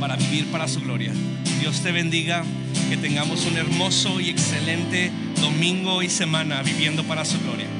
para 0.00 0.16
vivir 0.16 0.44
para 0.48 0.68
su 0.68 0.82
gloria. 0.82 1.14
Dios 1.60 1.80
te 1.80 1.92
bendiga, 1.92 2.44
que 2.90 2.98
tengamos 2.98 3.46
un 3.46 3.56
hermoso 3.56 4.20
y 4.20 4.28
excelente 4.28 5.10
domingo 5.40 6.02
y 6.02 6.10
semana 6.10 6.62
viviendo 6.62 7.04
para 7.04 7.24
su 7.24 7.40
gloria. 7.40 7.79